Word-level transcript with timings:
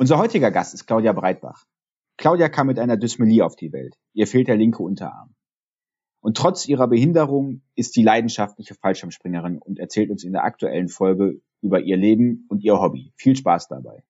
Unser 0.00 0.18
heutiger 0.18 0.52
Gast 0.52 0.74
ist 0.74 0.86
Claudia 0.86 1.12
Breitbach. 1.12 1.64
Claudia 2.18 2.48
kam 2.48 2.68
mit 2.68 2.78
einer 2.78 2.96
Dysmelie 2.96 3.44
auf 3.44 3.56
die 3.56 3.72
Welt. 3.72 3.96
Ihr 4.12 4.28
fehlt 4.28 4.46
der 4.46 4.56
linke 4.56 4.80
Unterarm. 4.80 5.34
Und 6.20 6.36
trotz 6.36 6.68
ihrer 6.68 6.86
Behinderung 6.86 7.62
ist 7.74 7.94
sie 7.94 8.04
leidenschaftliche 8.04 8.76
Fallschirmspringerin 8.76 9.58
und 9.58 9.80
erzählt 9.80 10.10
uns 10.10 10.22
in 10.22 10.32
der 10.32 10.44
aktuellen 10.44 10.88
Folge 10.88 11.40
über 11.62 11.80
ihr 11.80 11.96
Leben 11.96 12.46
und 12.48 12.62
ihr 12.62 12.78
Hobby. 12.78 13.12
Viel 13.16 13.34
Spaß 13.34 13.66
dabei. 13.66 14.04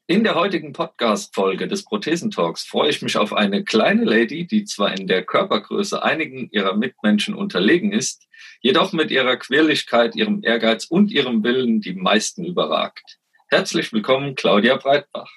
In 0.07 0.23
der 0.23 0.33
heutigen 0.33 0.73
Podcast-Folge 0.73 1.67
des 1.67 1.85
Prothesentalks 1.85 2.65
freue 2.65 2.89
ich 2.89 3.03
mich 3.03 3.15
auf 3.15 3.31
eine 3.31 3.63
kleine 3.63 4.05
Lady, 4.05 4.47
die 4.47 4.63
zwar 4.63 4.97
in 4.97 5.05
der 5.05 5.23
Körpergröße 5.23 6.01
einigen 6.01 6.49
ihrer 6.51 6.75
Mitmenschen 6.75 7.35
unterlegen 7.35 7.91
ist, 7.91 8.27
jedoch 8.59 8.91
mit 8.91 9.11
ihrer 9.11 9.37
Quirligkeit, 9.37 10.15
ihrem 10.15 10.43
Ehrgeiz 10.43 10.85
und 10.85 11.11
ihrem 11.11 11.43
Willen 11.43 11.81
die 11.81 11.93
meisten 11.93 12.43
überragt. 12.43 13.19
Herzlich 13.51 13.91
willkommen, 13.91 14.35
Claudia 14.35 14.77
Breitbach. 14.77 15.27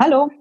Hallo. 0.00 0.32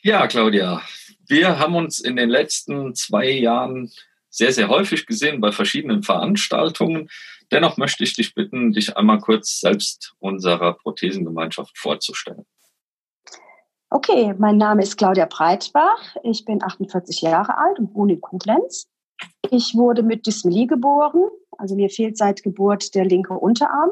Ja, 0.00 0.26
Claudia, 0.28 0.80
wir 1.28 1.58
haben 1.58 1.76
uns 1.76 2.00
in 2.00 2.16
den 2.16 2.30
letzten 2.30 2.94
zwei 2.94 3.28
Jahren 3.28 3.92
sehr, 4.30 4.50
sehr 4.50 4.68
häufig 4.68 5.04
gesehen 5.04 5.42
bei 5.42 5.52
verschiedenen 5.52 6.02
Veranstaltungen. 6.02 7.10
Dennoch 7.52 7.76
möchte 7.76 8.02
ich 8.02 8.14
dich 8.14 8.34
bitten, 8.34 8.72
dich 8.72 8.96
einmal 8.96 9.18
kurz 9.18 9.60
selbst 9.60 10.14
unserer 10.20 10.72
Prothesengemeinschaft 10.72 11.76
vorzustellen. 11.76 12.46
Okay, 13.90 14.34
mein 14.38 14.56
Name 14.56 14.82
ist 14.82 14.96
Claudia 14.96 15.26
Breitbach. 15.26 16.16
Ich 16.22 16.46
bin 16.46 16.62
48 16.62 17.20
Jahre 17.20 17.58
alt 17.58 17.78
und 17.78 17.94
wohne 17.94 18.14
in 18.14 18.22
Koblenz. 18.22 18.88
Ich 19.50 19.74
wurde 19.74 20.02
mit 20.02 20.26
Dysmelie 20.26 20.66
geboren, 20.66 21.28
also 21.58 21.76
mir 21.76 21.90
fehlt 21.90 22.16
seit 22.16 22.42
Geburt 22.42 22.94
der 22.94 23.04
linke 23.04 23.34
Unterarm. 23.34 23.90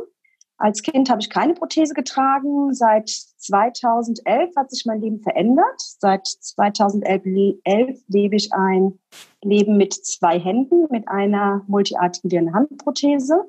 Als 0.56 0.83
Kind 0.83 1.10
habe 1.10 1.20
ich 1.20 1.30
keine 1.30 1.55
Prothese 1.55 1.94
getragen. 1.94 2.72
Seit 2.72 3.08
2011 3.08 4.55
hat 4.56 4.70
sich 4.70 4.86
mein 4.86 5.00
Leben 5.00 5.20
verändert. 5.20 5.80
Seit 5.80 6.27
2011 6.27 7.22
lebe 7.24 8.36
ich 8.36 8.52
ein 8.52 8.98
Leben 9.42 9.77
mit 9.77 9.94
zwei 9.94 10.38
Händen, 10.38 10.86
mit 10.91 11.08
einer 11.08 11.64
multiartikulierten 11.66 12.55
Handprothese. 12.55 13.44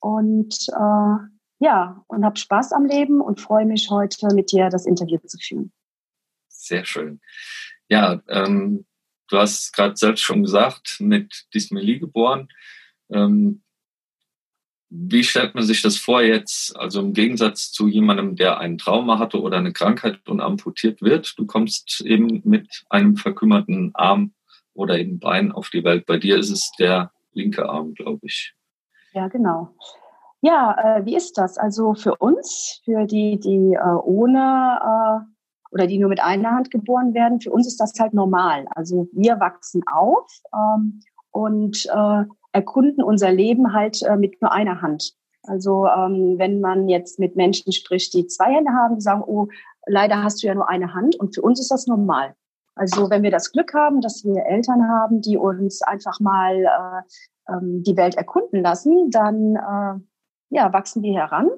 Und 0.00 0.68
äh, 0.70 1.16
ja, 1.60 2.04
und 2.06 2.24
habe 2.24 2.38
Spaß 2.38 2.72
am 2.72 2.86
Leben 2.86 3.20
und 3.20 3.40
freue 3.40 3.66
mich 3.66 3.90
heute 3.90 4.34
mit 4.34 4.52
dir 4.52 4.68
das 4.70 4.86
Interview 4.86 5.18
zu 5.18 5.38
führen. 5.38 5.72
Sehr 6.48 6.84
schön. 6.84 7.20
Ja, 7.88 8.22
ähm, 8.28 8.86
du 9.28 9.38
hast 9.38 9.72
gerade 9.72 9.96
selbst 9.96 10.22
schon 10.22 10.42
gesagt, 10.42 10.96
mit 11.00 11.46
Dysmelie 11.54 11.98
geboren. 11.98 12.48
Ähm, 13.10 13.62
wie 14.90 15.22
stellt 15.22 15.54
man 15.54 15.64
sich 15.64 15.82
das 15.82 15.96
vor 15.96 16.22
jetzt, 16.22 16.76
also 16.76 17.00
im 17.00 17.12
Gegensatz 17.12 17.70
zu 17.72 17.88
jemandem, 17.88 18.36
der 18.36 18.58
ein 18.58 18.78
Trauma 18.78 19.18
hatte 19.18 19.40
oder 19.40 19.58
eine 19.58 19.72
Krankheit 19.72 20.26
und 20.28 20.40
amputiert 20.40 21.02
wird? 21.02 21.38
Du 21.38 21.46
kommst 21.46 22.00
eben 22.00 22.40
mit 22.44 22.84
einem 22.88 23.16
verkümmerten 23.16 23.90
Arm 23.94 24.32
oder 24.72 24.98
eben 24.98 25.18
Bein 25.18 25.52
auf 25.52 25.68
die 25.70 25.84
Welt. 25.84 26.06
Bei 26.06 26.16
dir 26.16 26.38
ist 26.38 26.50
es 26.50 26.70
der 26.78 27.10
linke 27.32 27.68
Arm, 27.68 27.94
glaube 27.94 28.20
ich. 28.22 28.54
Ja, 29.12 29.28
genau. 29.28 29.74
Ja, 30.40 30.98
äh, 30.98 31.04
wie 31.04 31.16
ist 31.16 31.36
das? 31.36 31.58
Also 31.58 31.94
für 31.94 32.14
uns, 32.16 32.80
für 32.84 33.06
die, 33.06 33.38
die 33.38 33.74
äh, 33.74 33.94
ohne 34.04 34.78
äh, 34.82 35.34
oder 35.70 35.86
die 35.86 35.98
nur 35.98 36.08
mit 36.08 36.22
einer 36.22 36.52
Hand 36.52 36.70
geboren 36.70 37.12
werden, 37.12 37.40
für 37.40 37.50
uns 37.50 37.66
ist 37.66 37.78
das 37.78 37.92
halt 37.98 38.14
normal. 38.14 38.66
Also 38.70 39.08
wir 39.12 39.38
wachsen 39.38 39.82
auf 39.92 40.26
ähm, 40.54 41.00
und 41.30 41.84
äh, 41.86 42.24
erkunden 42.52 43.02
unser 43.02 43.32
Leben 43.32 43.72
halt 43.72 44.02
äh, 44.02 44.16
mit 44.16 44.40
nur 44.40 44.52
einer 44.52 44.82
Hand. 44.82 45.14
Also 45.42 45.86
ähm, 45.86 46.34
wenn 46.38 46.60
man 46.60 46.88
jetzt 46.88 47.18
mit 47.18 47.36
Menschen 47.36 47.72
spricht, 47.72 48.12
die 48.14 48.26
zwei 48.26 48.52
Hände 48.52 48.72
haben, 48.72 48.96
die 48.96 49.00
sagen, 49.00 49.22
oh, 49.26 49.48
leider 49.86 50.22
hast 50.22 50.42
du 50.42 50.46
ja 50.46 50.54
nur 50.54 50.68
eine 50.68 50.94
Hand 50.94 51.16
und 51.16 51.34
für 51.34 51.42
uns 51.42 51.60
ist 51.60 51.70
das 51.70 51.86
normal. 51.86 52.34
Also 52.74 53.10
wenn 53.10 53.22
wir 53.22 53.30
das 53.30 53.52
Glück 53.52 53.74
haben, 53.74 54.00
dass 54.00 54.24
wir 54.24 54.44
Eltern 54.46 54.88
haben, 54.88 55.20
die 55.20 55.36
uns 55.36 55.82
einfach 55.82 56.20
mal 56.20 56.64
äh, 56.64 57.52
ähm, 57.52 57.82
die 57.82 57.96
Welt 57.96 58.14
erkunden 58.14 58.62
lassen, 58.62 59.10
dann 59.10 59.56
äh, 59.56 60.00
ja, 60.50 60.72
wachsen 60.72 61.02
wir 61.02 61.14
heran. 61.14 61.50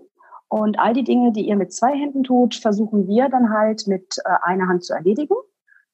Und 0.48 0.78
all 0.80 0.94
die 0.94 1.04
Dinge, 1.04 1.32
die 1.32 1.46
ihr 1.46 1.56
mit 1.56 1.72
zwei 1.72 1.94
Händen 1.94 2.24
tut, 2.24 2.56
versuchen 2.56 3.06
wir 3.06 3.28
dann 3.28 3.50
halt 3.50 3.86
mit 3.86 4.16
äh, 4.24 4.30
einer 4.42 4.66
Hand 4.66 4.84
zu 4.84 4.94
erledigen. 4.94 5.34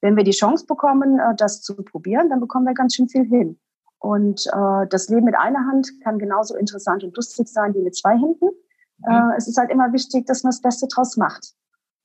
Wenn 0.01 0.17
wir 0.17 0.25
die 0.25 0.31
Chance 0.31 0.65
bekommen, 0.67 1.19
äh, 1.19 1.35
das 1.37 1.61
zu 1.61 1.77
probieren, 1.77 2.31
dann 2.31 2.41
bekommen 2.41 2.67
wir 2.67 2.75
ganz 2.75 2.95
schön 2.95 3.09
viel 3.09 3.25
hin. 3.25 3.59
Und 3.99 4.47
äh, 4.47 4.87
das 4.89 5.09
Leben 5.09 5.25
mit 5.25 5.37
einer 5.37 5.67
Hand 5.67 5.89
kann 6.03 6.19
genauso 6.19 6.55
interessant 6.57 7.03
und 7.03 7.17
lustig 7.17 7.49
sein 7.49 7.75
wie 7.75 7.83
mit 7.83 7.97
zwei 7.97 8.13
Händen. 8.13 8.51
Mhm. 8.99 9.11
Äh, 9.11 9.37
es 9.37 9.49
ist 9.49 9.59
halt 9.59 9.71
immer 9.71 9.93
wichtig, 9.93 10.27
dass 10.27 10.43
man 10.43 10.51
das 10.51 10.63
Beste 10.63 10.87
draus 10.89 11.17
macht. 11.17 11.55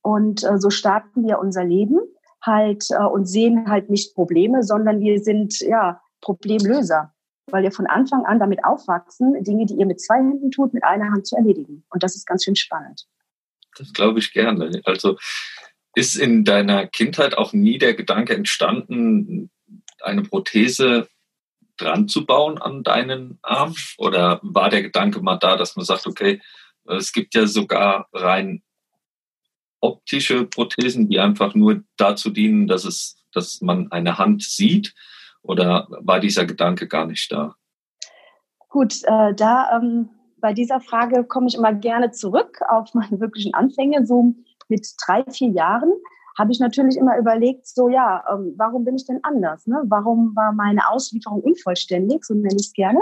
Und 0.02 0.44
äh, 0.44 0.58
so 0.58 0.70
starten 0.70 1.24
wir 1.24 1.40
unser 1.40 1.64
Leben 1.64 2.00
halt 2.42 2.86
äh, 2.92 3.04
und 3.04 3.26
sehen 3.26 3.70
halt 3.70 3.90
nicht 3.90 4.16
Probleme, 4.16 4.64
sondern 4.64 5.00
wir 5.00 5.20
sind 5.20 5.60
ja 5.60 6.02
Problemlöser, 6.22 7.14
weil 7.48 7.64
wir 7.64 7.72
von 7.72 7.88
Anfang 7.88 8.26
an 8.26 8.40
damit 8.40 8.64
aufwachsen, 8.64 9.44
Dinge, 9.44 9.66
die 9.66 9.76
ihr 9.76 9.86
mit 9.86 10.02
zwei 10.02 10.18
Händen 10.18 10.52
tut, 10.52 10.74
mit 10.74 10.84
einer 10.84 11.12
Hand 11.12 11.28
zu 11.28 11.36
erledigen. 11.36 11.84
Und 11.90 12.04
das 12.04 12.16
ist 12.16 12.26
ganz 12.26 12.44
schön 12.44 12.56
spannend. 12.56 13.06
Das 13.78 13.94
glaube 13.94 14.20
ich 14.20 14.34
gerne. 14.34 14.82
Also 14.86 15.18
ist 15.94 16.16
in 16.16 16.46
deiner 16.46 16.88
Kindheit 16.88 17.38
auch 17.38 17.54
nie 17.54 17.78
der 17.78 17.94
Gedanke 17.94 18.34
entstanden, 18.34 19.52
eine 20.02 20.24
Prothese 20.24 21.08
dran 21.78 22.08
zu 22.08 22.26
bauen 22.26 22.58
an 22.58 22.84
deinen 22.84 23.40
Arm? 23.42 23.76
Oder 23.98 24.40
war 24.44 24.70
der 24.70 24.84
Gedanke 24.84 25.22
mal 25.22 25.38
da, 25.38 25.56
dass 25.56 25.76
man 25.76 25.86
sagt, 25.86 26.08
okay, 26.08 26.42
es 26.86 27.12
gibt 27.14 27.36
ja 27.36 27.46
sogar 27.48 28.08
rein 28.14 28.64
optische 29.80 30.46
Prothesen, 30.46 31.10
die 31.10 31.20
einfach 31.20 31.56
nur 31.56 31.84
dazu 31.98 32.30
dienen, 32.30 32.68
dass 32.68 32.86
es, 32.86 33.24
dass 33.34 33.62
man 33.62 33.92
eine 33.92 34.18
Hand 34.18 34.44
sieht? 34.44 34.94
Oder 35.42 35.88
war 35.90 36.20
dieser 36.20 36.46
Gedanke 36.46 36.88
gar 36.88 37.08
nicht 37.08 37.32
da? 37.32 37.56
Gut, 38.70 39.04
äh, 39.04 39.34
da 39.34 39.78
ähm, 39.78 40.10
bei 40.40 40.54
dieser 40.54 40.80
Frage 40.80 41.24
komme 41.24 41.48
ich 41.48 41.56
immer 41.56 41.74
gerne 41.74 42.12
zurück 42.12 42.62
auf 42.70 42.94
meine 42.94 43.20
wirklichen 43.20 43.54
Anfänge, 43.54 44.06
so 44.06 44.36
mit 44.70 44.88
drei, 45.06 45.24
vier 45.30 45.50
Jahren 45.50 45.92
habe 46.42 46.52
ich 46.52 46.60
natürlich 46.60 46.98
immer 46.98 47.18
überlegt, 47.18 47.68
so 47.68 47.88
ja, 47.88 48.24
ähm, 48.32 48.56
warum 48.58 48.84
bin 48.84 48.96
ich 48.96 49.06
denn 49.06 49.20
anders? 49.24 49.68
Ne? 49.68 49.82
Warum 49.86 50.36
war 50.36 50.52
meine 50.52 50.90
Auslieferung 50.90 51.42
unvollständig, 51.42 52.26
so 52.26 52.34
nenne 52.34 52.56
ich 52.60 52.68
es 52.68 52.74
gerne. 52.74 53.00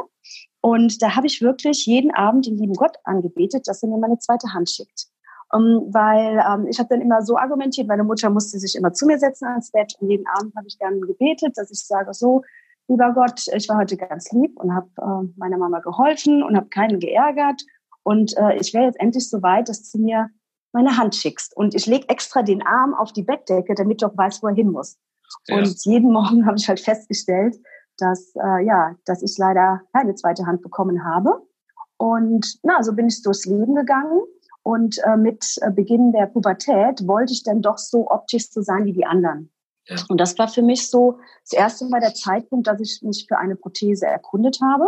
Und 0.61 1.01
da 1.01 1.15
habe 1.15 1.27
ich 1.27 1.41
wirklich 1.41 1.85
jeden 1.85 2.13
Abend 2.13 2.45
den 2.45 2.57
lieben 2.57 2.73
Gott 2.73 2.97
angebetet, 3.05 3.67
dass 3.67 3.81
er 3.81 3.89
mir 3.89 3.97
meine 3.97 4.19
zweite 4.19 4.53
Hand 4.53 4.69
schickt. 4.69 5.07
Um, 5.51 5.61
ähm, 5.61 5.93
weil 5.93 6.43
ähm, 6.47 6.67
ich 6.67 6.77
habe 6.77 6.89
dann 6.89 7.01
immer 7.01 7.23
so 7.23 7.37
argumentiert, 7.37 7.87
meine 7.87 8.03
Mutter 8.03 8.29
musste 8.29 8.59
sich 8.59 8.75
immer 8.75 8.93
zu 8.93 9.07
mir 9.07 9.17
setzen 9.17 9.47
ans 9.47 9.71
Bett 9.71 9.95
und 9.99 10.09
jeden 10.09 10.27
Abend 10.37 10.53
habe 10.55 10.67
ich 10.67 10.77
dann 10.77 11.01
gebetet, 11.01 11.53
dass 11.55 11.71
ich 11.71 11.87
sage, 11.87 12.13
so, 12.13 12.43
lieber 12.87 13.13
Gott, 13.13 13.45
ich 13.55 13.67
war 13.67 13.77
heute 13.77 13.97
ganz 13.97 14.31
lieb 14.31 14.59
und 14.59 14.75
habe 14.75 14.89
äh, 14.97 15.33
meiner 15.37 15.57
Mama 15.57 15.79
geholfen 15.79 16.43
und 16.43 16.55
habe 16.55 16.67
keinen 16.67 16.99
geärgert 16.99 17.63
und 18.03 18.37
äh, 18.37 18.57
ich 18.57 18.73
wäre 18.73 18.85
jetzt 18.85 18.99
endlich 18.99 19.27
so 19.29 19.41
weit, 19.41 19.69
dass 19.69 19.91
du 19.91 19.97
mir 19.99 20.29
meine 20.71 20.97
Hand 20.97 21.15
schickst. 21.15 21.55
Und 21.55 21.75
ich 21.75 21.85
lege 21.85 22.09
extra 22.09 22.41
den 22.41 22.61
Arm 22.65 22.93
auf 22.93 23.13
die 23.13 23.23
Bettdecke, 23.23 23.75
damit 23.75 24.01
du 24.01 24.07
auch 24.07 24.17
weißt, 24.17 24.43
wo 24.43 24.47
er 24.47 24.55
hin 24.55 24.71
muss. 24.71 24.97
Ja. 25.47 25.57
Und 25.57 25.85
jeden 25.85 26.11
Morgen 26.11 26.45
habe 26.47 26.57
ich 26.57 26.67
halt 26.67 26.79
festgestellt, 26.79 27.57
dass, 27.97 28.33
äh, 28.35 28.65
ja, 28.65 28.95
dass 29.05 29.21
ich 29.21 29.37
leider 29.37 29.81
keine 29.93 30.15
zweite 30.15 30.45
Hand 30.45 30.61
bekommen 30.61 31.03
habe. 31.03 31.41
Und 31.97 32.59
na, 32.63 32.81
so 32.81 32.93
bin 32.93 33.07
ich 33.07 33.21
durchs 33.21 33.45
Leben 33.45 33.75
gegangen. 33.75 34.21
Und 34.63 34.97
äh, 35.03 35.17
mit 35.17 35.45
äh, 35.61 35.71
Beginn 35.71 36.11
der 36.11 36.27
Pubertät 36.27 37.07
wollte 37.07 37.33
ich 37.33 37.43
dann 37.43 37.61
doch 37.61 37.77
so 37.77 38.09
optisch 38.09 38.49
so 38.51 38.61
sein 38.61 38.85
wie 38.85 38.93
die 38.93 39.05
anderen. 39.05 39.51
Ja. 39.87 39.97
Und 40.09 40.19
das 40.19 40.37
war 40.37 40.47
für 40.47 40.61
mich 40.61 40.89
so 40.89 41.19
das 41.43 41.53
erste 41.57 41.85
Mal 41.87 41.99
der 41.99 42.13
Zeitpunkt, 42.13 42.67
dass 42.67 42.79
ich 42.79 43.01
mich 43.01 43.25
für 43.27 43.37
eine 43.37 43.55
Prothese 43.55 44.05
erkundet 44.05 44.59
habe. 44.61 44.85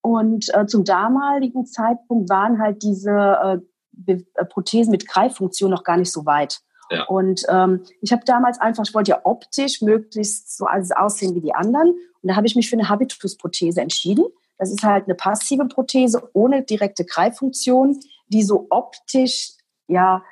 Und 0.00 0.54
äh, 0.54 0.66
zum 0.66 0.84
damaligen 0.84 1.64
Zeitpunkt 1.64 2.28
waren 2.28 2.60
halt 2.60 2.82
diese 2.82 3.10
äh, 3.10 3.58
Be 3.96 4.24
äh, 4.34 4.44
Prothesen 4.44 4.90
mit 4.90 5.08
Greiffunktion 5.08 5.70
noch 5.70 5.84
gar 5.84 5.96
nicht 5.96 6.12
so 6.12 6.26
weit. 6.26 6.60
Ja. 6.90 7.04
Und 7.04 7.42
ähm, 7.48 7.84
ich 8.02 8.12
habe 8.12 8.22
damals 8.24 8.60
einfach, 8.60 8.84
ich 8.86 8.94
wollte 8.94 9.12
ja 9.12 9.20
optisch 9.24 9.80
möglichst 9.80 10.56
so 10.56 10.66
alles 10.66 10.92
aussehen 10.92 11.34
wie 11.34 11.40
die 11.40 11.54
anderen. 11.54 11.90
Und 11.90 12.28
da 12.28 12.36
habe 12.36 12.46
ich 12.46 12.56
mich 12.56 12.68
für 12.68 12.76
eine 12.76 12.88
Habitus-Prothese 12.88 13.80
entschieden. 13.80 14.26
Das 14.58 14.70
ist 14.70 14.82
halt 14.82 15.04
eine 15.06 15.14
passive 15.14 15.66
Prothese 15.66 16.28
ohne 16.32 16.62
direkte 16.62 17.04
Greiffunktion, 17.04 18.00
die 18.28 18.42
so 18.42 18.66
optisch 18.70 19.52
ja 19.88 20.22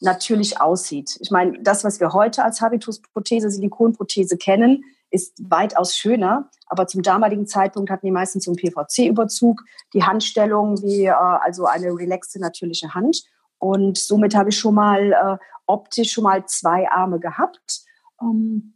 natürlich 0.00 0.60
aussieht. 0.60 1.16
Ich 1.20 1.30
meine, 1.30 1.62
das, 1.62 1.84
was 1.84 2.00
wir 2.00 2.12
heute 2.12 2.44
als 2.44 2.60
Habitusprothese, 2.60 3.50
Silikonprothese 3.50 4.36
kennen, 4.36 4.84
ist 5.12 5.38
weitaus 5.48 5.96
schöner. 5.96 6.50
Aber 6.66 6.86
zum 6.86 7.02
damaligen 7.02 7.46
Zeitpunkt 7.46 7.90
hatten 7.90 8.06
die 8.06 8.12
meisten 8.12 8.40
so 8.40 8.50
einen 8.50 8.56
PVC-Überzug, 8.56 9.62
die 9.94 10.02
Handstellung 10.02 10.82
wie 10.82 11.04
äh, 11.04 11.12
also 11.12 11.66
eine 11.66 11.88
relaxte 11.88 12.40
natürliche 12.40 12.94
Hand. 12.94 13.22
Und 13.58 13.98
somit 13.98 14.34
habe 14.34 14.48
ich 14.48 14.58
schon 14.58 14.74
mal 14.74 15.12
äh, 15.12 15.36
optisch 15.66 16.12
schon 16.12 16.24
mal 16.24 16.46
zwei 16.46 16.90
Arme 16.90 17.20
gehabt. 17.20 17.82
Ähm, 18.20 18.74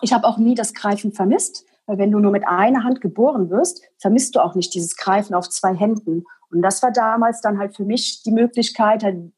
ich 0.00 0.12
habe 0.12 0.26
auch 0.26 0.38
nie 0.38 0.54
das 0.54 0.74
Greifen 0.74 1.12
vermisst, 1.12 1.64
weil 1.86 1.98
wenn 1.98 2.10
du 2.10 2.18
nur 2.18 2.32
mit 2.32 2.46
einer 2.46 2.82
Hand 2.82 3.00
geboren 3.00 3.50
wirst, 3.50 3.82
vermisst 3.98 4.34
du 4.34 4.40
auch 4.40 4.54
nicht 4.54 4.74
dieses 4.74 4.96
Greifen 4.96 5.34
auf 5.34 5.48
zwei 5.48 5.74
Händen. 5.74 6.24
Und 6.50 6.62
das 6.62 6.82
war 6.82 6.90
damals 6.90 7.42
dann 7.42 7.58
halt 7.58 7.76
für 7.76 7.84
mich 7.84 8.22
die 8.22 8.32
Möglichkeit, 8.32 9.04
halt 9.04 9.32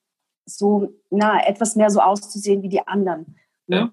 so 0.44 0.88
na, 1.10 1.44
etwas 1.44 1.74
mehr 1.74 1.90
so 1.90 2.00
auszusehen 2.00 2.62
wie 2.62 2.68
die 2.68 2.86
anderen. 2.86 3.36
Ne? 3.66 3.76
Ja. 3.76 3.90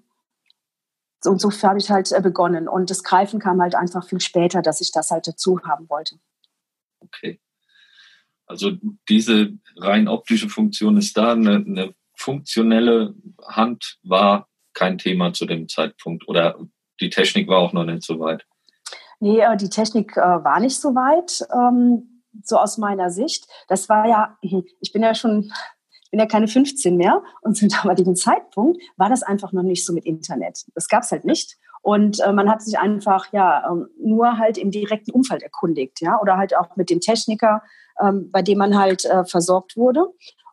Und 1.26 1.40
so 1.40 1.50
habe 1.50 1.78
ich 1.78 1.90
halt 1.90 2.10
äh, 2.12 2.20
begonnen. 2.20 2.68
Und 2.68 2.90
das 2.90 3.02
Greifen 3.02 3.40
kam 3.40 3.60
halt 3.60 3.74
einfach 3.74 4.06
viel 4.06 4.20
später, 4.20 4.62
dass 4.62 4.80
ich 4.80 4.92
das 4.92 5.10
halt 5.10 5.26
dazu 5.26 5.60
haben 5.64 5.88
wollte. 5.88 6.16
Okay. 7.00 7.40
Also 8.46 8.72
diese 9.08 9.52
rein 9.76 10.08
optische 10.08 10.48
Funktion 10.48 10.96
ist 10.96 11.16
da. 11.16 11.32
Eine, 11.32 11.56
eine 11.56 11.94
funktionelle 12.16 13.14
Hand 13.46 13.98
war 14.02 14.48
kein 14.74 14.98
Thema 14.98 15.32
zu 15.32 15.46
dem 15.46 15.68
Zeitpunkt 15.68 16.28
oder 16.28 16.58
die 17.00 17.10
Technik 17.10 17.48
war 17.48 17.58
auch 17.58 17.72
noch 17.72 17.84
nicht 17.84 18.02
so 18.02 18.20
weit. 18.20 18.44
Nee, 19.20 19.40
äh, 19.40 19.56
die 19.56 19.70
Technik 19.70 20.16
äh, 20.16 20.20
war 20.20 20.60
nicht 20.60 20.78
so 20.78 20.94
weit, 20.94 21.46
ähm, 21.52 22.22
so 22.42 22.58
aus 22.58 22.78
meiner 22.78 23.10
Sicht. 23.10 23.46
Das 23.68 23.88
war 23.88 24.06
ja, 24.06 24.36
ich 24.40 24.92
bin 24.92 25.02
ja 25.02 25.14
schon 25.14 25.52
bin 26.14 26.20
ja 26.20 26.26
keine 26.26 26.46
15 26.46 26.96
mehr 26.96 27.22
und 27.40 27.56
zum 27.56 27.68
damaligen 27.82 28.14
Zeitpunkt 28.14 28.80
war 28.96 29.08
das 29.08 29.24
einfach 29.24 29.52
noch 29.52 29.64
nicht 29.64 29.84
so 29.84 29.92
mit 29.92 30.06
Internet. 30.06 30.64
Das 30.76 30.88
gab 30.88 31.02
es 31.02 31.10
halt 31.10 31.24
nicht. 31.24 31.56
Und 31.82 32.20
äh, 32.20 32.32
man 32.32 32.48
hat 32.48 32.62
sich 32.62 32.78
einfach 32.78 33.32
ja 33.32 33.68
ähm, 33.68 33.88
nur 34.00 34.38
halt 34.38 34.56
im 34.56 34.70
direkten 34.70 35.10
Umfeld 35.10 35.42
erkundigt, 35.42 36.00
ja, 36.00 36.18
oder 36.20 36.36
halt 36.36 36.56
auch 36.56 36.76
mit 36.76 36.88
dem 36.88 37.00
Techniker, 37.00 37.62
ähm, 38.00 38.30
bei 38.30 38.42
dem 38.42 38.58
man 38.58 38.78
halt 38.78 39.04
äh, 39.04 39.24
versorgt 39.24 39.76
wurde. 39.76 40.06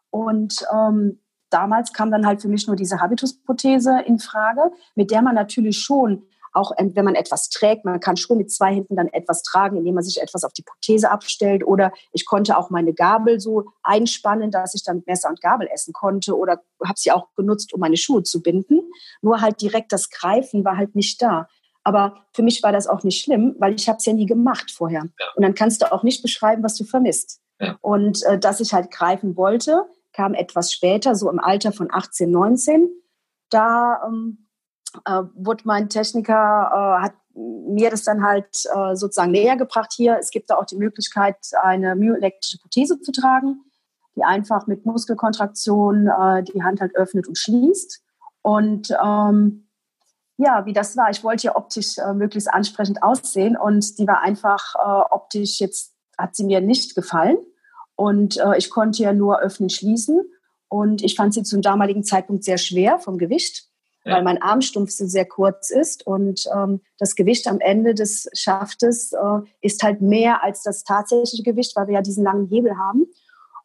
Und 0.09 0.65
ähm, 0.73 1.21
damals 1.51 1.93
kam 1.93 2.09
dann 2.09 2.25
halt 2.25 2.41
für 2.41 2.49
mich 2.49 2.65
nur 2.65 2.75
diese 2.75 2.99
Habitusprothese 2.99 4.01
in 4.05 4.17
Frage, 4.17 4.71
mit 4.95 5.11
der 5.11 5.21
man 5.21 5.35
natürlich 5.35 5.77
schon 5.77 6.23
auch 6.53 6.71
ähm, 6.77 6.95
wenn 6.95 7.05
man 7.05 7.15
etwas 7.15 7.49
trägt, 7.49 7.85
man 7.85 7.99
kann 7.99 8.17
schon 8.17 8.37
mit 8.37 8.51
zwei 8.51 8.73
Händen 8.73 8.95
dann 8.95 9.07
etwas 9.07 9.43
tragen, 9.43 9.77
indem 9.77 9.95
man 9.95 10.03
sich 10.03 10.21
etwas 10.21 10.43
auf 10.43 10.53
die 10.53 10.63
Prothese 10.63 11.11
abstellt. 11.11 11.65
Oder 11.65 11.91
ich 12.11 12.25
konnte 12.25 12.57
auch 12.57 12.69
meine 12.69 12.93
Gabel 12.93 13.39
so 13.39 13.65
einspannen, 13.83 14.51
dass 14.51 14.75
ich 14.75 14.83
dann 14.83 15.03
Messer 15.05 15.29
und 15.29 15.41
Gabel 15.41 15.67
essen 15.73 15.93
konnte. 15.93 16.37
Oder 16.37 16.61
habe 16.83 16.97
sie 16.97 17.11
auch 17.11 17.27
genutzt, 17.35 17.73
um 17.73 17.79
meine 17.79 17.97
Schuhe 17.97 18.23
zu 18.23 18.41
binden. 18.41 18.81
Nur 19.21 19.41
halt 19.41 19.61
direkt 19.61 19.91
das 19.91 20.09
Greifen 20.09 20.65
war 20.65 20.77
halt 20.77 20.95
nicht 20.95 21.21
da. 21.21 21.47
Aber 21.83 22.25
für 22.33 22.43
mich 22.43 22.61
war 22.63 22.71
das 22.71 22.87
auch 22.87 23.03
nicht 23.03 23.23
schlimm, 23.23 23.55
weil 23.57 23.73
ich 23.73 23.87
habe 23.87 23.97
es 23.97 24.05
ja 24.05 24.13
nie 24.13 24.27
gemacht 24.27 24.71
vorher. 24.71 25.05
Ja. 25.19 25.25
Und 25.35 25.43
dann 25.43 25.55
kannst 25.55 25.81
du 25.81 25.91
auch 25.91 26.03
nicht 26.03 26.21
beschreiben, 26.21 26.63
was 26.63 26.75
du 26.75 26.83
vermisst. 26.83 27.41
Ja. 27.59 27.77
Und 27.81 28.23
äh, 28.23 28.37
dass 28.37 28.59
ich 28.59 28.73
halt 28.73 28.91
greifen 28.91 29.35
wollte, 29.35 29.85
kam 30.13 30.33
etwas 30.33 30.73
später, 30.73 31.15
so 31.15 31.29
im 31.29 31.39
Alter 31.39 31.71
von 31.71 31.87
18, 31.91 32.29
19. 32.29 32.89
Da 33.49 34.01
ähm, 34.07 34.47
äh, 35.05 35.23
wurde 35.35 35.63
mein 35.65 35.89
Techniker, 35.89 36.99
äh, 37.03 37.03
hat 37.03 37.13
mir 37.33 37.89
das 37.89 38.03
dann 38.03 38.23
halt 38.23 38.65
äh, 38.75 38.95
sozusagen 38.95 39.31
näher 39.31 39.55
gebracht 39.55 39.93
hier. 39.95 40.17
Es 40.19 40.31
gibt 40.31 40.49
da 40.49 40.57
auch 40.57 40.65
die 40.65 40.77
Möglichkeit, 40.77 41.37
eine 41.61 41.95
myoelektrische 41.95 42.59
Prothese 42.59 42.99
zu 42.99 43.11
tragen, 43.11 43.61
die 44.15 44.23
einfach 44.23 44.67
mit 44.67 44.85
Muskelkontraktion 44.85 46.07
äh, 46.07 46.43
die 46.43 46.63
Hand 46.63 46.81
halt 46.81 46.95
öffnet 46.95 47.27
und 47.27 47.37
schließt. 47.37 48.03
Und 48.41 48.89
ähm, 49.03 49.67
ja, 50.37 50.65
wie 50.65 50.73
das 50.73 50.97
war, 50.97 51.09
ich 51.09 51.23
wollte 51.23 51.47
ja 51.47 51.55
optisch 51.55 51.97
äh, 51.97 52.13
möglichst 52.13 52.51
ansprechend 52.51 53.03
aussehen 53.03 53.55
und 53.55 53.99
die 53.99 54.07
war 54.07 54.21
einfach 54.21 54.75
äh, 54.75 55.13
optisch 55.13 55.59
jetzt, 55.59 55.93
hat 56.17 56.35
sie 56.35 56.43
mir 56.43 56.61
nicht 56.61 56.95
gefallen. 56.95 57.37
Und 57.95 58.37
äh, 58.37 58.57
ich 58.57 58.69
konnte 58.69 59.03
ja 59.03 59.13
nur 59.13 59.39
öffnen, 59.39 59.69
schließen. 59.69 60.21
Und 60.67 61.03
ich 61.03 61.15
fand 61.15 61.33
sie 61.33 61.43
zum 61.43 61.61
damaligen 61.61 62.03
Zeitpunkt 62.03 62.43
sehr 62.43 62.57
schwer 62.57 62.97
vom 62.97 63.17
Gewicht 63.17 63.70
ja. 64.03 64.15
weil 64.15 64.23
mein 64.23 64.41
Armstumpf 64.41 64.91
so 64.91 65.05
sehr 65.05 65.25
kurz 65.25 65.69
ist 65.69 66.05
und 66.07 66.45
ähm, 66.55 66.81
das 66.97 67.15
Gewicht 67.15 67.47
am 67.47 67.59
Ende 67.59 67.93
des 67.93 68.29
Schaftes 68.33 69.11
äh, 69.13 69.39
ist 69.61 69.83
halt 69.83 70.01
mehr 70.01 70.43
als 70.43 70.63
das 70.63 70.83
tatsächliche 70.83 71.43
Gewicht, 71.43 71.75
weil 71.75 71.87
wir 71.87 71.95
ja 71.95 72.01
diesen 72.01 72.23
langen 72.23 72.47
Hebel 72.47 72.77
haben. 72.77 73.05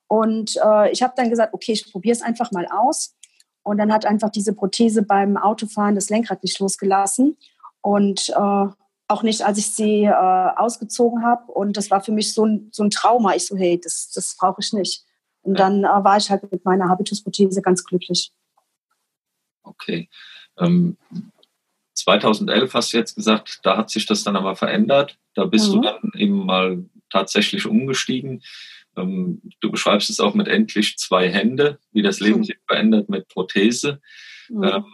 Und 0.08 0.56
äh, 0.62 0.90
ich 0.92 1.02
habe 1.02 1.14
dann 1.16 1.30
gesagt, 1.30 1.52
okay, 1.52 1.72
ich 1.72 1.90
probiere 1.90 2.14
es 2.14 2.22
einfach 2.22 2.52
mal 2.52 2.66
aus. 2.66 3.14
Und 3.62 3.78
dann 3.78 3.92
hat 3.92 4.06
einfach 4.06 4.30
diese 4.30 4.52
Prothese 4.52 5.02
beim 5.02 5.36
Autofahren 5.36 5.96
das 5.96 6.08
Lenkrad 6.08 6.42
nicht 6.44 6.60
losgelassen 6.60 7.36
und 7.80 8.28
äh, 8.28 8.66
auch 9.08 9.22
nicht, 9.22 9.44
als 9.44 9.58
ich 9.58 9.74
sie 9.74 10.04
äh, 10.04 10.12
ausgezogen 10.12 11.24
habe. 11.24 11.50
Und 11.50 11.76
das 11.76 11.90
war 11.90 12.00
für 12.00 12.12
mich 12.12 12.32
so 12.32 12.44
ein, 12.44 12.68
so 12.72 12.84
ein 12.84 12.90
Trauma. 12.90 13.34
Ich 13.34 13.46
so, 13.46 13.56
hey, 13.56 13.80
das, 13.82 14.12
das 14.14 14.36
brauche 14.38 14.60
ich 14.60 14.72
nicht. 14.72 15.04
Und 15.42 15.58
dann 15.58 15.84
äh, 15.84 15.88
war 15.88 16.16
ich 16.16 16.30
halt 16.30 16.50
mit 16.50 16.64
meiner 16.64 16.88
Habitusprothese 16.88 17.62
ganz 17.62 17.84
glücklich. 17.84 18.32
Okay. 19.66 20.08
Ähm, 20.58 20.96
2011 21.94 22.74
hast 22.74 22.92
du 22.92 22.98
jetzt 22.98 23.14
gesagt, 23.14 23.60
da 23.62 23.76
hat 23.76 23.90
sich 23.90 24.06
das 24.06 24.22
dann 24.22 24.36
aber 24.36 24.56
verändert. 24.56 25.18
Da 25.34 25.44
bist 25.44 25.68
mhm. 25.68 25.72
du 25.72 25.80
dann 25.80 26.12
eben 26.14 26.46
mal 26.46 26.84
tatsächlich 27.10 27.66
umgestiegen. 27.66 28.42
Ähm, 28.96 29.42
du 29.60 29.70
beschreibst 29.70 30.10
es 30.10 30.20
auch 30.20 30.34
mit 30.34 30.48
endlich 30.48 30.96
zwei 30.98 31.30
Hände, 31.30 31.78
wie 31.92 32.02
das 32.02 32.20
Leben 32.20 32.40
mhm. 32.40 32.44
sich 32.44 32.56
verändert 32.66 33.08
mit 33.08 33.28
Prothese. 33.28 34.00
Mhm. 34.48 34.64
Ähm, 34.64 34.84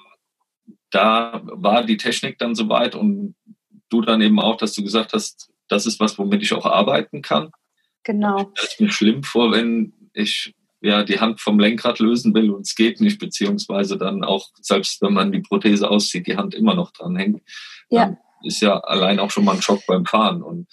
da 0.90 1.40
war 1.44 1.84
die 1.84 1.96
Technik 1.96 2.38
dann 2.38 2.54
soweit 2.54 2.94
und 2.94 3.34
du 3.88 4.00
dann 4.00 4.20
eben 4.20 4.40
auch, 4.40 4.56
dass 4.56 4.72
du 4.72 4.82
gesagt 4.82 5.12
hast, 5.12 5.50
das 5.68 5.86
ist 5.86 6.00
was, 6.00 6.18
womit 6.18 6.42
ich 6.42 6.52
auch 6.52 6.66
arbeiten 6.66 7.22
kann. 7.22 7.50
Genau. 8.02 8.52
Das 8.56 8.72
ist 8.72 8.80
mir 8.80 8.90
schlimm 8.90 9.22
vor, 9.22 9.52
wenn 9.52 9.92
ich 10.12 10.54
ja, 10.82 11.04
die 11.04 11.20
Hand 11.20 11.40
vom 11.40 11.58
Lenkrad 11.58 12.00
lösen 12.00 12.34
will 12.34 12.50
und 12.50 12.62
es 12.62 12.74
geht 12.74 13.00
nicht, 13.00 13.20
beziehungsweise 13.20 13.96
dann 13.96 14.24
auch, 14.24 14.48
selbst 14.60 15.00
wenn 15.00 15.14
man 15.14 15.30
die 15.30 15.40
Prothese 15.40 15.88
auszieht, 15.88 16.26
die 16.26 16.36
Hand 16.36 16.54
immer 16.54 16.74
noch 16.74 16.90
dran 16.90 17.16
hängt. 17.16 17.42
Ja. 17.88 18.16
Ist 18.42 18.60
ja 18.60 18.78
allein 18.80 19.20
auch 19.20 19.30
schon 19.30 19.44
mal 19.44 19.54
ein 19.54 19.62
Schock 19.62 19.86
beim 19.86 20.04
Fahren 20.04 20.42
und 20.42 20.66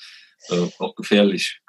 äh, 0.50 0.67
auch 0.79 0.95
gefährlich. 0.95 1.61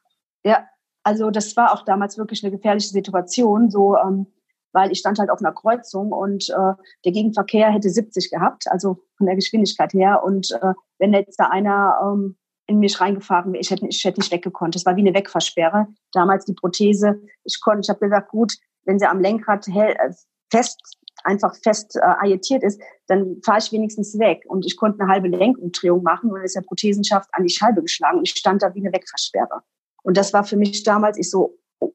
Ja, 0.43 0.67
also 1.03 1.31
das 1.31 1.55
war 1.57 1.75
auch 1.75 1.85
damals 1.85 2.17
wirklich 2.17 2.43
eine 2.43 2.51
gefährliche 2.51 2.89
Situation, 2.89 3.71
so, 3.71 3.97
ähm, 3.97 4.27
weil 4.73 4.91
ich 4.91 5.01
stand 5.01 5.19
halt 5.19 5.29
auf 5.29 5.41
einer 5.41 5.53
Kreuzung 5.53 6.11
und 6.13 6.49
äh, 6.49 6.83
der 7.05 7.13
Gegenverkehr 7.13 7.71
hätte 7.71 7.91
70 7.91 8.31
gehabt, 8.31 8.65
also 8.71 9.05
von 9.19 9.27
der 9.27 9.37
Geschwindigkeit 9.37 9.93
her. 9.93 10.23
Und 10.25 10.53
äh, 10.53 10.73
wenn 10.99 11.13
jetzt 11.13 11.39
da 11.39 11.49
einer 11.49 11.99
ähm, 12.03 12.37
in 12.71 12.79
mich 12.79 13.01
reingefahren 13.01 13.53
wäre. 13.53 13.61
Ich 13.61 13.71
hätte, 13.71 13.87
ich 13.87 14.05
hätte 14.05 14.21
nicht 14.21 14.33
weggekonnt. 14.33 14.77
Das 14.77 14.87
war 14.87 14.97
wie 14.97 15.01
eine 15.01 15.13
Wegversperre. 15.13 15.89
Damals 16.13 16.45
die 16.45 16.55
Prothese. 16.55 17.21
Ich 17.45 17.61
konnte, 17.61 17.81
ich 17.83 17.91
habe 17.91 17.99
gesagt, 17.99 18.31
gut, 18.31 18.55
wenn 18.85 18.99
sie 18.99 19.07
am 19.07 19.21
Lenkrad 19.21 19.67
hell, 19.67 19.97
äh, 19.99 20.13
fest, 20.53 20.81
einfach 21.25 21.55
fest 21.63 21.97
äh, 21.97 22.01
agitiert 22.01 22.63
ist, 22.63 22.81
dann 23.09 23.41
fahre 23.45 23.59
ich 23.59 23.73
wenigstens 23.73 24.19
weg. 24.19 24.45
Und 24.47 24.65
ich 24.65 24.77
konnte 24.77 25.01
eine 25.01 25.11
halbe 25.11 25.29
Lenkumdrehung 25.29 26.05
machen 26.05 26.31
und 26.31 26.43
ist 26.43 26.55
der 26.55 26.63
Prothesenschaft 26.63 27.29
an 27.33 27.43
die 27.43 27.53
Scheibe 27.53 27.83
geschlagen 27.83 28.19
und 28.19 28.29
ich 28.29 28.35
stand 28.35 28.63
da 28.63 28.73
wie 28.75 28.81
eine 28.81 28.93
Wegversperre. 28.93 29.63
Und 30.03 30.17
das 30.17 30.33
war 30.33 30.45
für 30.45 30.57
mich 30.57 30.85
damals 30.85 31.19
ich 31.19 31.29
so 31.29 31.59
oh, 31.81 31.93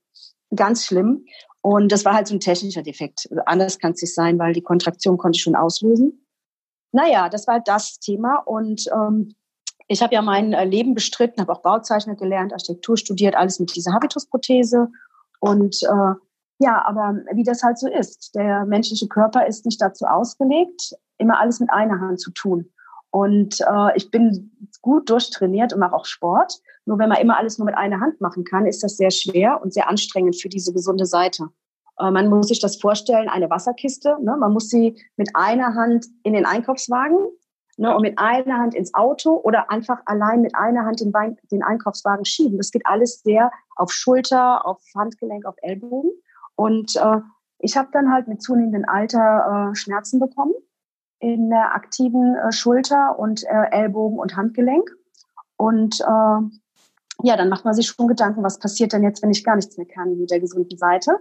ganz 0.53 0.85
schlimm. 0.85 1.25
Und 1.61 1.91
das 1.91 2.03
war 2.03 2.13
halt 2.13 2.27
so 2.27 2.35
ein 2.35 2.41
technischer 2.41 2.83
Defekt. 2.83 3.29
Anders 3.45 3.79
kann 3.79 3.93
es 3.93 4.01
nicht 4.01 4.13
sein, 4.13 4.37
weil 4.37 4.53
die 4.53 4.61
Kontraktion 4.61 5.17
konnte 5.17 5.37
ich 5.37 5.41
schon 5.41 5.55
auslösen. 5.55 6.27
Naja, 6.91 7.29
das 7.29 7.47
war 7.47 7.55
halt 7.55 7.67
das 7.67 7.99
Thema. 7.99 8.43
Und 8.45 8.85
ähm, 8.93 9.35
ich 9.87 10.01
habe 10.01 10.13
ja 10.13 10.21
mein 10.21 10.53
äh, 10.53 10.65
Leben 10.65 10.93
bestritten, 10.93 11.41
habe 11.41 11.51
auch 11.51 11.61
Bauzeichner 11.61 12.15
gelernt, 12.15 12.53
Architektur 12.53 12.97
studiert, 12.97 13.35
alles 13.35 13.59
mit 13.59 13.75
dieser 13.75 13.93
Habitusprothese. 13.93 14.89
Und 15.39 15.81
äh, 15.83 16.13
ja, 16.59 16.83
aber 16.85 17.15
wie 17.33 17.43
das 17.43 17.63
halt 17.63 17.77
so 17.77 17.87
ist, 17.87 18.33
der 18.35 18.65
menschliche 18.65 19.07
Körper 19.07 19.45
ist 19.45 19.65
nicht 19.65 19.81
dazu 19.81 20.05
ausgelegt, 20.05 20.93
immer 21.17 21.39
alles 21.39 21.59
mit 21.59 21.69
einer 21.69 21.99
Hand 21.99 22.19
zu 22.19 22.31
tun. 22.31 22.71
Und 23.11 23.61
äh, 23.61 23.95
ich 23.95 24.11
bin 24.11 24.51
gut 24.81 25.09
durchtrainiert 25.09 25.73
und 25.73 25.79
mache 25.79 25.95
auch 25.95 26.05
Sport. 26.05 26.59
Nur 26.85 26.99
wenn 26.99 27.09
man 27.09 27.19
immer 27.19 27.37
alles 27.37 27.57
nur 27.57 27.65
mit 27.65 27.77
einer 27.77 27.99
Hand 27.99 28.19
machen 28.19 28.43
kann, 28.43 28.65
ist 28.65 28.83
das 28.83 28.97
sehr 28.97 29.11
schwer 29.11 29.61
und 29.61 29.73
sehr 29.73 29.89
anstrengend 29.89 30.41
für 30.41 30.49
diese 30.49 30.73
gesunde 30.73 31.05
Seite. 31.05 31.49
Äh, 31.99 32.11
man 32.11 32.27
muss 32.27 32.47
sich 32.47 32.59
das 32.59 32.77
vorstellen, 32.77 33.29
eine 33.29 33.49
Wasserkiste. 33.49 34.17
Ne? 34.21 34.35
Man 34.37 34.51
muss 34.51 34.69
sie 34.69 35.01
mit 35.15 35.29
einer 35.33 35.75
Hand 35.75 36.07
in 36.23 36.33
den 36.33 36.45
Einkaufswagen 36.45 37.17
Ne, 37.77 37.93
und 37.93 38.03
mit 38.03 38.17
einer 38.17 38.57
Hand 38.57 38.73
ins 38.73 38.93
Auto 38.93 39.31
oder 39.35 39.69
einfach 39.69 40.01
allein 40.05 40.39
mit 40.39 40.55
einer 40.55 40.85
Hand 40.85 41.01
den, 41.01 41.13
Wein, 41.13 41.37
den 41.51 41.61
Einkaufswagen 41.61 42.23
schieben. 42.23 42.57
Das 42.57 42.71
geht 42.71 42.85
alles 42.85 43.21
sehr 43.21 43.51
auf 43.75 43.91
Schulter, 43.91 44.65
auf 44.65 44.81
Handgelenk, 44.95 45.45
auf 45.45 45.55
Ellbogen. 45.61 46.11
Und 46.55 46.95
äh, 46.95 47.19
ich 47.59 47.75
habe 47.75 47.89
dann 47.91 48.13
halt 48.13 48.29
mit 48.29 48.41
zunehmendem 48.41 48.85
Alter 48.87 49.71
äh, 49.71 49.75
Schmerzen 49.75 50.21
bekommen 50.21 50.53
in 51.19 51.49
der 51.49 51.75
aktiven 51.75 52.35
äh, 52.35 52.51
Schulter 52.53 53.19
und 53.19 53.43
äh, 53.43 53.71
Ellbogen 53.71 54.19
und 54.19 54.37
Handgelenk. 54.37 54.89
Und 55.57 55.99
äh, 55.99 57.23
ja, 57.23 57.37
dann 57.37 57.49
macht 57.49 57.65
man 57.65 57.73
sich 57.73 57.87
schon 57.87 58.07
Gedanken, 58.07 58.43
was 58.43 58.59
passiert 58.59 58.93
denn 58.93 59.03
jetzt, 59.03 59.21
wenn 59.23 59.31
ich 59.31 59.43
gar 59.43 59.55
nichts 59.55 59.77
mehr 59.77 59.87
kann 59.87 60.17
mit 60.17 60.31
der 60.31 60.39
gesunden 60.39 60.77
Seite. 60.77 61.17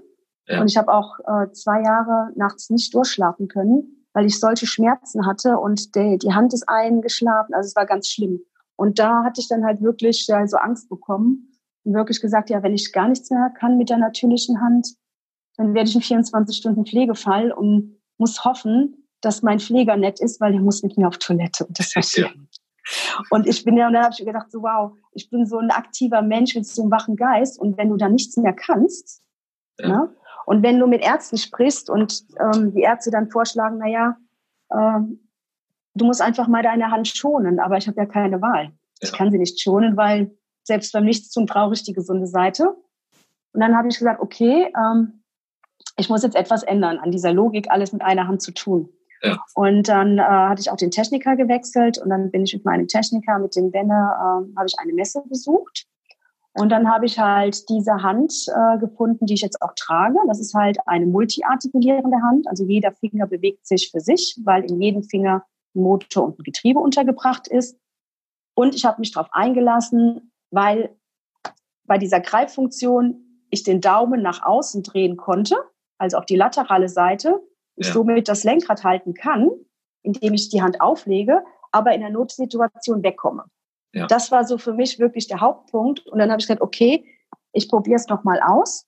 Ja. 0.46 0.60
Und 0.60 0.70
ich 0.70 0.76
habe 0.76 0.92
auch 0.92 1.18
äh, 1.20 1.50
zwei 1.52 1.82
Jahre 1.82 2.30
nachts 2.36 2.70
nicht 2.70 2.94
durchschlafen 2.94 3.48
können, 3.48 4.03
weil 4.14 4.26
ich 4.26 4.40
solche 4.40 4.66
Schmerzen 4.66 5.26
hatte 5.26 5.58
und 5.58 5.94
die, 5.94 6.18
die 6.18 6.32
Hand 6.32 6.54
ist 6.54 6.68
eingeschlafen. 6.68 7.52
Also 7.52 7.68
es 7.68 7.76
war 7.76 7.84
ganz 7.84 8.08
schlimm. 8.08 8.40
Und 8.76 8.98
da 8.98 9.24
hatte 9.24 9.40
ich 9.40 9.48
dann 9.48 9.64
halt 9.64 9.82
wirklich 9.82 10.26
ja, 10.26 10.46
so 10.46 10.56
Angst 10.56 10.88
bekommen 10.88 11.52
und 11.84 11.94
wirklich 11.94 12.20
gesagt, 12.20 12.48
ja, 12.48 12.62
wenn 12.62 12.74
ich 12.74 12.92
gar 12.92 13.08
nichts 13.08 13.30
mehr 13.30 13.52
kann 13.58 13.76
mit 13.76 13.90
der 13.90 13.98
natürlichen 13.98 14.60
Hand, 14.60 14.94
dann 15.56 15.74
werde 15.74 15.90
ich 15.90 15.96
ein 15.96 16.02
24 16.02 16.56
Stunden 16.56 16.86
Pflegefall 16.86 17.52
und 17.52 18.00
muss 18.16 18.44
hoffen, 18.44 19.08
dass 19.20 19.42
mein 19.42 19.60
Pfleger 19.60 19.96
nett 19.96 20.20
ist, 20.20 20.40
weil 20.40 20.54
er 20.54 20.60
muss 20.60 20.82
mit 20.82 20.96
mir 20.96 21.08
auf 21.08 21.18
Toilette. 21.18 21.66
Und 21.66 21.78
das 21.78 21.94
war 21.94 22.02
schön. 22.02 22.48
Und 23.30 23.46
ich 23.46 23.64
bin 23.64 23.76
ja, 23.76 23.86
und 23.86 23.94
dann 23.94 24.04
habe 24.04 24.14
ich 24.16 24.24
gedacht, 24.24 24.50
so 24.50 24.62
wow, 24.62 24.92
ich 25.12 25.30
bin 25.30 25.46
so 25.46 25.58
ein 25.58 25.70
aktiver 25.70 26.22
Mensch 26.22 26.54
mit 26.54 26.66
so 26.66 26.82
einem 26.82 26.90
wachen 26.90 27.16
Geist. 27.16 27.58
Und 27.58 27.78
wenn 27.78 27.88
du 27.88 27.96
da 27.96 28.08
nichts 28.08 28.36
mehr 28.36 28.52
kannst, 28.52 29.22
ja. 29.78 29.88
ne? 29.88 30.16
Und 30.46 30.62
wenn 30.62 30.78
du 30.78 30.86
mit 30.86 31.02
Ärzten 31.02 31.36
sprichst 31.36 31.90
und 31.90 32.24
ähm, 32.40 32.72
die 32.74 32.82
Ärzte 32.82 33.10
dann 33.10 33.30
vorschlagen, 33.30 33.78
naja, 33.78 34.16
ähm, 34.72 35.20
du 35.94 36.04
musst 36.04 36.22
einfach 36.22 36.48
mal 36.48 36.62
deine 36.62 36.90
Hand 36.90 37.08
schonen, 37.08 37.60
aber 37.60 37.76
ich 37.76 37.86
habe 37.86 38.00
ja 38.00 38.06
keine 38.06 38.40
Wahl. 38.40 38.64
Ja. 38.64 38.72
Ich 39.02 39.12
kann 39.12 39.30
sie 39.30 39.38
nicht 39.38 39.60
schonen, 39.60 39.96
weil 39.96 40.30
selbst 40.62 40.92
beim 40.92 41.04
Nichtstun 41.04 41.46
brauche 41.46 41.74
ich 41.74 41.82
die 41.82 41.92
gesunde 41.92 42.26
Seite. 42.26 42.68
Und 43.52 43.60
dann 43.60 43.76
habe 43.76 43.88
ich 43.88 43.98
gesagt, 43.98 44.20
okay, 44.20 44.72
ähm, 44.76 45.22
ich 45.96 46.08
muss 46.08 46.22
jetzt 46.22 46.36
etwas 46.36 46.62
ändern 46.62 46.98
an 46.98 47.10
dieser 47.10 47.32
Logik, 47.32 47.70
alles 47.70 47.92
mit 47.92 48.02
einer 48.02 48.26
Hand 48.26 48.42
zu 48.42 48.52
tun. 48.52 48.88
Ja. 49.22 49.38
Und 49.54 49.88
dann 49.88 50.18
äh, 50.18 50.22
hatte 50.22 50.60
ich 50.60 50.70
auch 50.70 50.76
den 50.76 50.90
Techniker 50.90 51.36
gewechselt 51.36 51.98
und 51.98 52.10
dann 52.10 52.30
bin 52.30 52.44
ich 52.44 52.54
mit 52.54 52.64
meinem 52.64 52.88
Techniker, 52.88 53.38
mit 53.38 53.56
dem 53.56 53.70
Benne, 53.70 53.92
äh, 53.94 54.56
habe 54.56 54.66
ich 54.66 54.78
eine 54.78 54.92
Messe 54.92 55.22
besucht. 55.28 55.86
Und 56.56 56.70
dann 56.70 56.88
habe 56.88 57.06
ich 57.06 57.18
halt 57.18 57.68
diese 57.68 58.02
Hand 58.02 58.46
äh, 58.48 58.78
gefunden, 58.78 59.26
die 59.26 59.34
ich 59.34 59.40
jetzt 59.40 59.60
auch 59.60 59.72
trage. 59.74 60.18
Das 60.28 60.38
ist 60.38 60.54
halt 60.54 60.78
eine 60.86 61.06
multiartikulierende 61.06 62.18
Hand. 62.22 62.46
Also 62.48 62.64
jeder 62.64 62.92
Finger 62.92 63.26
bewegt 63.26 63.66
sich 63.66 63.90
für 63.90 64.00
sich, 64.00 64.40
weil 64.44 64.64
in 64.64 64.80
jedem 64.80 65.02
Finger 65.02 65.44
ein 65.74 65.82
Motor 65.82 66.26
und 66.26 66.38
ein 66.38 66.44
Getriebe 66.44 66.78
untergebracht 66.78 67.48
ist. 67.48 67.76
Und 68.54 68.76
ich 68.76 68.84
habe 68.84 69.00
mich 69.00 69.12
darauf 69.12 69.28
eingelassen, 69.32 70.30
weil 70.50 70.96
bei 71.86 71.98
dieser 71.98 72.20
Greiffunktion 72.20 73.42
ich 73.50 73.64
den 73.64 73.80
Daumen 73.80 74.22
nach 74.22 74.42
außen 74.44 74.84
drehen 74.84 75.16
konnte, 75.16 75.56
also 75.98 76.18
auf 76.18 76.26
die 76.26 76.36
laterale 76.36 76.88
Seite, 76.88 77.40
ich 77.76 77.88
ja. 77.88 77.92
somit 77.92 78.28
das 78.28 78.44
Lenkrad 78.44 78.84
halten 78.84 79.14
kann, 79.14 79.50
indem 80.02 80.34
ich 80.34 80.50
die 80.50 80.62
Hand 80.62 80.80
auflege, 80.80 81.44
aber 81.72 81.94
in 81.94 82.00
der 82.00 82.10
Notsituation 82.10 83.02
wegkomme. 83.02 83.44
Ja. 83.94 84.06
Das 84.06 84.30
war 84.30 84.44
so 84.44 84.58
für 84.58 84.74
mich 84.74 84.98
wirklich 84.98 85.28
der 85.28 85.40
Hauptpunkt. 85.40 86.06
Und 86.06 86.18
dann 86.18 86.30
habe 86.30 86.40
ich 86.40 86.46
gesagt, 86.46 86.60
okay, 86.60 87.04
ich 87.52 87.68
probiere 87.68 87.96
es 87.96 88.08
noch 88.08 88.24
mal 88.24 88.40
aus. 88.42 88.86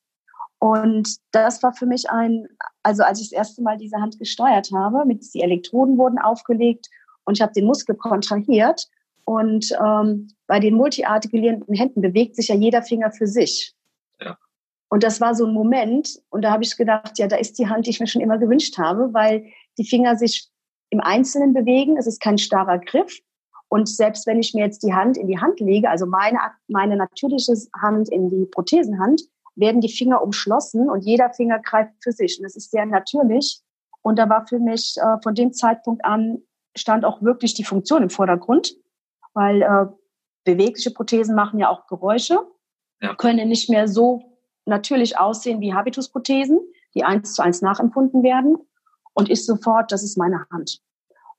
Und 0.59 1.17
das 1.33 1.63
war 1.63 1.73
für 1.73 1.87
mich 1.87 2.11
ein, 2.11 2.49
also 2.83 3.03
als 3.03 3.21
ich 3.21 3.31
das 3.31 3.39
erste 3.39 3.63
Mal 3.63 3.77
diese 3.77 3.99
Hand 3.99 4.19
gesteuert 4.19 4.71
habe, 4.75 5.05
mit 5.05 5.23
die 5.33 5.43
Elektroden 5.43 5.99
wurden 5.99 6.19
aufgelegt 6.19 6.89
und 7.25 7.35
ich 7.35 7.43
habe 7.43 7.53
den 7.53 7.67
Muskel 7.67 7.95
kontrahiert. 7.95 8.89
Und 9.25 9.73
ähm, 9.85 10.29
bei 10.47 10.61
den 10.61 10.75
multiartikulierenden 10.75 11.75
Händen 11.75 12.01
bewegt 12.01 12.37
sich 12.37 12.49
ja 12.49 12.55
jeder 12.55 12.83
Finger 12.83 13.11
für 13.11 13.27
sich. 13.27 13.75
Ja. 14.21 14.39
Und 14.89 15.03
das 15.03 15.21
war 15.21 15.35
so 15.35 15.47
ein 15.47 15.53
Moment, 15.53 16.21
und 16.31 16.43
da 16.43 16.53
habe 16.53 16.63
ich 16.63 16.77
gedacht, 16.77 17.19
ja, 17.19 17.27
da 17.27 17.37
ist 17.37 17.59
die 17.59 17.69
Hand, 17.69 17.87
die 17.87 17.91
ich 17.91 18.01
mir 18.01 18.07
schon 18.07 18.23
immer 18.23 18.39
gewünscht 18.39 18.79
habe, 18.79 19.13
weil 19.13 19.47
die 19.79 19.85
Finger 19.85 20.17
sich 20.17 20.49
im 20.91 21.01
Einzelnen 21.01 21.53
bewegen. 21.53 21.97
Es 21.97 22.07
ist 22.07 22.21
kein 22.21 22.39
starrer 22.39 22.79
Griff. 22.79 23.19
Und 23.69 23.89
selbst 23.89 24.27
wenn 24.27 24.39
ich 24.39 24.55
mir 24.55 24.65
jetzt 24.65 24.83
die 24.83 24.95
Hand 24.95 25.17
in 25.17 25.27
die 25.27 25.41
Hand 25.41 25.61
lege, 25.61 25.91
also 25.91 26.07
meine, 26.07 26.39
meine 26.69 26.97
natürliche 26.97 27.53
Hand 27.81 28.09
in 28.09 28.31
die 28.31 28.47
Prothesenhand, 28.47 29.23
werden 29.57 29.81
die 29.81 29.89
Finger 29.89 30.23
umschlossen 30.23 30.89
und 30.91 31.05
jeder 31.05 31.33
Finger 31.33 31.59
greift 31.59 31.93
für 32.01 32.13
sich. 32.13 32.39
Und 32.39 32.45
das 32.45 32.57
ist 32.57 32.71
sehr 32.71 32.87
natürlich. 32.87 33.61
Und 34.03 34.19
da 34.19 34.29
war 34.29 34.47
für 34.47 34.59
mich 34.59 34.97
äh, 34.99 35.21
von 35.23 35.35
dem 35.35 35.53
Zeitpunkt 35.53 36.05
an 36.05 36.43
stand 36.77 37.05
auch 37.05 37.23
wirklich 37.23 37.55
die 37.55 37.65
Funktion 37.65 38.03
im 38.03 38.11
Vordergrund, 38.11 38.77
weil 39.35 39.63
äh, 39.63 39.87
bewegliche 40.45 40.91
Prothesen 40.91 41.35
machen 41.35 41.59
ja 41.59 41.69
auch 41.71 41.87
Geräusche, 41.87 42.39
ja. 43.01 43.15
können 43.15 43.49
nicht 43.49 43.69
mehr 43.71 43.89
so 43.89 44.39
natürlich 44.65 45.19
aussehen 45.19 45.61
wie 45.61 45.75
Habitusprothesen, 45.75 46.61
die 46.95 47.05
eins 47.05 47.35
zu 47.35 47.43
eins 47.43 47.63
nachempfunden 47.63 48.23
werden. 48.23 48.59
Und 49.15 49.31
ich 49.31 49.45
sofort, 49.45 49.93
das 49.93 50.03
ist 50.03 50.19
meine 50.19 50.47
Hand. 50.51 50.83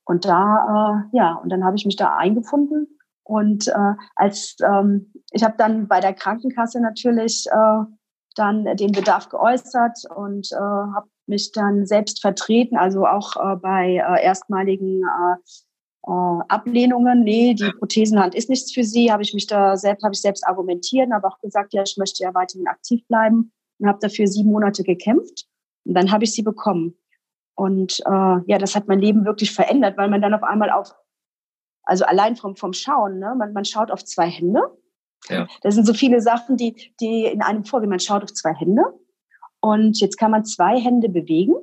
Und 0.07 0.25
da, 0.25 1.03
äh, 1.11 1.17
ja, 1.17 1.33
und 1.35 1.49
dann 1.49 1.65
habe 1.65 1.75
ich 1.75 1.85
mich 1.85 1.97
da 1.97 2.15
eingefunden. 2.15 2.87
Und 3.23 3.67
äh, 3.67 3.93
als 4.15 4.55
ähm, 4.65 5.11
ich 5.31 5.43
habe 5.43 5.55
dann 5.57 5.89
bei 5.89 5.99
der 5.99 6.13
Krankenkasse 6.13 6.81
natürlich 6.81 7.45
äh, 7.51 7.83
dann 8.35 8.63
den 8.77 8.93
Bedarf 8.93 9.27
geäußert 9.27 9.99
und 10.15 10.49
äh, 10.53 10.55
habe 10.55 11.09
mich 11.25 11.51
dann 11.51 11.85
selbst 11.85 12.21
vertreten, 12.21 12.77
also 12.77 13.05
auch 13.05 13.35
äh, 13.35 13.57
bei 13.57 13.95
äh, 13.95 14.23
erstmaligen 14.23 15.01
äh, 15.03 15.35
äh, 16.09 16.41
Ablehnungen, 16.47 17.25
nee, 17.25 17.53
die 17.53 17.71
Prothesenhand 17.77 18.33
ist 18.33 18.49
nichts 18.49 18.71
für 18.73 18.85
sie, 18.85 19.11
habe 19.11 19.23
ich 19.23 19.33
mich 19.33 19.47
da 19.47 19.75
selbst, 19.75 20.03
habe 20.03 20.13
ich 20.13 20.21
selbst 20.21 20.47
argumentiert, 20.47 21.11
habe 21.11 21.27
auch 21.27 21.39
gesagt, 21.41 21.73
ja, 21.73 21.83
ich 21.83 21.97
möchte 21.97 22.23
ja 22.23 22.33
weiterhin 22.33 22.67
aktiv 22.67 23.05
bleiben 23.09 23.51
und 23.79 23.87
habe 23.89 23.99
dafür 24.01 24.27
sieben 24.27 24.51
Monate 24.51 24.83
gekämpft. 24.83 25.47
Und 25.83 25.95
dann 25.95 26.11
habe 26.13 26.23
ich 26.23 26.33
sie 26.33 26.43
bekommen. 26.43 26.95
Und 27.57 27.99
äh, 28.05 28.39
ja, 28.45 28.57
das 28.57 28.75
hat 28.75 28.87
mein 28.87 28.99
Leben 28.99 29.25
wirklich 29.25 29.51
verändert, 29.51 29.97
weil 29.97 30.09
man 30.09 30.21
dann 30.21 30.33
auf 30.33 30.43
einmal 30.43 30.69
auf, 30.69 30.95
also 31.83 32.05
allein 32.05 32.35
vom, 32.35 32.55
vom 32.55 32.71
Schauen, 32.71 33.19
ne, 33.19 33.35
man, 33.37 33.51
man 33.51 33.65
schaut 33.65 33.91
auf 33.91 34.05
zwei 34.05 34.29
Hände. 34.29 34.61
Ja. 35.27 35.47
Das 35.61 35.75
sind 35.75 35.85
so 35.85 35.93
viele 35.93 36.21
Sachen, 36.21 36.55
die, 36.55 36.93
die 37.01 37.25
in 37.25 37.41
einem 37.41 37.65
vorgehen. 37.65 37.89
Man 37.89 37.99
schaut 37.99 38.23
auf 38.23 38.33
zwei 38.33 38.53
Hände 38.53 38.83
und 39.59 39.99
jetzt 39.99 40.17
kann 40.17 40.31
man 40.31 40.45
zwei 40.45 40.79
Hände 40.79 41.09
bewegen. 41.09 41.55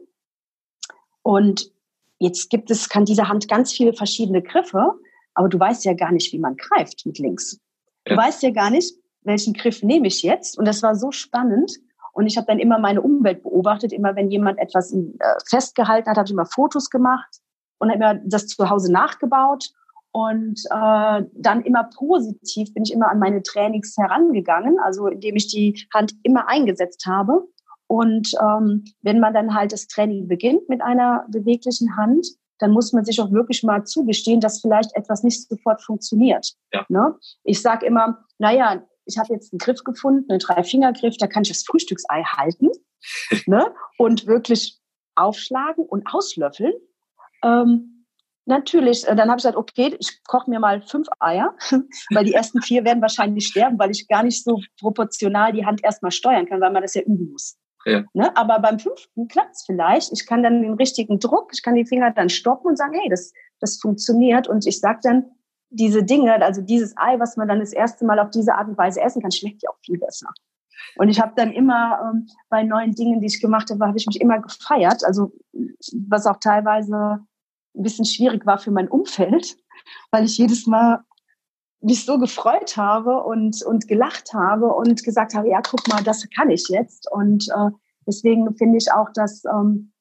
Und 1.23 1.73
Jetzt 2.19 2.49
gibt 2.49 2.71
es, 2.71 2.89
kann 2.89 3.05
diese 3.05 3.29
Hand 3.29 3.49
ganz 3.49 3.73
viele 3.73 3.93
verschiedene 3.93 4.43
Griffe, 4.43 4.93
aber 5.35 5.49
du 5.49 5.59
weißt 5.59 5.85
ja 5.85 5.95
gar 5.95 6.13
nicht, 6.13 6.33
wie 6.33 6.39
man 6.39 6.57
greift 6.57 7.05
mit 7.05 7.19
links. 7.19 7.61
Ja. 8.07 8.15
Du 8.15 8.23
weißt 8.23 8.43
ja 8.43 8.51
gar 8.51 8.71
nicht, 8.71 8.95
welchen 9.23 9.53
Griff 9.53 9.83
nehme 9.83 10.07
ich 10.07 10.23
jetzt. 10.23 10.59
Und 10.59 10.67
das 10.67 10.83
war 10.83 10.95
so 10.95 11.11
spannend. 11.11 11.73
Und 12.15 12.27
ich 12.27 12.37
habe 12.37 12.47
dann 12.47 12.59
immer 12.59 12.79
meine 12.79 13.03
Umwelt 13.03 13.43
beobachtet. 13.43 13.93
Immer 13.93 14.17
wenn 14.17 14.31
jemand 14.31 14.59
etwas 14.59 14.93
äh, 14.95 15.03
festgehalten 15.47 16.09
hat, 16.09 16.17
habe 16.17 16.27
ich 16.27 16.33
immer 16.33 16.47
Fotos 16.47 16.89
gemacht 16.89 17.41
und 17.79 17.91
immer 17.91 18.15
das 18.25 18.47
zu 18.47 18.71
Hause 18.71 18.91
nachgebaut. 18.93 19.67
Und 20.13 20.61
äh, 20.71 21.23
dann 21.35 21.63
immer 21.63 21.91
positiv 21.97 22.73
bin 22.73 22.85
ich 22.85 22.93
immer 22.93 23.11
an 23.11 23.19
meine 23.19 23.43
Trainings 23.43 23.97
herangegangen, 23.99 24.79
also 24.79 25.09
indem 25.09 25.37
ich 25.37 25.49
die 25.49 25.87
Hand 25.93 26.13
immer 26.23 26.49
eingesetzt 26.49 27.05
habe 27.07 27.49
und 27.87 28.33
ähm, 28.41 28.85
wenn 29.03 29.21
man 29.21 29.35
dann 29.35 29.55
halt 29.55 29.73
das 29.73 29.87
Training 29.87 30.27
beginnt 30.27 30.69
mit 30.69 30.83
einer 30.83 31.27
beweglichen 31.29 31.97
Hand, 31.97 32.27
dann 32.59 32.71
muss 32.71 32.93
man 32.93 33.05
sich 33.05 33.21
auch 33.21 33.31
wirklich 33.33 33.63
mal 33.63 33.85
zugestehen, 33.85 34.41
dass 34.41 34.61
vielleicht 34.61 34.97
etwas 34.97 35.23
nicht 35.23 35.49
sofort 35.49 35.83
funktioniert. 35.83 36.55
Ja. 36.73 36.85
Ne? 36.89 37.15
Ich 37.43 37.61
sage 37.61 37.85
immer, 37.87 38.25
naja, 38.39 38.83
ich 39.07 39.19
habe 39.19 39.33
jetzt 39.33 39.53
einen 39.53 39.59
Griff 39.59 39.85
gefunden, 39.85 40.31
einen 40.31 40.41
Dreifingergriff, 40.41 41.17
da 41.19 41.27
kann 41.27 41.43
ich 41.43 41.51
das 41.51 41.65
Frühstücksei 41.65 42.23
halten 42.23 42.71
ne? 43.47 43.75
und 43.99 44.27
wirklich 44.27 44.81
aufschlagen 45.15 45.85
und 45.85 46.07
auslöffeln. 46.13 46.73
Ähm, 47.43 48.07
natürlich, 48.47 49.07
äh, 49.07 49.15
dann 49.15 49.29
habe 49.29 49.39
ich 49.39 49.45
gesagt, 49.45 49.57
okay, 49.57 49.97
ich 49.99 50.23
koche 50.25 50.51
mir 50.51 50.59
mal 50.59 50.83
fünf 50.83 51.09
Eier, 51.21 51.55
weil 52.11 52.25
die 52.25 52.35
ersten 52.35 52.63
vier 52.63 52.85
werden 52.85 53.03
wahrscheinlich 53.03 53.47
sterben, 53.47 53.79
weil 53.79 53.91
ich 53.91 54.09
gar 54.09 54.23
nicht 54.23 54.43
so 54.43 54.61
proportional 54.81 55.53
die 55.53 55.67
Hand 55.67 55.85
erstmal 55.85 56.13
steuern 56.13 56.47
kann, 56.47 56.61
weil 56.61 56.73
man 56.73 56.83
das 56.83 56.95
ja 56.95 57.03
üben 57.03 57.31
muss. 57.31 57.57
Ja. 57.87 58.03
Ne? 58.15 58.35
Aber 58.37 58.61
beim 58.61 58.79
fünften 58.79 59.29
klappt 59.29 59.57
es 59.57 59.65
vielleicht. 59.67 60.11
Ich 60.13 60.27
kann 60.27 60.43
dann 60.43 60.63
den 60.63 60.75
richtigen 60.75 61.19
Druck, 61.21 61.51
ich 61.53 61.63
kann 61.63 61.75
die 61.75 61.87
Finger 61.87 62.11
dann 62.13 62.31
stoppen 62.31 62.69
und 62.69 62.77
sagen, 62.77 62.95
hey, 62.99 63.09
das, 63.11 63.33
das 63.61 63.79
funktioniert. 63.81 64.49
Und 64.49 64.67
ich 64.67 64.81
sage 64.81 65.01
dann, 65.03 65.27
diese 65.71 66.05
Dinge, 66.05 66.41
also 66.43 66.63
dieses 66.63 66.97
Ei, 66.97 67.19
was 67.19 67.37
man 67.37 67.49
dann 67.49 67.61
das 67.61 67.73
erste 67.73 68.05
Mal 68.05 68.19
auf 68.19 68.31
diese 68.31 68.55
Art 68.55 68.69
und 68.69 68.79
Weise 68.79 69.01
essen 69.01 69.23
kann, 69.23 69.33
schmeckt 69.33 69.63
ja 69.63 69.71
auch 69.71 69.79
viel 69.85 69.99
besser. 69.99 70.29
Und 70.97 71.09
ich 71.09 71.21
habe 71.21 71.33
dann 71.37 71.53
immer 71.53 71.99
ähm, 72.03 72.29
bei 72.49 72.63
neuen 72.63 72.95
Dingen, 72.95 73.21
die 73.21 73.27
ich 73.27 73.41
gemacht 73.41 73.71
habe, 73.71 73.87
habe 73.87 73.99
ich 73.99 74.07
mich 74.07 74.21
immer 74.21 74.41
gefeiert. 74.41 75.05
Also 75.05 75.33
was 76.09 76.27
auch 76.27 76.39
teilweise 76.39 77.19
ein 77.77 77.83
bisschen 77.83 78.05
schwierig 78.05 78.47
war 78.47 78.59
für 78.59 78.71
mein 78.71 78.89
Umfeld, 78.89 79.57
weil 80.11 80.25
ich 80.25 80.39
jedes 80.39 80.67
Mal 80.67 81.01
mich 81.81 82.05
so 82.05 82.19
gefreut 82.19 82.77
habe 82.77 83.23
und, 83.25 83.63
und 83.63 83.89
gelacht 83.89 84.33
habe 84.33 84.73
und 84.73 85.05
gesagt 85.05 85.35
habe, 85.35 85.49
ja, 85.49 85.61
guck 85.61 85.87
mal, 85.89 86.03
das 86.03 86.27
kann 86.35 86.51
ich 86.51 86.69
jetzt. 86.69 87.11
Und 87.11 87.49
äh, 87.49 87.71
deswegen 88.07 88.55
finde 88.57 88.79
ich 88.79 88.91
auch, 88.91 89.11
dass, 89.15 89.45
ähm, 89.45 89.93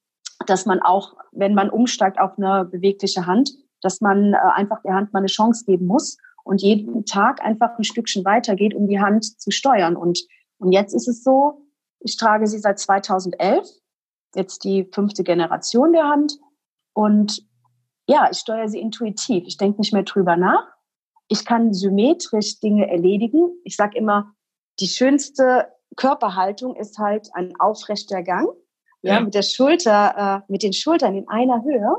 dass 0.46 0.65
man 0.65 0.82
auch, 0.82 1.15
wenn 1.32 1.53
man 1.53 1.70
umsteigt 1.70 2.20
auf 2.20 2.38
eine 2.38 2.65
bewegliche 2.65 3.25
Hand, 3.25 3.51
dass 3.83 4.01
man 4.01 4.33
äh, 4.33 4.37
einfach 4.53 4.81
der 4.83 4.93
Hand 4.93 5.13
mal 5.13 5.19
eine 5.19 5.27
Chance 5.27 5.65
geben 5.65 5.85
muss 5.85 6.17
und 6.43 6.61
jeden 6.61 7.05
Tag 7.05 7.43
einfach 7.43 7.77
ein 7.77 7.83
Stückchen 7.83 8.25
weitergeht, 8.25 8.73
um 8.73 8.87
die 8.87 8.99
Hand 8.99 9.39
zu 9.39 9.51
steuern. 9.51 9.95
Und, 9.95 10.19
und 10.57 10.71
jetzt 10.71 10.93
ist 10.93 11.07
es 11.07 11.23
so, 11.23 11.65
ich 11.99 12.17
trage 12.17 12.47
sie 12.47 12.59
seit 12.59 12.79
2011, 12.79 13.67
jetzt 14.35 14.63
die 14.63 14.89
fünfte 14.91 15.23
Generation 15.23 15.93
der 15.93 16.09
Hand. 16.09 16.39
Und 16.93 17.45
ja, 18.07 18.27
ich 18.31 18.39
steuere 18.39 18.67
sie 18.67 18.79
intuitiv. 18.79 19.45
Ich 19.47 19.57
denke 19.57 19.79
nicht 19.79 19.93
mehr 19.93 20.03
drüber 20.03 20.35
nach 20.35 20.73
ich 21.27 21.45
kann 21.45 21.73
symmetrisch 21.73 22.59
Dinge 22.59 22.89
erledigen. 22.89 23.51
Ich 23.63 23.75
sage 23.75 23.97
immer, 23.97 24.33
die 24.79 24.87
schönste 24.87 25.67
Körperhaltung 25.95 26.75
ist 26.75 26.97
halt 26.97 27.29
ein 27.33 27.53
aufrechter 27.59 28.23
Gang, 28.23 28.47
ja, 29.01 29.15
ja. 29.15 29.21
mit 29.21 29.33
der 29.33 29.41
Schulter, 29.41 30.43
äh, 30.47 30.51
mit 30.51 30.63
den 30.63 30.73
Schultern 30.73 31.15
in 31.15 31.27
einer 31.27 31.63
Höhe. 31.63 31.95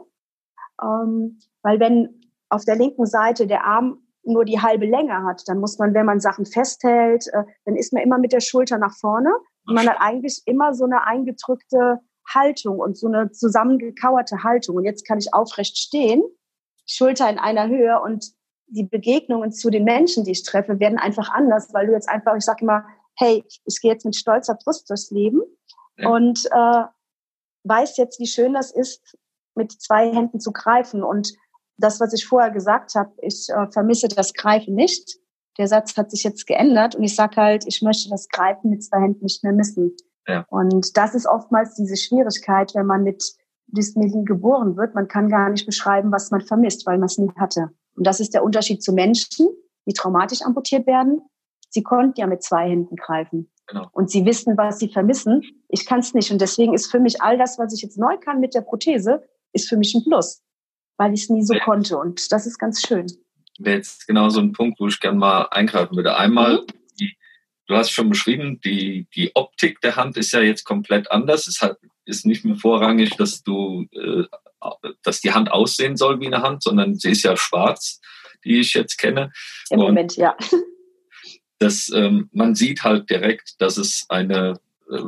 Ähm, 0.83 1.39
weil 1.63 1.81
wenn 1.81 2.21
auf 2.49 2.65
der 2.65 2.77
linken 2.77 3.07
Seite 3.07 3.47
der 3.47 3.65
Arm 3.65 3.99
nur 4.25 4.45
die 4.45 4.61
halbe 4.61 4.87
Länge 4.87 5.23
hat, 5.25 5.43
dann 5.47 5.59
muss 5.59 5.79
man, 5.79 5.95
wenn 5.95 6.07
man 6.07 6.21
Sachen 6.21 6.47
festhält, 6.47 7.27
äh, 7.33 7.45
dann 7.65 7.77
ist 7.77 7.93
man 7.93 8.03
immer 8.03 8.19
mit 8.19 8.33
der 8.33 8.41
Schulter 8.41 8.79
nach 8.79 8.95
vorne 8.97 9.31
und 9.67 9.75
man 9.75 9.89
hat 9.89 9.97
eigentlich 10.01 10.43
immer 10.47 10.75
so 10.75 10.85
eine 10.85 11.07
eingedrückte 11.07 12.01
Haltung 12.27 12.79
und 12.79 12.97
so 12.97 13.07
eine 13.07 13.31
zusammengekauerte 13.31 14.43
Haltung. 14.43 14.77
Und 14.77 14.85
jetzt 14.85 15.07
kann 15.07 15.19
ich 15.19 15.33
aufrecht 15.33 15.77
stehen, 15.79 16.23
Schulter 16.87 17.31
in 17.31 17.39
einer 17.39 17.69
Höhe 17.69 18.01
und 18.01 18.33
die 18.67 18.85
Begegnungen 18.85 19.53
zu 19.53 19.71
den 19.71 19.85
Menschen, 19.85 20.25
die 20.25 20.33
ich 20.33 20.43
treffe, 20.43 20.81
werden 20.81 20.99
einfach 20.99 21.31
anders, 21.31 21.73
weil 21.73 21.87
du 21.87 21.93
jetzt 21.93 22.09
einfach, 22.09 22.35
ich 22.37 22.45
sage 22.45 22.63
immer, 22.63 22.85
hey, 23.17 23.45
ich 23.65 23.81
gehe 23.81 23.93
jetzt 23.93 24.05
mit 24.05 24.17
stolzer 24.17 24.55
Brust 24.55 24.89
durchs 24.91 25.11
Leben 25.11 25.43
ja. 25.97 26.09
und 26.09 26.47
äh, 26.51 26.85
weiß 27.65 27.97
jetzt, 27.97 28.21
wie 28.21 28.27
schön 28.27 28.55
das 28.55 28.71
ist, 28.71 29.17
mit 29.55 29.73
zwei 29.73 30.13
Händen 30.13 30.41
zu 30.41 30.53
greifen. 30.53 31.03
Und 31.03 31.35
das, 31.77 32.01
was 32.01 32.13
ich 32.13 32.27
vorher 32.27 32.51
gesagt 32.51 32.95
habe, 32.95 33.13
ich 33.21 33.49
äh, 33.49 33.67
vermisse 33.71 34.09
das 34.09 34.33
Greifen 34.33 34.75
nicht. 34.75 35.19
Der 35.59 35.69
Satz 35.69 35.97
hat 35.97 36.11
sich 36.11 36.25
jetzt 36.25 36.47
geändert 36.47 36.97
und 36.97 37.05
ich 37.05 37.15
sage 37.15 37.37
halt, 37.37 37.65
ich 37.67 37.83
möchte 37.83 38.09
das 38.11 38.29
Greifen 38.29 38.71
mit 38.71 38.83
zwei 38.83 39.01
Händen 39.01 39.23
nicht 39.23 39.45
mehr 39.45 39.53
missen. 39.53 39.97
Ja. 40.27 40.45
Und 40.49 40.97
das 40.97 41.15
ist 41.15 41.27
oftmals 41.27 41.75
diese 41.75 41.97
Schwierigkeit, 41.97 42.75
wenn 42.75 42.87
man 42.87 43.05
mit 43.05 43.37
Dysmelie 43.67 44.25
geboren 44.25 44.77
wird. 44.77 44.95
Man 44.95 45.09
kann 45.09 45.29
gar 45.29 45.51
nicht 45.51 45.67
beschreiben, 45.67 46.11
was 46.13 46.31
man 46.31 46.41
vermisst, 46.41 46.87
weil 46.87 46.99
man 46.99 47.07
es 47.07 47.19
nie 47.19 47.31
hatte. 47.37 47.71
Und 47.97 48.07
das 48.07 48.21
ist 48.21 48.35
der 48.35 48.43
Unterschied 48.43 48.83
zu 48.83 48.93
Menschen, 48.93 49.49
die 49.87 49.93
traumatisch 49.93 50.43
amputiert 50.43 50.87
werden. 50.87 51.23
Sie 51.71 51.83
konnten 51.83 52.21
ja 52.21 52.27
mit 52.27 52.43
zwei 52.43 52.69
Händen 52.69 52.97
greifen. 52.97 53.51
Genau. 53.67 53.87
Und 53.93 54.11
sie 54.11 54.25
wissen, 54.25 54.57
was 54.57 54.79
sie 54.79 54.89
vermissen. 54.89 55.43
Ich 55.69 55.87
kann 55.87 56.01
es 56.01 56.15
nicht. 56.15 56.31
Und 56.31 56.41
deswegen 56.41 56.75
ist 56.75 56.91
für 56.91 57.01
mich 57.01 57.23
all 57.23 57.39
das, 57.39 57.59
was 57.59 57.73
ich 57.73 57.83
jetzt 57.83 57.99
neu 57.99 58.17
kann 58.19 58.41
mit 58.41 58.55
der 58.55 58.61
Prothese, 58.61 59.23
ist 59.55 59.69
für 59.69 59.77
mich 59.77 59.95
ein 59.95 60.05
Plus, 60.05 60.43
weil 60.99 61.15
ich 61.15 61.23
es 61.23 61.31
nie 61.31 61.45
so 61.45 61.55
konnte. 61.65 61.97
Und 61.97 62.31
das 62.33 62.47
ist 62.47 62.59
ganz 62.59 62.83
schön. 62.87 63.07
Wäre 63.59 63.77
jetzt 63.77 64.07
genau 64.07 64.29
so 64.29 64.41
ein 64.41 64.53
Punkt, 64.53 64.81
wo 64.81 64.89
ich 64.89 65.01
gerne 65.01 65.19
mal 65.19 65.43
eingreifen 65.51 65.97
würde. 65.97 66.17
Einmal, 66.17 66.59
mhm. 66.59 66.67
die, 67.01 67.17
du 67.67 67.77
hast 67.77 67.91
schon 67.91 68.11
beschrieben, 68.11 68.61
die, 68.63 69.07
die 69.15 69.35
Optik 69.35 69.81
der 69.81 69.97
Hand 69.97 70.17
ist 70.17 70.33
ja 70.33 70.41
jetzt 70.41 70.65
komplett 70.65 71.11
anders. 71.11 71.47
Es 71.47 71.61
hat, 71.61 71.79
ist 72.05 72.27
nicht 72.27 72.45
mehr 72.45 72.57
vorrangig, 72.57 73.17
dass 73.17 73.43
du, 73.43 73.87
äh, 73.93 74.25
dass 75.03 75.21
die 75.21 75.33
Hand 75.33 75.51
aussehen 75.51 75.97
soll 75.97 76.21
wie 76.21 76.27
eine 76.27 76.43
Hand, 76.43 76.63
sondern 76.63 76.97
sie 76.97 77.11
ist 77.11 77.23
ja 77.23 77.37
schwarz, 77.37 78.01
die 78.45 78.61
ich 78.61 78.75
jetzt 78.75 78.99
kenne. 78.99 79.33
Im 79.71 79.79
Und 79.79 79.87
Moment, 79.87 80.17
ja. 80.17 80.37
Das, 81.61 81.89
ähm, 81.95 82.29
man 82.33 82.57
sieht 82.57 82.83
halt 82.83 83.09
direkt, 83.09 83.55
dass 83.61 83.77
es 83.79 84.05
eine 84.09 84.59
äh, 84.91 84.99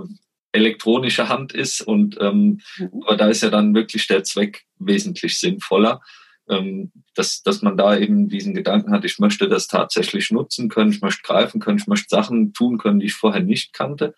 elektronische 0.57 1.29
Hand 1.29 1.53
ist 1.53 1.81
und 1.81 2.17
ähm, 2.21 2.61
mhm. 2.79 3.03
aber 3.05 3.17
da 3.17 3.29
ist 3.29 3.43
ja 3.43 3.51
dann 3.51 3.75
wirklich 3.75 4.07
der 4.07 4.25
Zweck 4.25 4.65
wesentlich 4.79 5.39
sinnvoller, 5.39 6.01
ähm, 6.49 6.93
dass, 7.15 7.43
dass 7.43 7.63
man 7.63 7.77
da 7.77 7.97
eben 7.97 8.29
diesen 8.29 8.55
Gedanken 8.55 8.93
hat, 8.93 9.05
ich 9.05 9.19
möchte 9.19 9.49
das 9.49 9.69
tatsächlich 9.69 10.31
nutzen 10.31 10.69
können, 10.69 10.93
ich 10.93 11.03
möchte 11.03 11.23
greifen 11.23 11.61
können, 11.61 11.79
ich 11.79 11.87
möchte 11.87 12.09
Sachen 12.09 12.53
tun 12.53 12.79
können, 12.79 13.01
die 13.01 13.07
ich 13.07 13.15
vorher 13.15 13.43
nicht 13.43 13.73
kannte. 13.73 14.15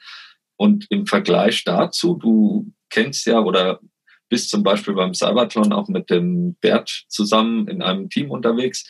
Und 0.56 0.86
im 0.90 1.06
Vergleich 1.06 1.64
dazu, 1.64 2.14
du 2.14 2.72
kennst 2.90 3.26
ja 3.26 3.40
oder 3.40 3.80
bist 4.28 4.50
zum 4.50 4.62
Beispiel 4.62 4.94
beim 4.94 5.14
Cybertron 5.14 5.72
auch 5.72 5.88
mit 5.88 6.10
dem 6.10 6.54
Bert 6.56 7.04
zusammen 7.08 7.68
in 7.68 7.82
einem 7.82 8.10
Team 8.10 8.30
unterwegs, 8.30 8.84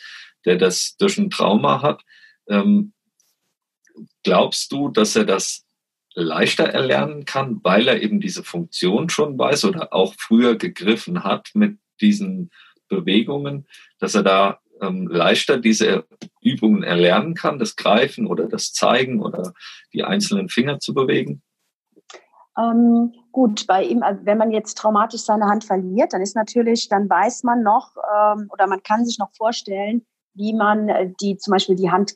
der 0.45 0.57
das 0.57 0.95
durch 0.97 1.17
ein 1.17 1.29
Trauma 1.29 1.81
hat. 1.81 2.03
Ähm, 2.47 2.93
glaubst 4.23 4.71
du, 4.71 4.89
dass 4.89 5.15
er 5.15 5.25
das 5.25 5.65
leichter 6.13 6.65
erlernen 6.65 7.25
kann, 7.25 7.59
weil 7.63 7.87
er 7.87 8.01
eben 8.01 8.19
diese 8.19 8.43
Funktion 8.43 9.09
schon 9.09 9.37
weiß 9.37 9.65
oder 9.65 9.93
auch 9.93 10.13
früher 10.17 10.55
gegriffen 10.57 11.23
hat 11.23 11.49
mit 11.53 11.77
diesen 12.01 12.51
Bewegungen, 12.87 13.67
dass 13.99 14.15
er 14.15 14.23
da 14.23 14.59
ähm, 14.81 15.07
leichter 15.07 15.57
diese 15.57 16.05
Übungen 16.41 16.83
erlernen 16.83 17.35
kann, 17.35 17.59
das 17.59 17.75
Greifen 17.75 18.27
oder 18.27 18.47
das 18.47 18.71
Zeigen 18.71 19.21
oder 19.21 19.53
die 19.93 20.03
einzelnen 20.03 20.49
Finger 20.49 20.79
zu 20.79 20.93
bewegen? 20.93 21.41
Ähm, 22.57 23.13
gut, 23.31 23.67
bei 23.67 23.83
ihm, 23.83 24.03
also 24.03 24.25
wenn 24.25 24.37
man 24.37 24.51
jetzt 24.51 24.77
traumatisch 24.77 25.21
seine 25.21 25.45
Hand 25.45 25.63
verliert, 25.63 26.13
dann 26.13 26.21
ist 26.21 26.35
natürlich, 26.35 26.89
dann 26.89 27.09
weiß 27.09 27.43
man 27.43 27.63
noch 27.63 27.95
ähm, 27.97 28.49
oder 28.51 28.67
man 28.67 28.83
kann 28.83 29.05
sich 29.05 29.19
noch 29.19 29.29
vorstellen, 29.35 30.05
wie 30.33 30.53
man 30.53 30.89
äh, 30.89 31.11
die 31.21 31.37
zum 31.37 31.51
Beispiel 31.51 31.75
die 31.75 31.91
Hand 31.91 32.15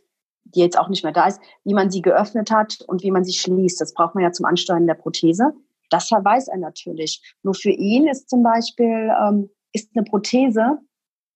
die 0.55 0.59
jetzt 0.59 0.77
auch 0.77 0.89
nicht 0.89 1.03
mehr 1.03 1.13
da 1.13 1.27
ist, 1.27 1.39
wie 1.63 1.73
man 1.73 1.89
sie 1.89 2.01
geöffnet 2.01 2.51
hat 2.51 2.79
und 2.87 3.03
wie 3.03 3.11
man 3.11 3.23
sie 3.23 3.33
schließt. 3.33 3.79
Das 3.81 3.93
braucht 3.93 4.15
man 4.15 4.23
ja 4.23 4.31
zum 4.31 4.45
Ansteuern 4.45 4.87
der 4.87 4.93
Prothese. 4.95 5.53
Das 5.89 6.09
weiß 6.11 6.47
er 6.47 6.57
natürlich. 6.57 7.21
Nur 7.43 7.53
für 7.53 7.69
ihn 7.69 8.07
ist 8.07 8.29
zum 8.29 8.43
Beispiel 8.43 9.11
ähm, 9.21 9.49
ist 9.73 9.89
eine 9.95 10.03
Prothese 10.03 10.79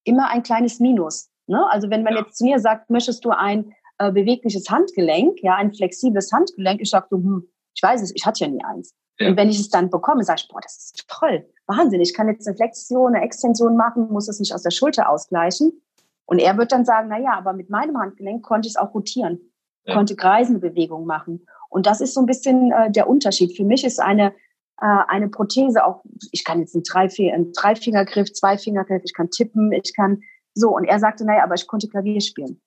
immer 0.04 0.30
ein 0.30 0.44
kleines 0.44 0.80
Minus. 0.80 1.30
Ne? 1.48 1.64
Also 1.70 1.90
wenn 1.90 2.04
man 2.04 2.14
ja. 2.14 2.22
jetzt 2.22 2.38
zu 2.38 2.46
mir 2.46 2.60
sagt, 2.60 2.90
möchtest 2.90 3.24
du 3.26 3.32
ein 3.32 3.74
äh, 4.00 4.12
bewegliches 4.12 4.70
Handgelenk, 4.70 5.42
ja, 5.42 5.56
ein 5.56 5.74
flexibles 5.74 6.32
Handgelenk, 6.32 6.82
ich 6.82 6.90
sage 6.90 7.08
so, 7.10 7.18
hm, 7.18 7.48
ich 7.76 7.84
weiß 7.84 8.02
es, 8.02 8.14
ich 8.16 8.26
hatte 8.26 8.46
ja 8.46 8.52
nie 8.52 8.64
eins. 8.64 8.96
Ja. 9.20 9.30
Und 9.30 9.38
wenn 9.38 9.50
ich 9.50 9.60
es 9.60 9.70
dann 9.70 9.90
bekomme, 9.90 10.24
sage 10.24 10.42
ich, 10.44 10.48
boah, 10.48 10.62
das 10.62 10.78
ist 10.78 11.06
toll, 11.08 11.48
Wahnsinn, 11.66 12.02
ich 12.02 12.14
kann 12.14 12.28
jetzt 12.28 12.48
eine 12.48 12.56
Flexion, 12.56 13.16
eine 13.16 13.24
Extension 13.24 13.76
machen, 13.76 14.10
muss 14.10 14.28
es 14.28 14.40
nicht 14.40 14.54
aus 14.54 14.64
der 14.64 14.72
Schulter 14.72 15.10
ausgleichen. 15.10 15.82
Und 16.28 16.40
er 16.40 16.58
wird 16.58 16.72
dann 16.72 16.86
sagen, 16.86 17.08
na 17.10 17.18
ja, 17.18 17.38
aber 17.38 17.54
mit 17.54 17.70
meinem 17.70 17.98
Handgelenk 17.98 18.44
konnte 18.44 18.68
ich 18.68 18.74
es 18.74 18.78
auch 18.78 18.94
rotieren, 18.94 19.40
ja. 19.86 19.96
konnte 19.96 20.16
kreisende 20.16 20.60
Bewegungen 20.60 21.08
machen. 21.08 21.48
Und 21.70 21.86
das 21.88 22.02
ist 22.02 22.13
so 22.13 22.20
ein 22.20 22.26
bisschen 22.26 22.72
äh, 22.72 22.92
der 22.92 23.10
Unterschied. 23.10 23.56
Für 23.56 23.63
mich 23.63 23.84
ist 23.84 24.00
eine, 24.00 24.34
äh, 24.80 25.04
eine 25.08 25.30
Prothese 25.30 25.86
auch, 25.86 26.04
ich 26.32 26.44
kann 26.44 26.60
jetzt 26.60 26.76
einen, 26.76 26.84
Dreifinger, 26.84 27.34
einen 27.34 27.54
Dreifingergriff, 27.54 28.34
Zweifingergriff, 28.34 29.02
ich 29.06 29.13
kann 29.13 29.30
tippen, 29.30 29.72
ich 29.72 29.96
kann 29.96 30.22
so. 30.54 30.76
Und 30.76 30.84
er 30.84 31.00
sagte, 31.00 31.26
naja, 31.26 31.44
aber 31.44 31.56
ich 31.56 31.66
konnte 31.66 31.88
Klavier 31.88 32.20
spielen. 32.20 32.62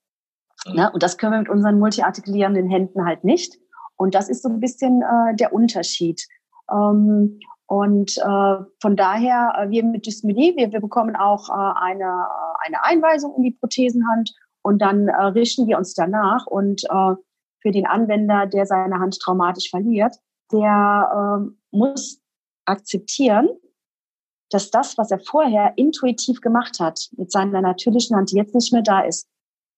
Ja. 0.64 0.74
Ne? 0.74 0.90
Und 0.92 1.02
das 1.02 1.18
können 1.18 1.32
wir 1.32 1.38
mit 1.40 1.50
unseren 1.50 1.78
multiartikulierenden 1.78 2.68
Händen 2.68 3.04
halt 3.04 3.24
nicht. 3.24 3.58
Und 3.96 4.14
das 4.14 4.30
ist 4.30 4.42
so 4.42 4.48
ein 4.48 4.60
bisschen 4.60 5.02
äh, 5.02 5.36
der 5.36 5.52
Unterschied. 5.52 6.26
Ähm, 6.70 7.38
und 7.70 8.18
äh, 8.18 8.64
von 8.82 8.96
daher, 8.96 9.54
äh, 9.56 9.70
wir 9.70 9.84
mit 9.84 10.04
Dysmelie, 10.04 10.56
wir, 10.56 10.72
wir 10.72 10.80
bekommen 10.80 11.14
auch 11.14 11.48
äh, 11.50 11.52
eine, 11.52 12.26
eine 12.66 12.82
Einweisung 12.82 13.36
in 13.36 13.44
die 13.44 13.52
Prothesenhand 13.52 14.34
und 14.62 14.82
dann 14.82 15.06
äh, 15.06 15.26
richten 15.26 15.68
wir 15.68 15.78
uns 15.78 15.94
danach. 15.94 16.48
Und 16.48 16.82
äh, 16.82 17.14
für 17.62 17.70
den 17.70 17.86
Anwender, 17.86 18.48
der 18.48 18.66
seine 18.66 18.98
Hand 18.98 19.20
traumatisch 19.20 19.70
verliert, 19.70 20.16
der 20.50 21.46
äh, 21.46 21.50
muss 21.70 22.20
akzeptieren, 22.64 23.48
dass 24.50 24.72
das, 24.72 24.98
was 24.98 25.12
er 25.12 25.20
vorher 25.20 25.74
intuitiv 25.76 26.40
gemacht 26.40 26.80
hat, 26.80 27.08
mit 27.16 27.30
seiner 27.30 27.60
natürlichen 27.60 28.16
Hand, 28.16 28.32
die 28.32 28.36
jetzt 28.36 28.54
nicht 28.54 28.72
mehr 28.72 28.82
da 28.82 29.02
ist, 29.02 29.28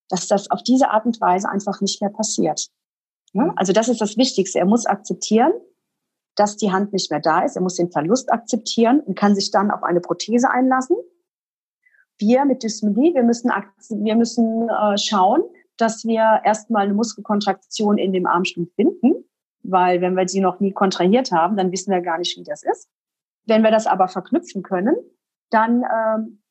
dass 0.08 0.28
das 0.28 0.50
auf 0.50 0.62
diese 0.62 0.88
Art 0.88 1.04
und 1.04 1.20
Weise 1.20 1.46
einfach 1.46 1.82
nicht 1.82 2.00
mehr 2.00 2.10
passiert. 2.10 2.68
Ja? 3.34 3.52
Also 3.56 3.74
das 3.74 3.90
ist 3.90 4.00
das 4.00 4.16
Wichtigste. 4.16 4.60
Er 4.60 4.66
muss 4.66 4.86
akzeptieren, 4.86 5.52
dass 6.34 6.56
die 6.56 6.72
Hand 6.72 6.92
nicht 6.92 7.10
mehr 7.10 7.20
da 7.20 7.44
ist. 7.44 7.56
Er 7.56 7.62
muss 7.62 7.76
den 7.76 7.90
Verlust 7.90 8.32
akzeptieren 8.32 9.00
und 9.00 9.18
kann 9.18 9.34
sich 9.34 9.50
dann 9.50 9.70
auf 9.70 9.82
eine 9.82 10.00
Prothese 10.00 10.50
einlassen. 10.50 10.96
Wir 12.18 12.44
mit 12.44 12.62
Dysmelie, 12.62 13.14
wir 13.14 13.22
müssen, 13.22 13.50
wir 13.50 14.14
müssen 14.16 14.68
äh, 14.68 14.96
schauen, 14.96 15.42
dass 15.76 16.04
wir 16.04 16.40
erstmal 16.44 16.84
eine 16.84 16.94
Muskelkontraktion 16.94 17.98
in 17.98 18.12
dem 18.12 18.26
Armstumpf 18.26 18.72
finden, 18.74 19.24
weil 19.62 20.00
wenn 20.00 20.14
wir 20.16 20.28
sie 20.28 20.40
noch 20.40 20.60
nie 20.60 20.72
kontrahiert 20.72 21.32
haben, 21.32 21.56
dann 21.56 21.72
wissen 21.72 21.90
wir 21.90 22.00
gar 22.00 22.18
nicht, 22.18 22.36
wie 22.38 22.44
das 22.44 22.62
ist. 22.62 22.88
Wenn 23.46 23.62
wir 23.62 23.70
das 23.70 23.86
aber 23.86 24.08
verknüpfen 24.08 24.62
können, 24.62 24.94
dann 25.50 25.82
ähm, 25.82 26.42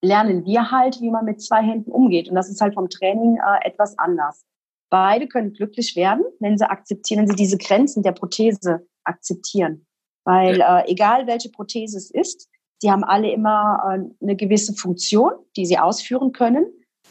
lernen 0.00 0.44
wir 0.44 0.70
halt, 0.70 1.00
wie 1.00 1.10
man 1.10 1.24
mit 1.24 1.42
zwei 1.42 1.62
Händen 1.62 1.90
umgeht. 1.90 2.28
Und 2.28 2.36
das 2.36 2.48
ist 2.48 2.60
halt 2.60 2.74
vom 2.74 2.88
Training 2.88 3.36
äh, 3.36 3.66
etwas 3.66 3.98
anders. 3.98 4.44
Beide 4.90 5.26
können 5.26 5.52
glücklich 5.52 5.96
werden, 5.96 6.24
wenn 6.38 6.56
sie 6.56 6.68
akzeptieren, 6.68 7.22
wenn 7.22 7.28
sie 7.28 7.36
diese 7.36 7.58
Grenzen 7.58 8.02
der 8.02 8.12
Prothese 8.12 8.86
akzeptieren. 9.04 9.86
Weil 10.24 10.60
äh, 10.60 10.90
egal 10.90 11.26
welche 11.26 11.50
Prothese 11.50 11.98
es 11.98 12.10
ist, 12.10 12.48
die 12.82 12.90
haben 12.90 13.04
alle 13.04 13.30
immer 13.30 13.78
äh, 13.84 14.24
eine 14.24 14.36
gewisse 14.36 14.74
Funktion, 14.74 15.32
die 15.56 15.66
sie 15.66 15.78
ausführen 15.78 16.32
können. 16.32 16.66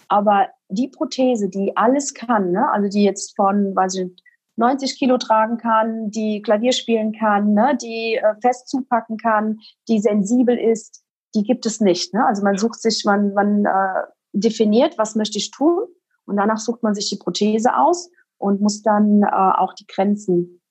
Aber 0.08 0.50
die 0.70 0.88
Prothese, 0.88 1.50
die 1.50 1.76
alles 1.78 2.14
kann, 2.14 2.52
ne, 2.52 2.70
also 2.72 2.90
die 2.90 3.04
jetzt 3.04 3.36
von, 3.36 3.76
weiß 3.76 3.96
ich 3.96 4.12
90 4.56 5.00
Kilo 5.00 5.18
tragen 5.18 5.58
kann, 5.58 6.12
die 6.12 6.42
Klavier 6.42 6.74
spielen 6.74 7.12
kann, 7.14 7.54
ne, 7.54 7.78
die 7.82 8.16
äh, 8.16 8.36
fest 8.42 8.68
zupacken 8.70 9.18
kann, 9.18 9.60
die 9.88 10.00
sensibel 10.00 10.58
ist, 10.58 11.04
die 11.36 11.44
gibt 11.44 11.66
es 11.66 11.82
nicht. 11.82 12.14
Ne? 12.14 12.26
Also 12.26 12.44
man 12.44 12.58
sucht 12.58 12.82
sich, 12.82 13.04
man, 13.06 13.34
man 13.34 13.66
äh, 13.66 14.04
definiert, 14.34 14.98
was 14.98 15.16
möchte 15.16 15.38
ich 15.38 15.52
tun 15.52 15.86
und 16.26 16.38
danach 16.38 16.60
sucht 16.60 16.84
man 16.84 16.94
sich 16.94 17.10
die 17.10 17.18
Prothese 17.18 17.76
aus 17.76 18.12
und 18.38 18.62
muss 18.62 18.82
dann 18.82 19.24
äh, 19.24 19.28
auch 19.28 19.74
die 19.74 19.88
Grenzen 19.88 20.62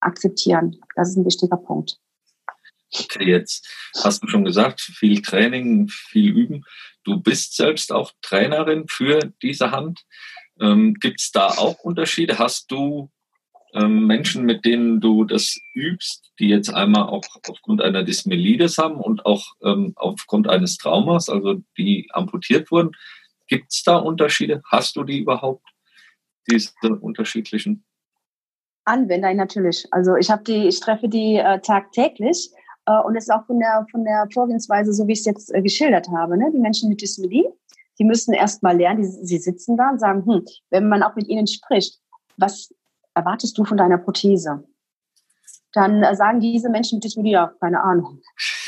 akzeptieren. 0.00 0.76
Das 0.96 1.10
ist 1.10 1.16
ein 1.16 1.24
wichtiger 1.24 1.56
Punkt. 1.56 1.98
Okay, 2.92 3.28
jetzt 3.28 3.66
hast 4.02 4.22
du 4.22 4.28
schon 4.28 4.44
gesagt, 4.44 4.80
viel 4.80 5.20
Training, 5.20 5.88
viel 5.88 6.30
Üben. 6.30 6.64
Du 7.02 7.20
bist 7.20 7.56
selbst 7.56 7.92
auch 7.92 8.12
Trainerin 8.22 8.86
für 8.88 9.32
diese 9.42 9.72
Hand. 9.72 10.04
Ähm, 10.60 10.94
Gibt 10.94 11.20
es 11.20 11.32
da 11.32 11.48
auch 11.48 11.80
Unterschiede? 11.80 12.38
Hast 12.38 12.70
du 12.70 13.10
ähm, 13.74 14.06
Menschen, 14.06 14.44
mit 14.44 14.64
denen 14.64 15.00
du 15.00 15.24
das 15.24 15.58
übst, 15.74 16.32
die 16.38 16.48
jetzt 16.48 16.72
einmal 16.72 17.08
auch 17.08 17.24
aufgrund 17.48 17.82
einer 17.82 18.04
Dysmelides 18.04 18.78
haben 18.78 19.00
und 19.00 19.26
auch 19.26 19.44
ähm, 19.62 19.92
aufgrund 19.96 20.48
eines 20.48 20.78
Traumas, 20.78 21.28
also 21.28 21.60
die 21.76 22.08
amputiert 22.12 22.70
wurden. 22.70 22.92
Gibt 23.48 23.72
es 23.72 23.82
da 23.82 23.96
Unterschiede? 23.96 24.62
Hast 24.70 24.94
du 24.96 25.02
die 25.02 25.18
überhaupt, 25.18 25.66
diese 26.48 26.72
unterschiedlichen? 27.00 27.84
Anwender 28.84 29.32
natürlich. 29.34 29.86
Also 29.90 30.16
ich 30.16 30.30
habe 30.30 30.42
die, 30.44 30.68
ich 30.68 30.80
treffe 30.80 31.08
die 31.08 31.36
äh, 31.36 31.60
tagtäglich 31.60 32.50
äh, 32.86 32.98
und 33.00 33.16
es 33.16 33.24
ist 33.24 33.30
auch 33.30 33.46
von 33.46 33.58
der 33.58 33.86
von 33.90 34.04
der 34.04 34.28
Vorgehensweise, 34.32 34.92
so 34.92 35.06
wie 35.06 35.12
ich 35.12 35.20
es 35.20 35.24
jetzt 35.24 35.54
äh, 35.54 35.62
geschildert 35.62 36.08
habe. 36.08 36.36
Ne? 36.36 36.50
Die 36.52 36.58
Menschen 36.58 36.88
mit 36.88 37.00
Dysmelie, 37.00 37.52
die 37.98 38.04
müssen 38.04 38.32
erst 38.34 38.62
mal 38.62 38.76
lernen, 38.76 39.02
die, 39.02 39.08
sie 39.08 39.38
sitzen 39.38 39.76
da 39.76 39.90
und 39.90 40.00
sagen, 40.00 40.24
hm, 40.26 40.44
wenn 40.70 40.88
man 40.88 41.02
auch 41.02 41.16
mit 41.16 41.28
ihnen 41.28 41.46
spricht, 41.46 42.00
was 42.36 42.74
erwartest 43.14 43.56
du 43.56 43.64
von 43.64 43.76
deiner 43.76 43.98
Prothese? 43.98 44.64
Dann 45.72 46.02
äh, 46.02 46.14
sagen 46.14 46.40
diese 46.40 46.68
Menschen 46.68 46.96
mit 46.96 47.04
Dysmelie, 47.04 47.32
ja, 47.32 47.52
keine 47.60 47.82
Ahnung. 47.82 48.20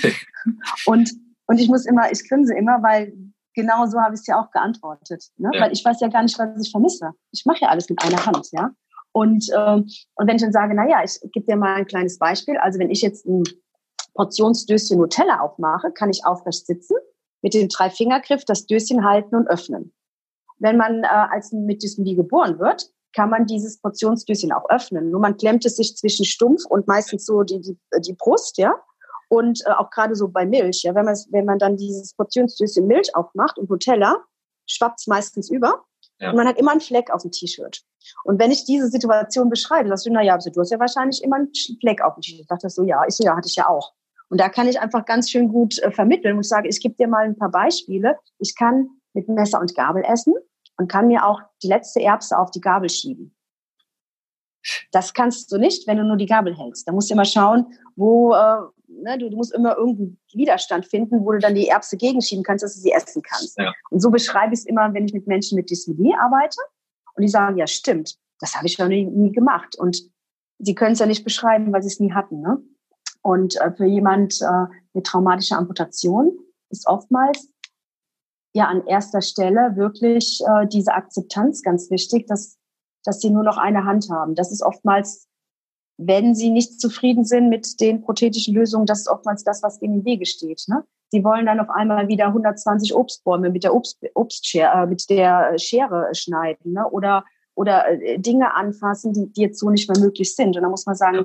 und 0.86 1.10
und 1.46 1.58
ich 1.58 1.68
muss 1.68 1.86
immer, 1.86 2.10
ich 2.10 2.28
grinse 2.28 2.54
immer, 2.54 2.82
weil 2.82 3.12
genau 3.54 3.86
so 3.86 4.00
habe 4.00 4.14
ich 4.14 4.20
es 4.20 4.26
ja 4.26 4.40
auch 4.40 4.50
geantwortet. 4.50 5.24
Ne? 5.36 5.50
Ja. 5.54 5.62
Weil 5.62 5.72
ich 5.72 5.84
weiß 5.84 6.00
ja 6.00 6.08
gar 6.08 6.22
nicht, 6.22 6.38
was 6.38 6.60
ich 6.60 6.70
vermisse. 6.70 7.12
Ich 7.32 7.44
mache 7.46 7.60
ja 7.62 7.68
alles 7.68 7.88
mit 7.88 8.02
einer 8.02 8.24
Hand, 8.24 8.48
ja. 8.52 8.70
Und, 9.16 9.48
ähm, 9.56 9.88
und 10.16 10.28
wenn 10.28 10.36
ich 10.36 10.42
dann 10.42 10.52
sage, 10.52 10.74
na 10.74 10.86
ja, 10.86 11.02
ich 11.02 11.18
gebe 11.32 11.46
dir 11.46 11.56
mal 11.56 11.76
ein 11.76 11.86
kleines 11.86 12.18
Beispiel. 12.18 12.58
Also 12.58 12.78
wenn 12.78 12.90
ich 12.90 13.00
jetzt 13.00 13.24
ein 13.24 13.44
Portionsdöschen 14.12 14.98
Nutella 14.98 15.40
aufmache, 15.40 15.90
kann 15.92 16.10
ich 16.10 16.26
aufrecht 16.26 16.66
sitzen, 16.66 16.96
mit 17.40 17.54
dem 17.54 17.68
Drei-Fingergriff 17.68 18.44
das 18.44 18.66
Döschen 18.66 19.06
halten 19.06 19.34
und 19.34 19.48
öffnen. 19.48 19.94
Wenn 20.58 20.76
man 20.76 21.02
äh, 21.02 21.06
als 21.06 21.50
mit 21.50 21.82
Wie 21.82 22.14
geboren 22.14 22.58
wird, 22.58 22.90
kann 23.14 23.30
man 23.30 23.46
dieses 23.46 23.80
Portionsdöschen 23.80 24.52
auch 24.52 24.68
öffnen. 24.68 25.10
Nur 25.10 25.20
man 25.20 25.38
klemmt 25.38 25.64
es 25.64 25.76
sich 25.76 25.96
zwischen 25.96 26.26
Stumpf 26.26 26.66
und 26.68 26.86
meistens 26.86 27.24
so 27.24 27.42
die, 27.42 27.62
die, 27.62 27.78
die 28.00 28.12
Brust, 28.12 28.58
ja. 28.58 28.74
Und 29.30 29.62
äh, 29.64 29.70
auch 29.70 29.88
gerade 29.88 30.14
so 30.14 30.28
bei 30.28 30.44
Milch, 30.44 30.82
ja, 30.82 30.94
wenn 30.94 31.06
man, 31.06 31.16
wenn 31.30 31.46
man 31.46 31.58
dann 31.58 31.78
dieses 31.78 32.12
Portionsdöschen 32.12 32.86
Milch 32.86 33.16
aufmacht 33.16 33.56
und 33.56 33.70
Nutella, 33.70 34.18
schwappt 34.66 35.00
es 35.00 35.06
meistens 35.06 35.50
über. 35.50 35.86
Ja. 36.18 36.30
Und 36.30 36.36
man 36.36 36.48
hat 36.48 36.58
immer 36.58 36.72
einen 36.72 36.80
Fleck 36.80 37.10
auf 37.10 37.22
dem 37.22 37.30
T-Shirt. 37.30 37.82
Und 38.24 38.38
wenn 38.38 38.50
ich 38.50 38.64
diese 38.64 38.88
Situation 38.88 39.50
beschreibe, 39.50 39.88
sagst 39.88 40.06
du, 40.06 40.10
na 40.10 40.22
ja, 40.22 40.38
du 40.38 40.60
hast 40.60 40.70
ja 40.70 40.78
wahrscheinlich 40.78 41.22
immer 41.22 41.36
einen 41.36 41.50
Fleck 41.80 42.00
auf 42.00 42.14
dem 42.14 42.22
T-Shirt. 42.22 42.40
Ich 42.40 42.46
dachte 42.46 42.70
so, 42.70 42.84
ja, 42.84 43.02
ich 43.06 43.14
so, 43.16 43.24
ja, 43.24 43.36
hatte 43.36 43.48
ich 43.48 43.56
ja 43.56 43.68
auch. 43.68 43.92
Und 44.28 44.40
da 44.40 44.48
kann 44.48 44.68
ich 44.68 44.80
einfach 44.80 45.04
ganz 45.04 45.30
schön 45.30 45.48
gut 45.48 45.78
äh, 45.80 45.90
vermitteln 45.90 46.36
und 46.36 46.46
sage, 46.46 46.68
ich 46.68 46.80
gebe 46.80 46.94
dir 46.94 47.08
mal 47.08 47.24
ein 47.24 47.36
paar 47.36 47.50
Beispiele. 47.50 48.18
Ich 48.38 48.56
kann 48.56 48.88
mit 49.12 49.28
Messer 49.28 49.60
und 49.60 49.74
Gabel 49.74 50.04
essen 50.04 50.34
und 50.78 50.90
kann 50.90 51.06
mir 51.06 51.24
auch 51.24 51.40
die 51.62 51.68
letzte 51.68 52.00
Erbse 52.00 52.36
auf 52.38 52.50
die 52.50 52.60
Gabel 52.60 52.88
schieben. 52.88 53.34
Das 54.90 55.14
kannst 55.14 55.52
du 55.52 55.58
nicht, 55.58 55.86
wenn 55.86 55.98
du 55.98 56.04
nur 56.04 56.16
die 56.16 56.26
Gabel 56.26 56.56
hältst. 56.56 56.88
Da 56.88 56.92
musst 56.92 57.08
du 57.08 57.14
immer 57.14 57.24
schauen, 57.24 57.66
wo, 57.94 58.34
äh, 58.34 58.58
ne, 59.02 59.18
du, 59.18 59.30
du, 59.30 59.36
musst 59.36 59.52
immer 59.54 59.76
irgendeinen 59.76 60.18
Widerstand 60.32 60.86
finden, 60.86 61.24
wo 61.24 61.32
du 61.32 61.38
dann 61.38 61.54
die 61.54 61.68
Erbse 61.68 61.96
gegenschieben 61.96 62.44
kannst, 62.44 62.64
dass 62.64 62.74
du 62.74 62.80
sie 62.80 62.92
essen 62.92 63.22
kannst. 63.22 63.58
Ja. 63.58 63.72
Und 63.90 64.00
so 64.00 64.10
beschreibe 64.10 64.54
ich 64.54 64.60
es 64.60 64.66
immer, 64.66 64.92
wenn 64.94 65.06
ich 65.06 65.14
mit 65.14 65.26
Menschen 65.26 65.56
mit 65.56 65.70
Dyslexie 65.70 66.14
arbeite. 66.18 66.58
Und 67.14 67.22
die 67.22 67.28
sagen, 67.28 67.56
ja, 67.56 67.66
stimmt, 67.66 68.16
das 68.40 68.54
habe 68.54 68.66
ich 68.66 68.78
noch 68.78 68.88
nie, 68.88 69.06
nie 69.06 69.32
gemacht. 69.32 69.76
Und 69.76 70.02
sie 70.58 70.74
können 70.74 70.92
es 70.92 70.98
ja 70.98 71.06
nicht 71.06 71.24
beschreiben, 71.24 71.72
weil 71.72 71.82
sie 71.82 71.88
es 71.88 72.00
nie 72.00 72.12
hatten. 72.12 72.40
Ne? 72.40 72.62
Und 73.22 73.56
äh, 73.60 73.72
für 73.72 73.86
jemand 73.86 74.40
äh, 74.40 74.66
mit 74.92 75.06
traumatischer 75.06 75.58
Amputation 75.58 76.38
ist 76.70 76.86
oftmals 76.86 77.50
ja 78.52 78.66
an 78.66 78.86
erster 78.86 79.20
Stelle 79.20 79.76
wirklich 79.76 80.40
äh, 80.46 80.66
diese 80.66 80.94
Akzeptanz 80.94 81.62
ganz 81.62 81.90
wichtig, 81.90 82.26
dass, 82.26 82.58
dass 83.04 83.20
sie 83.20 83.30
nur 83.30 83.42
noch 83.42 83.58
eine 83.58 83.84
Hand 83.84 84.08
haben. 84.10 84.34
Das 84.34 84.50
ist 84.50 84.62
oftmals, 84.62 85.28
wenn 85.98 86.34
sie 86.34 86.50
nicht 86.50 86.80
zufrieden 86.80 87.24
sind 87.24 87.48
mit 87.48 87.80
den 87.80 88.02
prothetischen 88.02 88.54
Lösungen, 88.54 88.86
das 88.86 89.00
ist 89.00 89.08
oftmals 89.08 89.44
das, 89.44 89.62
was 89.62 89.80
ihnen 89.80 90.00
im 90.00 90.04
Wege 90.04 90.26
steht. 90.26 90.64
Ne? 90.68 90.84
Sie 91.10 91.24
wollen 91.24 91.46
dann 91.46 91.60
auf 91.60 91.70
einmal 91.70 92.08
wieder 92.08 92.26
120 92.26 92.94
Obstbäume 92.94 93.50
mit 93.50 93.64
der 93.64 93.74
Obst, 93.74 93.98
Obstschere, 94.14 94.82
äh, 94.82 94.86
mit 94.86 95.08
der 95.08 95.58
Schere 95.58 96.14
schneiden, 96.14 96.72
ne? 96.72 96.88
oder 96.90 97.24
oder 97.54 97.88
äh, 97.88 98.18
Dinge 98.18 98.54
anfassen, 98.54 99.14
die, 99.14 99.32
die 99.32 99.40
jetzt 99.40 99.58
so 99.58 99.70
nicht 99.70 99.88
mehr 99.88 99.98
möglich 99.98 100.34
sind. 100.34 100.56
Und 100.56 100.62
da 100.62 100.68
muss 100.68 100.84
man 100.84 100.94
sagen, 100.94 101.24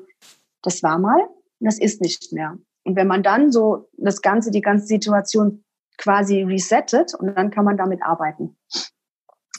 das 0.62 0.82
war 0.82 0.98
mal 0.98 1.28
das 1.62 1.80
ist 1.80 2.02
nicht 2.02 2.34
mehr. 2.34 2.58
Und 2.84 2.96
wenn 2.96 3.08
man 3.08 3.24
dann 3.24 3.52
so 3.52 3.90
das 3.98 4.22
Ganze, 4.22 4.52
die 4.52 4.62
ganze 4.62 4.88
Situation 4.88 5.64
quasi 5.98 6.42
resettet 6.44 7.14
und 7.14 7.36
dann 7.36 7.52
kann 7.52 7.66
man 7.66 7.78
damit 7.78 8.02
arbeiten. 8.02 8.58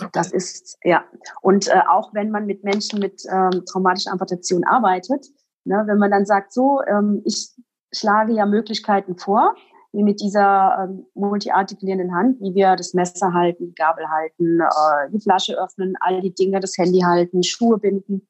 Okay. 0.00 0.10
Das 0.12 0.32
ist, 0.32 0.78
ja. 0.84 1.04
Und 1.42 1.68
äh, 1.68 1.80
auch 1.88 2.14
wenn 2.14 2.30
man 2.30 2.46
mit 2.46 2.64
Menschen 2.64 2.98
mit 2.98 3.22
ähm, 3.30 3.64
traumatischer 3.66 4.12
Amputation 4.12 4.64
arbeitet, 4.64 5.26
ne, 5.64 5.84
wenn 5.86 5.98
man 5.98 6.10
dann 6.10 6.24
sagt, 6.24 6.52
so, 6.52 6.80
ähm, 6.86 7.22
ich 7.24 7.50
schlage 7.92 8.32
ja 8.32 8.46
Möglichkeiten 8.46 9.16
vor, 9.18 9.54
wie 9.92 10.02
mit 10.02 10.20
dieser 10.20 10.84
ähm, 10.84 11.06
multiartikulierenden 11.14 12.14
Hand, 12.14 12.40
wie 12.40 12.54
wir 12.54 12.76
das 12.76 12.94
Messer 12.94 13.34
halten, 13.34 13.66
die 13.66 13.74
Gabel 13.74 14.08
halten, 14.08 14.60
äh, 14.60 15.10
die 15.10 15.20
Flasche 15.20 15.58
öffnen, 15.62 15.94
all 16.00 16.22
die 16.22 16.34
Dinge, 16.34 16.60
das 16.60 16.78
Handy 16.78 17.00
halten, 17.00 17.42
Schuhe 17.42 17.78
binden. 17.78 18.26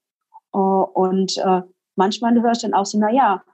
Äh, 0.52 0.58
und 0.58 1.36
äh, 1.38 1.62
manchmal 1.94 2.40
höre 2.42 2.52
ich 2.52 2.62
dann 2.62 2.74
auch 2.74 2.86
so, 2.86 2.98
na 2.98 3.10
ja, 3.10 3.44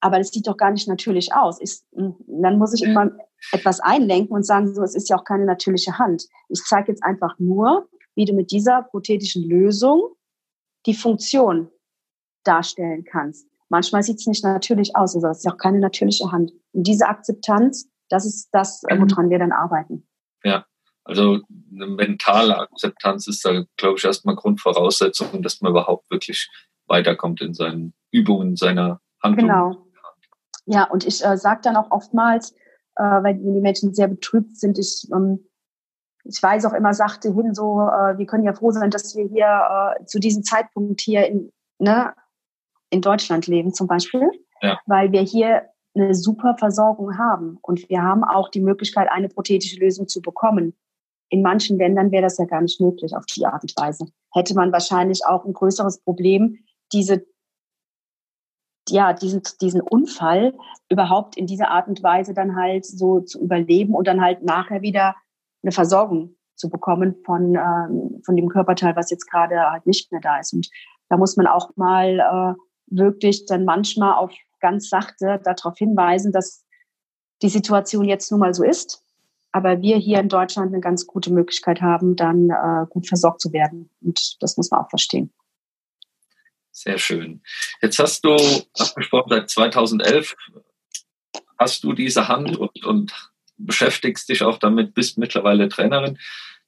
aber 0.00 0.18
das 0.18 0.30
sieht 0.30 0.46
doch 0.46 0.56
gar 0.56 0.70
nicht 0.70 0.88
natürlich 0.88 1.34
aus. 1.34 1.60
Ich, 1.60 1.82
hm, 1.94 2.16
dann 2.26 2.58
muss 2.58 2.72
ich 2.72 2.82
immer 2.82 3.10
etwas 3.50 3.80
einlenken 3.80 4.34
und 4.34 4.46
sagen, 4.46 4.72
so, 4.72 4.82
es 4.82 4.94
ist 4.94 5.08
ja 5.10 5.16
auch 5.16 5.24
keine 5.24 5.44
natürliche 5.44 5.98
Hand. 5.98 6.26
Ich 6.48 6.62
zeige 6.64 6.92
jetzt 6.92 7.02
einfach 7.02 7.38
nur, 7.38 7.88
wie 8.14 8.24
du 8.24 8.34
mit 8.34 8.50
dieser 8.50 8.82
prothetischen 8.82 9.48
Lösung 9.48 10.14
die 10.86 10.94
Funktion 10.94 11.70
darstellen 12.44 13.04
kannst. 13.04 13.46
Manchmal 13.68 14.02
sieht 14.02 14.18
es 14.18 14.26
nicht 14.26 14.44
natürlich 14.44 14.94
aus, 14.96 15.14
also 15.14 15.28
es 15.28 15.38
ist 15.38 15.44
ja 15.44 15.52
auch 15.52 15.58
keine 15.58 15.80
natürliche 15.80 16.30
Hand. 16.30 16.52
Und 16.72 16.86
diese 16.86 17.08
Akzeptanz, 17.08 17.88
das 18.08 18.26
ist 18.26 18.48
das, 18.52 18.82
äh, 18.88 18.98
woran 18.98 19.30
wir 19.30 19.38
dann 19.38 19.52
arbeiten. 19.52 20.06
Ja, 20.44 20.66
also 21.04 21.40
eine 21.74 21.86
mentale 21.86 22.58
Akzeptanz 22.58 23.26
ist 23.26 23.44
da, 23.44 23.64
glaube 23.76 23.98
ich, 23.98 24.04
erstmal 24.04 24.36
Grundvoraussetzung, 24.36 25.42
dass 25.42 25.60
man 25.60 25.72
überhaupt 25.72 26.10
wirklich 26.10 26.50
weiterkommt 26.86 27.40
in 27.40 27.54
seinen 27.54 27.94
Übungen, 28.10 28.56
seiner 28.56 29.00
Handlung. 29.22 29.48
Genau. 29.48 29.86
Ja, 30.66 30.84
und 30.84 31.04
ich 31.06 31.24
äh, 31.24 31.36
sage 31.36 31.60
dann 31.64 31.76
auch 31.76 31.90
oftmals, 31.90 32.54
äh, 32.96 33.02
weil 33.02 33.34
die 33.34 33.60
Menschen 33.60 33.94
sehr 33.94 34.08
betrübt 34.08 34.56
sind, 34.56 34.78
ich, 34.78 35.08
ähm, 35.12 35.46
ich 36.24 36.42
weiß 36.42 36.64
auch 36.66 36.72
immer, 36.72 36.94
sagte 36.94 37.34
hin 37.34 37.54
so, 37.54 37.80
äh, 37.80 38.18
wir 38.18 38.26
können 38.26 38.44
ja 38.44 38.52
froh 38.52 38.70
sein, 38.70 38.90
dass 38.90 39.16
wir 39.16 39.26
hier 39.26 39.96
äh, 40.00 40.04
zu 40.04 40.18
diesem 40.18 40.44
Zeitpunkt 40.44 41.00
hier 41.00 41.26
in, 41.26 41.52
ne, 41.78 42.14
in 42.90 43.00
Deutschland 43.00 43.46
leben 43.46 43.72
zum 43.72 43.86
Beispiel, 43.86 44.30
ja. 44.60 44.78
weil 44.86 45.12
wir 45.12 45.22
hier 45.22 45.62
eine 45.94 46.14
super 46.14 46.56
Versorgung 46.58 47.18
haben 47.18 47.58
und 47.62 47.88
wir 47.88 48.02
haben 48.02 48.24
auch 48.24 48.48
die 48.48 48.60
Möglichkeit, 48.60 49.08
eine 49.10 49.28
prothetische 49.28 49.78
Lösung 49.78 50.08
zu 50.08 50.22
bekommen. 50.22 50.74
In 51.28 51.42
manchen 51.42 51.78
Ländern 51.78 52.10
wäre 52.10 52.22
das 52.22 52.38
ja 52.38 52.44
gar 52.44 52.60
nicht 52.60 52.80
möglich 52.80 53.14
auf 53.16 53.24
die 53.26 53.44
Art 53.44 53.62
und 53.62 53.74
Weise. 53.76 54.06
Hätte 54.32 54.54
man 54.54 54.72
wahrscheinlich 54.72 55.24
auch 55.26 55.44
ein 55.44 55.52
größeres 55.52 56.00
Problem, 56.00 56.58
diese 56.92 57.24
ja, 58.88 59.12
diesen, 59.12 59.42
diesen 59.60 59.80
Unfall 59.80 60.54
überhaupt 60.88 61.36
in 61.36 61.46
dieser 61.46 61.70
Art 61.70 61.88
und 61.88 62.02
Weise 62.02 62.34
dann 62.34 62.56
halt 62.56 62.84
so 62.84 63.20
zu 63.20 63.40
überleben 63.40 63.94
und 63.94 64.06
dann 64.06 64.20
halt 64.20 64.42
nachher 64.42 64.82
wieder 64.82 65.14
eine 65.62 65.72
Versorgung 65.72 66.36
zu 66.56 66.68
bekommen 66.68 67.16
von, 67.24 67.54
ähm, 67.54 68.22
von 68.24 68.36
dem 68.36 68.48
Körperteil, 68.48 68.96
was 68.96 69.10
jetzt 69.10 69.30
gerade 69.30 69.70
halt 69.70 69.86
nicht 69.86 70.10
mehr 70.12 70.20
da 70.20 70.38
ist. 70.38 70.52
Und 70.52 70.68
da 71.08 71.16
muss 71.16 71.36
man 71.36 71.46
auch 71.46 71.70
mal 71.76 72.18
äh, 72.20 72.60
wirklich 72.86 73.46
dann 73.46 73.64
manchmal 73.64 74.14
auf 74.14 74.32
ganz 74.60 74.88
sachte 74.88 75.40
darauf 75.44 75.76
hinweisen, 75.76 76.32
dass 76.32 76.64
die 77.42 77.48
Situation 77.48 78.04
jetzt 78.04 78.30
nun 78.30 78.40
mal 78.40 78.54
so 78.54 78.62
ist, 78.62 79.04
aber 79.50 79.82
wir 79.82 79.96
hier 79.96 80.20
in 80.20 80.28
Deutschland 80.28 80.72
eine 80.72 80.80
ganz 80.80 81.06
gute 81.06 81.32
Möglichkeit 81.32 81.82
haben, 81.82 82.16
dann 82.16 82.50
äh, 82.50 82.86
gut 82.88 83.08
versorgt 83.08 83.40
zu 83.40 83.52
werden. 83.52 83.90
Und 84.00 84.36
das 84.40 84.56
muss 84.56 84.70
man 84.70 84.80
auch 84.80 84.88
verstehen. 84.88 85.32
Sehr 86.72 86.98
schön. 86.98 87.42
Jetzt 87.82 87.98
hast 87.98 88.24
du 88.24 88.34
abgesprochen, 88.78 89.28
seit 89.28 89.50
2011 89.50 90.34
hast 91.58 91.84
du 91.84 91.92
diese 91.92 92.28
Hand 92.28 92.56
und, 92.56 92.84
und 92.84 93.32
beschäftigst 93.58 94.28
dich 94.28 94.42
auch 94.42 94.58
damit, 94.58 94.94
bist 94.94 95.18
mittlerweile 95.18 95.68
Trainerin. 95.68 96.18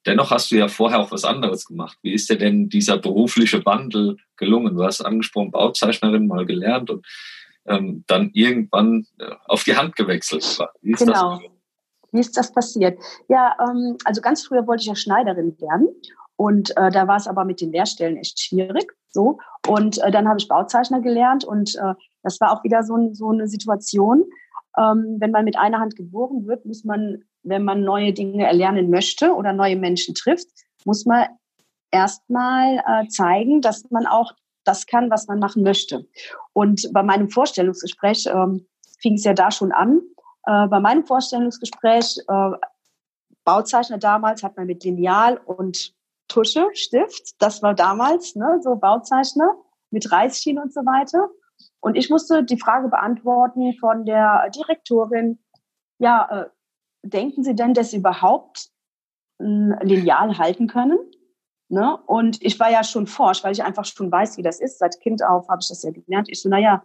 Dennoch 0.06 0.30
hast 0.30 0.50
du 0.50 0.56
ja 0.56 0.68
vorher 0.68 1.00
auch 1.00 1.10
was 1.10 1.24
anderes 1.24 1.64
gemacht. 1.64 1.96
Wie 2.02 2.12
ist 2.12 2.28
dir 2.28 2.36
denn 2.36 2.68
dieser 2.68 2.98
berufliche 2.98 3.64
Wandel 3.64 4.18
gelungen? 4.36 4.76
Du 4.76 4.84
hast 4.84 5.00
angesprochen, 5.00 5.50
Bauzeichnerin 5.50 6.26
mal 6.26 6.44
gelernt 6.44 6.90
und 6.90 7.06
ähm, 7.66 8.04
dann 8.06 8.30
irgendwann 8.34 9.06
äh, 9.18 9.30
auf 9.46 9.64
die 9.64 9.74
Hand 9.74 9.96
gewechselt. 9.96 10.44
Wie 10.82 10.92
ist 10.92 10.98
genau. 10.98 11.38
Das? 11.38 11.50
Wie 12.12 12.20
ist 12.20 12.36
das 12.36 12.52
passiert? 12.52 12.98
Ja, 13.28 13.56
ähm, 13.58 13.96
also 14.04 14.20
ganz 14.20 14.46
früher 14.46 14.66
wollte 14.66 14.82
ich 14.82 14.88
ja 14.88 14.94
Schneiderin 14.94 15.58
werden 15.58 15.88
und 16.36 16.76
äh, 16.76 16.90
da 16.90 17.06
war 17.06 17.16
es 17.16 17.26
aber 17.26 17.44
mit 17.44 17.60
den 17.60 17.72
Lehrstellen 17.72 18.16
echt 18.16 18.40
schwierig. 18.40 18.92
So 19.10 19.38
und 19.68 20.02
äh, 20.02 20.10
dann 20.10 20.28
habe 20.28 20.38
ich 20.38 20.48
Bauzeichner 20.48 21.00
gelernt 21.00 21.44
und 21.44 21.74
äh, 21.76 21.94
das 22.22 22.40
war 22.40 22.52
auch 22.52 22.64
wieder 22.64 22.82
so, 22.82 23.12
so 23.12 23.30
eine 23.30 23.48
Situation. 23.48 24.24
Ähm, 24.76 25.18
wenn 25.20 25.30
man 25.30 25.44
mit 25.44 25.56
einer 25.56 25.78
Hand 25.78 25.94
geboren 25.94 26.46
wird, 26.46 26.66
muss 26.66 26.84
man 26.84 27.22
wenn 27.44 27.64
man 27.64 27.84
neue 27.84 28.12
Dinge 28.12 28.46
erlernen 28.46 28.90
möchte 28.90 29.32
oder 29.34 29.52
neue 29.52 29.76
Menschen 29.76 30.14
trifft, 30.14 30.48
muss 30.84 31.04
man 31.04 31.26
erstmal 31.90 32.82
äh, 32.86 33.06
zeigen, 33.08 33.60
dass 33.60 33.88
man 33.90 34.06
auch 34.06 34.32
das 34.64 34.86
kann, 34.86 35.10
was 35.10 35.28
man 35.28 35.38
machen 35.38 35.62
möchte. 35.62 36.06
Und 36.54 36.90
bei 36.92 37.02
meinem 37.02 37.28
Vorstellungsgespräch 37.28 38.26
ähm, 38.26 38.66
fing 39.00 39.14
es 39.14 39.24
ja 39.24 39.34
da 39.34 39.50
schon 39.50 39.72
an. 39.72 40.00
Äh, 40.46 40.66
bei 40.68 40.80
meinem 40.80 41.04
Vorstellungsgespräch, 41.04 42.18
äh, 42.26 42.50
Bauzeichner 43.44 43.98
damals 43.98 44.42
hat 44.42 44.56
man 44.56 44.66
mit 44.66 44.84
Lineal 44.84 45.36
und 45.36 45.94
Tusche, 46.34 46.66
Stift, 46.72 47.40
das 47.40 47.62
war 47.62 47.74
damals, 47.74 48.34
ne, 48.34 48.58
so 48.60 48.74
Bauzeichner 48.74 49.54
mit 49.90 50.10
Reißschienen 50.10 50.60
und 50.60 50.74
so 50.74 50.80
weiter. 50.80 51.28
Und 51.80 51.96
ich 51.96 52.10
musste 52.10 52.42
die 52.42 52.58
Frage 52.58 52.88
beantworten 52.88 53.74
von 53.78 54.04
der 54.04 54.50
Direktorin, 54.50 55.38
ja, 55.98 56.28
äh, 56.42 56.50
denken 57.04 57.44
Sie 57.44 57.54
denn, 57.54 57.72
dass 57.72 57.92
Sie 57.92 57.98
überhaupt 57.98 58.70
ein 59.40 59.78
Lineal 59.82 60.36
halten 60.38 60.66
können? 60.66 60.98
Ne? 61.68 61.96
Und 62.06 62.42
ich 62.42 62.58
war 62.58 62.70
ja 62.70 62.82
schon 62.82 63.06
forsch, 63.06 63.44
weil 63.44 63.52
ich 63.52 63.62
einfach 63.62 63.84
schon 63.84 64.10
weiß, 64.10 64.36
wie 64.36 64.42
das 64.42 64.60
ist. 64.60 64.78
Seit 64.78 65.00
Kind 65.00 65.24
auf 65.24 65.48
habe 65.48 65.60
ich 65.62 65.68
das 65.68 65.84
ja 65.84 65.92
gelernt. 65.92 66.28
Ich 66.28 66.42
so, 66.42 66.48
naja, 66.48 66.84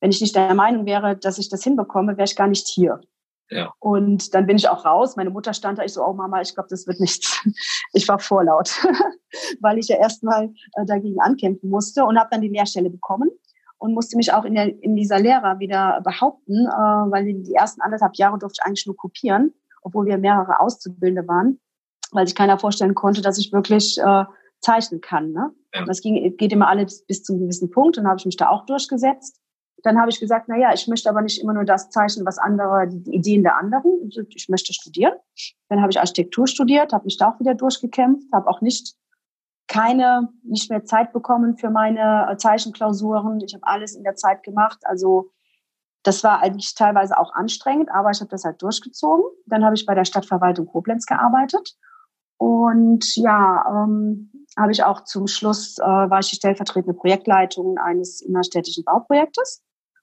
wenn 0.00 0.10
ich 0.10 0.20
nicht 0.22 0.34
der 0.34 0.54
Meinung 0.54 0.86
wäre, 0.86 1.16
dass 1.16 1.38
ich 1.38 1.50
das 1.50 1.62
hinbekomme, 1.62 2.16
wäre 2.16 2.24
ich 2.24 2.36
gar 2.36 2.48
nicht 2.48 2.66
hier. 2.66 3.00
Ja. 3.48 3.72
Und 3.78 4.34
dann 4.34 4.46
bin 4.46 4.56
ich 4.56 4.68
auch 4.68 4.84
raus. 4.84 5.16
Meine 5.16 5.30
Mutter 5.30 5.54
stand 5.54 5.78
da. 5.78 5.84
Ich 5.84 5.92
so, 5.92 6.04
oh 6.04 6.12
Mama, 6.12 6.40
ich 6.40 6.54
glaube, 6.54 6.68
das 6.70 6.86
wird 6.86 7.00
nichts. 7.00 7.42
Ich 7.92 8.08
war 8.08 8.18
vorlaut, 8.18 8.70
weil 9.60 9.78
ich 9.78 9.88
ja 9.88 9.96
erstmal 9.96 10.52
äh, 10.74 10.84
dagegen 10.84 11.20
ankämpfen 11.20 11.70
musste 11.70 12.04
und 12.04 12.18
habe 12.18 12.28
dann 12.30 12.42
die 12.42 12.48
Lehrstelle 12.48 12.90
bekommen 12.90 13.30
und 13.78 13.94
musste 13.94 14.16
mich 14.16 14.32
auch 14.32 14.44
in, 14.44 14.54
der, 14.54 14.66
in 14.82 14.96
dieser 14.96 15.18
Lehrer 15.18 15.58
wieder 15.60 16.00
behaupten, 16.02 16.66
äh, 16.66 17.10
weil 17.10 17.24
die 17.24 17.54
ersten 17.54 17.80
anderthalb 17.80 18.16
Jahre 18.16 18.38
durfte 18.38 18.60
ich 18.60 18.66
eigentlich 18.66 18.86
nur 18.86 18.96
kopieren, 18.96 19.54
obwohl 19.80 20.04
wir 20.06 20.18
mehrere 20.18 20.60
Auszubildende 20.60 21.26
waren 21.26 21.58
weil 22.12 22.26
sich 22.26 22.34
keiner 22.34 22.58
vorstellen 22.58 22.94
konnte, 22.94 23.22
dass 23.22 23.38
ich 23.38 23.52
wirklich 23.52 23.98
äh, 23.98 24.24
zeichnen 24.60 25.00
kann. 25.00 25.32
Ne? 25.32 25.50
Ja. 25.74 25.84
Das 25.84 26.00
ging, 26.00 26.36
geht 26.36 26.52
immer 26.52 26.68
alles 26.68 27.04
bis 27.06 27.22
zu 27.22 27.32
einem 27.32 27.42
gewissen 27.42 27.70
Punkt. 27.70 27.96
Dann 27.96 28.06
habe 28.06 28.18
ich 28.18 28.26
mich 28.26 28.36
da 28.36 28.48
auch 28.48 28.66
durchgesetzt. 28.66 29.40
Dann 29.82 30.00
habe 30.00 30.10
ich 30.10 30.18
gesagt, 30.18 30.46
na 30.48 30.56
ja, 30.56 30.72
ich 30.72 30.88
möchte 30.88 31.08
aber 31.08 31.22
nicht 31.22 31.40
immer 31.40 31.52
nur 31.52 31.64
das 31.64 31.90
zeichnen, 31.90 32.26
was 32.26 32.38
andere, 32.38 32.88
die 32.88 33.14
Ideen 33.14 33.42
der 33.42 33.56
anderen. 33.56 34.10
Ich 34.28 34.48
möchte 34.48 34.72
studieren. 34.72 35.14
Dann 35.68 35.80
habe 35.80 35.90
ich 35.90 35.98
Architektur 35.98 36.46
studiert, 36.46 36.92
habe 36.92 37.04
mich 37.04 37.18
da 37.18 37.30
auch 37.30 37.40
wieder 37.40 37.54
durchgekämpft, 37.54 38.32
habe 38.32 38.48
auch 38.48 38.60
nicht 38.60 38.96
keine, 39.68 40.28
nicht 40.42 40.70
mehr 40.70 40.84
Zeit 40.84 41.12
bekommen 41.12 41.56
für 41.56 41.70
meine 41.70 42.28
äh, 42.30 42.36
Zeichenklausuren. 42.36 43.40
Ich 43.40 43.54
habe 43.54 43.66
alles 43.66 43.94
in 43.94 44.04
der 44.04 44.14
Zeit 44.14 44.42
gemacht. 44.42 44.78
Also 44.84 45.30
das 46.02 46.22
war 46.22 46.40
eigentlich 46.40 46.74
teilweise 46.74 47.18
auch 47.18 47.34
anstrengend, 47.34 47.90
aber 47.90 48.10
ich 48.10 48.20
habe 48.20 48.30
das 48.30 48.44
halt 48.44 48.62
durchgezogen. 48.62 49.24
Dann 49.46 49.64
habe 49.64 49.74
ich 49.74 49.84
bei 49.86 49.94
der 49.94 50.04
Stadtverwaltung 50.04 50.66
Koblenz 50.66 51.04
gearbeitet 51.04 51.76
und 52.38 53.16
ja, 53.16 53.64
ähm, 53.68 54.30
habe 54.56 54.72
ich 54.72 54.82
auch 54.82 55.04
zum 55.04 55.26
Schluss, 55.26 55.78
äh, 55.78 55.84
war 55.84 56.20
ich 56.20 56.30
die 56.30 56.36
stellvertretende 56.36 56.98
Projektleitung 56.98 57.78
eines 57.78 58.20
innerstädtischen 58.20 58.84
Bauprojektes. 58.84 59.62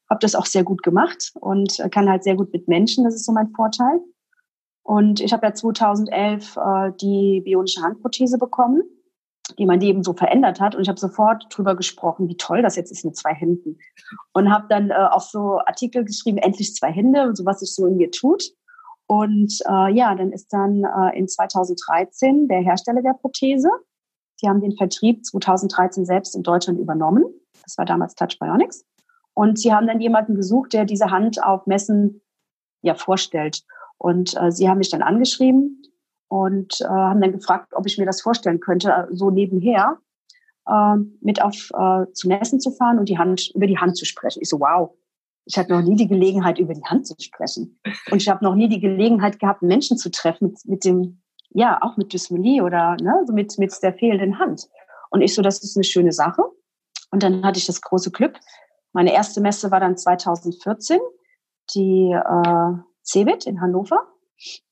Habe 0.10 0.20
das 0.20 0.36
auch 0.36 0.46
sehr 0.46 0.64
gut 0.64 0.84
gemacht 0.84 1.32
und 1.40 1.80
kann 1.92 2.10
halt 2.10 2.24
sehr 2.24 2.36
gut 2.36 2.52
mit 2.54 2.68
Menschen, 2.68 3.04
das 3.04 3.16
ist 3.16 3.26
so 3.26 3.32
mein 3.32 3.50
Vorteil. 3.52 4.00
Und 4.84 5.22
ich 5.22 5.32
habe 5.32 5.48
ja 5.48 5.54
2011 5.54 6.58
äh, 6.58 6.92
die 7.02 7.42
bionische 7.44 7.82
Handprothese 7.82 8.38
bekommen, 8.38 8.84
die 9.58 9.66
mein 9.66 9.80
Leben 9.80 10.04
so 10.04 10.14
verändert 10.14 10.60
hat. 10.60 10.76
Und 10.76 10.82
ich 10.82 10.90
habe 10.90 11.00
sofort 11.00 11.46
drüber 11.50 11.76
gesprochen, 11.76 12.28
wie 12.28 12.38
toll 12.38 12.62
das 12.62 12.76
jetzt 12.76 12.92
ist 12.92 13.06
mit 13.06 13.16
zwei 13.16 13.34
Händen. 13.34 13.80
Und 14.34 14.52
habe 14.52 14.68
dann 14.70 14.92
äh, 14.92 15.08
auch 15.12 15.22
so 15.22 15.60
Artikel 15.66 16.04
geschrieben, 16.04 16.38
endlich 16.38 16.76
zwei 16.76 16.92
Hände, 16.92 17.32
so 17.34 17.46
was 17.46 17.62
sich 17.62 17.74
so 17.74 17.88
in 17.88 17.96
mir 17.96 18.12
tut. 18.12 18.44
Und 19.08 19.60
äh, 19.68 19.94
ja, 19.94 20.14
dann 20.16 20.32
ist 20.32 20.52
dann 20.52 20.84
äh, 20.84 21.18
in 21.18 21.28
2013 21.28 22.48
der 22.48 22.60
Hersteller 22.60 23.02
der 23.02 23.14
Prothese. 23.14 23.70
Die 24.44 24.50
haben 24.50 24.62
den 24.62 24.76
Vertrieb 24.76 25.26
2013 25.26 26.06
selbst 26.06 26.36
in 26.36 26.44
Deutschland 26.44 26.80
übernommen. 26.80 27.24
Das 27.64 27.78
war 27.78 27.86
damals 27.86 28.16
Touch 28.16 28.38
Bionics. 28.40 28.86
Und 29.34 29.58
sie 29.58 29.74
haben 29.74 29.88
dann 29.88 30.02
jemanden 30.02 30.36
gesucht, 30.36 30.74
der 30.74 30.86
diese 30.86 31.10
Hand 31.10 31.44
auf 31.44 31.66
Messen 31.66 32.22
ja 32.82 32.96
vorstellt. 32.96 33.64
Und 33.98 34.36
äh, 34.40 34.52
sie 34.52 34.70
haben 34.70 34.80
mich 34.80 34.90
dann 34.90 35.02
angeschrieben 35.02 35.82
und 36.28 36.82
äh, 36.82 36.86
haben 36.86 37.22
dann 37.22 37.32
gefragt, 37.32 37.74
ob 37.74 37.86
ich 37.88 37.98
mir 37.98 38.06
das 38.06 38.22
vorstellen 38.22 38.60
könnte, 38.60 39.08
so 39.12 39.30
nebenher 39.32 39.98
äh, 40.68 40.96
mit 41.22 41.42
auf 41.42 41.72
äh, 41.74 42.12
zu 42.14 42.28
Messen 42.28 42.60
zu 42.60 42.72
fahren 42.72 43.00
und 43.00 43.10
die 43.10 43.18
Hand 43.18 43.52
über 43.56 43.68
die 43.68 43.78
Hand 43.78 43.98
zu 43.98 44.06
sprechen. 44.06 44.40
Ich 44.42 44.50
so, 44.50 44.60
wow, 44.60 44.92
ich 45.46 45.58
hatte 45.58 45.74
noch 45.74 45.82
nie 45.82 45.96
die 45.96 46.08
Gelegenheit, 46.08 46.60
über 46.60 46.74
die 46.74 46.86
Hand 46.86 47.08
zu 47.08 47.16
sprechen. 47.20 47.80
Und 48.12 48.22
ich 48.22 48.30
habe 48.30 48.44
noch 48.44 48.56
nie 48.56 48.70
die 48.70 48.80
Gelegenheit 48.80 49.40
gehabt, 49.40 49.62
Menschen 49.62 49.98
zu 49.98 50.10
treffen 50.12 50.50
mit, 50.50 50.66
mit 50.66 50.86
dem, 50.86 51.22
ja, 51.54 51.80
auch 51.82 51.98
mit 51.98 52.14
Dysmelie 52.14 52.62
oder 52.62 52.96
ne, 53.02 53.24
so 53.26 53.34
mit, 53.34 53.58
mit 53.58 53.74
der 53.82 53.94
fehlenden 53.94 54.40
Hand. 54.40 54.68
Und 55.10 55.22
ich 55.22 55.34
so, 55.34 55.42
das 55.42 55.64
ist 55.64 55.78
eine 55.78 55.84
schöne 55.84 56.12
Sache. 56.12 56.44
Und 57.12 57.24
dann 57.24 57.46
hatte 57.46 57.60
ich 57.60 57.68
das 57.68 57.82
große 57.82 58.12
Glück. 58.12 58.40
Meine 58.92 59.14
erste 59.14 59.42
Messe 59.42 59.72
war 59.72 59.80
dann 59.80 59.98
2014, 59.98 61.00
die 61.76 62.12
äh, 62.12 62.74
CeBIT 63.04 63.46
in 63.46 63.62
Hannover. 63.62 64.08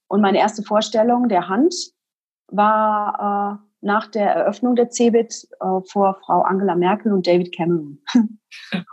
Und 0.08 0.22
meine 0.22 0.40
erste 0.40 0.64
Vorstellung 0.64 1.30
der 1.30 1.48
Hand 1.48 1.74
war 2.48 3.62
äh, 3.64 3.71
nach 3.82 4.08
der 4.08 4.32
Eröffnung 4.32 4.76
der 4.76 4.90
CeBIT 4.90 5.48
äh, 5.60 5.66
vor 5.92 6.20
Frau 6.24 6.42
Angela 6.42 6.76
Merkel 6.76 7.12
und 7.12 7.28
David 7.28 7.56
Cameron. 7.56 8.00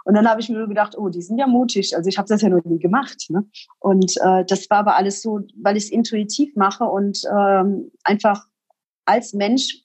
und 0.04 0.14
dann 0.14 0.28
habe 0.28 0.40
ich 0.40 0.48
mir 0.48 0.66
gedacht, 0.66 0.96
oh, 0.96 1.08
die 1.10 1.22
sind 1.22 1.38
ja 1.38 1.46
mutig. 1.46 1.94
Also 1.94 2.08
ich 2.08 2.18
habe 2.18 2.28
das 2.28 2.42
ja 2.42 2.48
noch 2.48 2.64
nie 2.64 2.78
gemacht. 2.78 3.26
Ne? 3.28 3.44
Und 3.78 4.16
äh, 4.22 4.44
das 4.46 4.68
war 4.70 4.78
aber 4.78 4.96
alles 4.96 5.22
so, 5.22 5.40
weil 5.62 5.76
ich 5.76 5.84
es 5.84 5.90
intuitiv 5.90 6.56
mache 6.56 6.84
und 6.84 7.20
ähm, 7.30 7.90
einfach 8.02 8.46
als 9.04 9.34
Mensch 9.34 9.84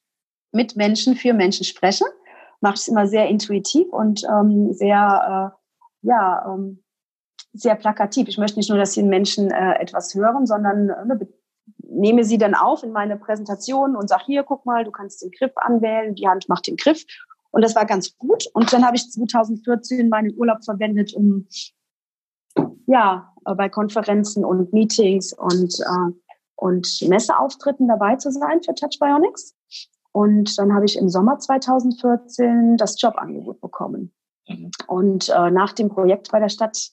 mit 0.51 0.75
Menschen 0.75 1.15
für 1.15 1.33
Menschen 1.33 1.65
spreche, 1.65 2.05
mache 2.61 2.75
ich 2.75 2.81
es 2.81 2.87
immer 2.87 3.07
sehr 3.07 3.27
intuitiv 3.27 3.87
und 3.91 4.23
ähm, 4.23 4.71
sehr, 4.73 5.53
äh, 6.03 6.07
ja, 6.07 6.45
ähm, 6.47 6.83
sehr 7.53 7.75
plakativ. 7.75 8.27
Ich 8.27 8.37
möchte 8.37 8.57
nicht 8.57 8.69
nur, 8.69 8.79
dass 8.79 8.93
die 8.93 9.03
Menschen 9.03 9.51
äh, 9.51 9.73
etwas 9.79 10.15
hören, 10.15 10.45
sondern 10.45 10.89
äh, 10.89 11.25
nehme 11.93 12.23
sie 12.23 12.37
dann 12.37 12.55
auf 12.55 12.83
in 12.83 12.91
meine 12.91 13.17
Präsentation 13.17 13.95
und 13.95 14.09
sage, 14.09 14.23
hier, 14.25 14.43
guck 14.43 14.65
mal, 14.65 14.83
du 14.83 14.91
kannst 14.91 15.21
den 15.21 15.31
Griff 15.31 15.53
anwählen, 15.55 16.15
die 16.15 16.27
Hand 16.27 16.49
macht 16.49 16.67
den 16.67 16.77
Griff. 16.77 17.03
Und 17.51 17.63
das 17.63 17.75
war 17.75 17.85
ganz 17.85 18.17
gut. 18.17 18.45
Und 18.53 18.73
dann 18.73 18.85
habe 18.85 18.95
ich 18.95 19.09
2014 19.11 20.09
meinen 20.09 20.35
Urlaub 20.35 20.63
verwendet, 20.65 21.13
um 21.13 21.47
ja 22.87 23.33
bei 23.43 23.69
Konferenzen 23.69 24.43
und 24.43 24.73
Meetings 24.73 25.33
und 25.33 25.79
äh, 25.79 26.13
und 26.55 27.01
Messeauftritten 27.01 27.87
dabei 27.87 28.15
zu 28.15 28.31
sein 28.31 28.61
für 28.63 28.73
Touch 28.73 28.97
Bionics. 28.99 29.53
Und 30.13 30.57
dann 30.57 30.73
habe 30.73 30.85
ich 30.85 30.97
im 30.97 31.09
Sommer 31.09 31.39
2014 31.39 32.77
das 32.77 33.01
Jobangebot 33.01 33.59
bekommen. 33.59 34.13
Mhm. 34.47 34.71
Und 34.87 35.29
äh, 35.29 35.51
nach 35.51 35.73
dem 35.73 35.89
Projekt 35.89 36.31
bei 36.31 36.39
der 36.39 36.49
Stadt 36.49 36.91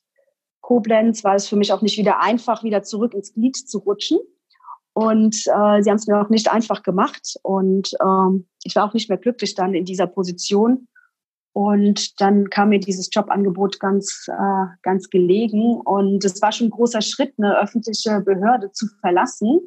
Koblenz 0.60 1.22
war 1.24 1.34
es 1.34 1.48
für 1.48 1.56
mich 1.56 1.72
auch 1.72 1.82
nicht 1.82 1.98
wieder 1.98 2.20
einfach, 2.20 2.64
wieder 2.64 2.82
zurück 2.82 3.14
ins 3.14 3.32
Glied 3.34 3.56
zu 3.56 3.78
rutschen. 3.78 4.18
Und 5.00 5.34
äh, 5.46 5.82
sie 5.82 5.88
haben 5.88 5.96
es 5.96 6.06
mir 6.06 6.20
auch 6.20 6.28
nicht 6.28 6.52
einfach 6.52 6.82
gemacht. 6.82 7.36
Und 7.42 7.92
ähm, 8.02 8.46
ich 8.64 8.76
war 8.76 8.86
auch 8.86 8.92
nicht 8.92 9.08
mehr 9.08 9.16
glücklich 9.16 9.54
dann 9.54 9.72
in 9.72 9.86
dieser 9.86 10.06
Position. 10.06 10.88
Und 11.54 12.20
dann 12.20 12.50
kam 12.50 12.68
mir 12.68 12.80
dieses 12.80 13.08
Jobangebot 13.10 13.80
ganz, 13.80 14.26
äh, 14.28 14.66
ganz 14.82 15.08
gelegen. 15.08 15.80
Und 15.80 16.22
es 16.22 16.42
war 16.42 16.52
schon 16.52 16.66
ein 16.66 16.72
großer 16.72 17.00
Schritt, 17.00 17.32
eine 17.38 17.58
öffentliche 17.58 18.20
Behörde 18.20 18.72
zu 18.72 18.88
verlassen, 19.00 19.60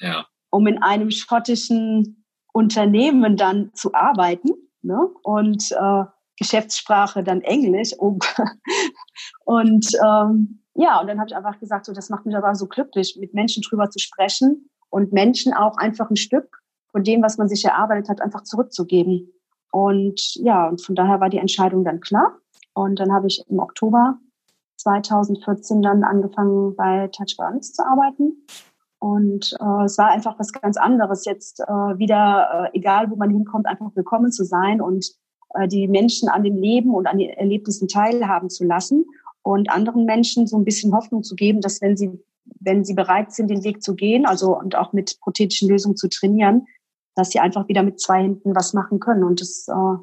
ja. 0.00 0.26
um 0.50 0.66
in 0.66 0.82
einem 0.82 1.12
schottischen 1.12 2.24
Unternehmen 2.52 3.36
dann 3.36 3.70
zu 3.74 3.94
arbeiten. 3.94 4.50
Ne? 4.82 4.98
Und 5.22 5.70
äh, 5.70 6.04
Geschäftssprache 6.36 7.22
dann 7.22 7.42
Englisch. 7.42 7.92
Und 9.44 9.86
ähm, 10.04 10.56
ja, 10.74 11.00
und 11.00 11.08
dann 11.08 11.18
habe 11.18 11.28
ich 11.28 11.36
einfach 11.36 11.58
gesagt, 11.58 11.84
so, 11.84 11.92
das 11.92 12.08
macht 12.10 12.24
mich 12.24 12.36
aber 12.36 12.54
so 12.54 12.66
glücklich, 12.66 13.18
mit 13.20 13.34
Menschen 13.34 13.62
drüber 13.62 13.90
zu 13.90 13.98
sprechen 13.98 14.70
und 14.90 15.12
Menschen 15.12 15.54
auch 15.54 15.76
einfach 15.76 16.10
ein 16.10 16.16
Stück 16.16 16.60
von 16.92 17.04
dem, 17.04 17.22
was 17.22 17.38
man 17.38 17.48
sich 17.48 17.64
erarbeitet 17.64 18.08
hat, 18.08 18.20
einfach 18.20 18.42
zurückzugeben. 18.42 19.32
Und 19.70 20.34
ja, 20.36 20.68
und 20.68 20.84
von 20.84 20.94
daher 20.94 21.20
war 21.20 21.30
die 21.30 21.38
Entscheidung 21.38 21.84
dann 21.84 22.00
klar. 22.00 22.36
Und 22.74 22.98
dann 22.98 23.12
habe 23.12 23.28
ich 23.28 23.44
im 23.48 23.60
Oktober 23.60 24.18
2014 24.76 25.82
dann 25.82 26.02
angefangen, 26.04 26.74
bei 26.74 27.08
Touch 27.08 27.36
Balance 27.36 27.72
zu 27.72 27.86
arbeiten. 27.86 28.46
Und 28.98 29.56
äh, 29.60 29.84
es 29.84 29.96
war 29.96 30.10
einfach 30.10 30.38
was 30.38 30.52
ganz 30.52 30.76
anderes, 30.76 31.24
jetzt 31.24 31.60
äh, 31.60 31.72
wieder, 31.98 32.70
äh, 32.74 32.78
egal 32.78 33.10
wo 33.10 33.16
man 33.16 33.30
hinkommt, 33.30 33.66
einfach 33.66 33.90
willkommen 33.94 34.30
zu 34.30 34.44
sein 34.44 34.82
und 34.82 35.12
äh, 35.54 35.66
die 35.68 35.88
Menschen 35.88 36.28
an 36.28 36.44
dem 36.44 36.56
Leben 36.56 36.94
und 36.94 37.06
an 37.06 37.18
den 37.18 37.30
Erlebnissen 37.30 37.88
teilhaben 37.88 38.50
zu 38.50 38.64
lassen 38.64 39.06
und 39.42 39.70
anderen 39.70 40.04
Menschen 40.04 40.46
so 40.46 40.58
ein 40.58 40.64
bisschen 40.64 40.92
Hoffnung 40.94 41.22
zu 41.22 41.34
geben, 41.34 41.62
dass 41.62 41.80
wenn 41.80 41.96
sie 41.96 42.22
wenn 42.60 42.84
sie 42.84 42.94
bereit 42.94 43.32
sind, 43.32 43.48
den 43.48 43.64
Weg 43.64 43.82
zu 43.82 43.94
gehen, 43.94 44.26
also 44.26 44.56
und 44.56 44.76
auch 44.76 44.92
mit 44.92 45.18
prothetischen 45.20 45.68
Lösungen 45.68 45.96
zu 45.96 46.08
trainieren, 46.08 46.66
dass 47.16 47.30
sie 47.30 47.40
einfach 47.40 47.68
wieder 47.68 47.82
mit 47.82 48.00
zwei 48.00 48.22
Händen 48.22 48.54
was 48.54 48.74
machen 48.74 49.00
können. 49.00 49.24
Und 49.24 49.40
das, 49.40 49.66
äh, 49.68 49.96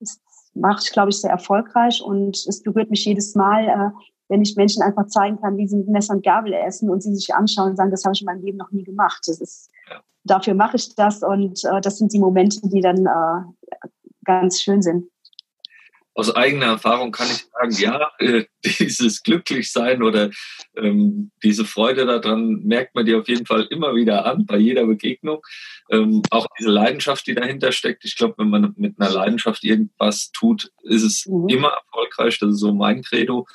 das 0.00 0.20
mache 0.54 0.80
ich, 0.82 0.92
glaube 0.92 1.10
ich, 1.10 1.20
sehr 1.20 1.30
erfolgreich 1.30 2.02
und 2.02 2.36
es 2.46 2.62
berührt 2.62 2.90
mich 2.90 3.04
jedes 3.04 3.34
Mal, 3.34 3.68
äh, 3.68 3.90
wenn 4.28 4.42
ich 4.42 4.56
Menschen 4.56 4.82
einfach 4.82 5.06
zeigen 5.06 5.40
kann, 5.40 5.56
wie 5.56 5.68
sie 5.68 5.76
mit 5.76 5.88
Messer 5.88 6.14
und 6.14 6.24
Gabel 6.24 6.52
essen 6.52 6.90
und 6.90 7.02
sie 7.02 7.14
sich 7.14 7.32
anschauen 7.34 7.70
und 7.70 7.76
sagen, 7.76 7.92
das 7.92 8.04
habe 8.04 8.12
ich 8.14 8.22
in 8.22 8.26
meinem 8.26 8.42
Leben 8.42 8.58
noch 8.58 8.72
nie 8.72 8.82
gemacht. 8.82 9.22
Das 9.26 9.40
ist, 9.40 9.70
dafür 10.24 10.54
mache 10.54 10.76
ich 10.76 10.94
das 10.96 11.22
und 11.22 11.64
äh, 11.64 11.80
das 11.80 11.98
sind 11.98 12.12
die 12.12 12.18
Momente, 12.18 12.60
die 12.64 12.80
dann 12.80 13.06
äh, 13.06 13.88
ganz 14.24 14.60
schön 14.60 14.82
sind. 14.82 15.08
Aus 16.16 16.34
eigener 16.34 16.66
Erfahrung 16.66 17.12
kann 17.12 17.28
ich 17.28 17.44
sagen, 17.44 17.72
ja, 17.72 18.10
äh, 18.18 18.46
dieses 18.64 19.22
Glücklichsein 19.22 20.02
oder 20.02 20.30
ähm, 20.74 21.30
diese 21.42 21.66
Freude 21.66 22.06
daran 22.06 22.62
merkt 22.64 22.94
man 22.94 23.04
dir 23.04 23.18
auf 23.18 23.28
jeden 23.28 23.44
Fall 23.44 23.66
immer 23.70 23.94
wieder 23.94 24.24
an, 24.24 24.46
bei 24.46 24.56
jeder 24.56 24.86
Begegnung. 24.86 25.42
Ähm, 25.90 26.22
auch 26.30 26.46
diese 26.58 26.70
Leidenschaft, 26.70 27.26
die 27.26 27.34
dahinter 27.34 27.70
steckt. 27.70 28.06
Ich 28.06 28.16
glaube, 28.16 28.34
wenn 28.38 28.48
man 28.48 28.72
mit 28.78 28.98
einer 28.98 29.10
Leidenschaft 29.10 29.62
irgendwas 29.62 30.30
tut, 30.32 30.72
ist 30.84 31.02
es 31.02 31.26
mhm. 31.26 31.50
immer 31.50 31.68
erfolgreich. 31.68 32.38
Das 32.38 32.50
ist 32.50 32.60
so 32.60 32.72
mein 32.72 33.02
Credo. 33.02 33.46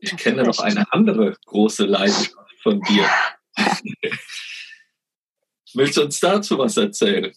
Ich 0.00 0.10
das 0.10 0.20
kenne 0.20 0.42
noch 0.42 0.58
eine 0.58 0.92
andere 0.92 1.36
große 1.46 1.86
Leidenschaft 1.86 2.60
von 2.60 2.80
dir. 2.82 3.08
Willst 5.74 5.96
du 5.96 6.02
uns 6.02 6.18
dazu 6.18 6.58
was 6.58 6.76
erzählen? 6.76 7.32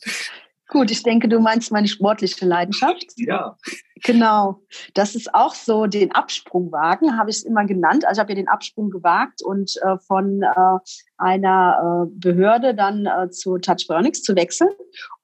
Gut, 0.71 0.89
ich 0.89 1.03
denke, 1.03 1.27
du 1.27 1.41
meinst 1.41 1.69
meine 1.73 1.89
sportliche 1.89 2.45
Leidenschaft. 2.45 3.05
Ja. 3.17 3.57
Genau. 4.03 4.61
Das 4.93 5.15
ist 5.15 5.35
auch 5.35 5.53
so, 5.53 5.85
den 5.85 6.13
Absprungwagen 6.13 7.17
habe 7.17 7.29
ich 7.29 7.37
es 7.37 7.43
immer 7.43 7.65
genannt. 7.65 8.05
Also 8.05 8.19
ich 8.19 8.21
habe 8.21 8.31
ja 8.31 8.35
den 8.37 8.47
Absprung 8.47 8.89
gewagt 8.89 9.41
und 9.43 9.75
äh, 9.83 9.97
von 9.97 10.41
äh, 10.41 10.77
einer 11.17 12.07
äh, 12.07 12.11
Behörde 12.17 12.73
dann 12.73 13.05
äh, 13.05 13.29
zu 13.29 13.57
Touch 13.57 13.85
Burnix 13.89 14.23
zu 14.23 14.33
wechseln. 14.37 14.69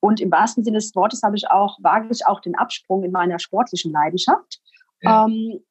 Und 0.02 0.20
im 0.20 0.30
wahrsten 0.32 0.66
Sinne 0.66 0.80
des 0.80 0.94
Wortes 0.96 1.24
habe 1.24 1.38
ich 1.38 1.50
auch, 1.50 1.78
wage 1.82 2.10
ich 2.12 2.26
auch 2.28 2.42
den 2.42 2.56
Absprung 2.56 3.06
in 3.06 3.14
meiner 3.14 3.40
sportlichen 3.40 3.94
Leidenschaft. 3.94 4.60
Ja. 5.02 5.28
Ähm, 5.28 5.62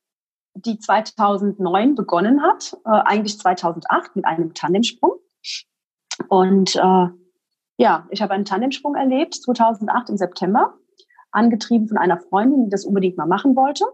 die 0.54 0.78
2009 0.78 1.96
begonnen 1.96 2.42
hat, 2.42 2.74
äh, 2.86 3.02
eigentlich 3.04 3.38
2008 3.38 4.16
mit 4.16 4.24
einem 4.24 4.54
Tandemsprung. 4.54 5.16
Und 6.28 6.76
äh, 6.76 7.08
ja, 7.78 8.06
ich 8.10 8.22
habe 8.22 8.34
einen 8.34 8.44
Tandemsprung 8.44 8.94
erlebt, 8.94 9.34
2008 9.34 10.10
im 10.10 10.16
September, 10.16 10.74
angetrieben 11.30 11.88
von 11.88 11.98
einer 11.98 12.18
Freundin, 12.18 12.64
die 12.64 12.70
das 12.70 12.84
unbedingt 12.84 13.16
mal 13.16 13.26
machen 13.26 13.56
wollte 13.56 13.84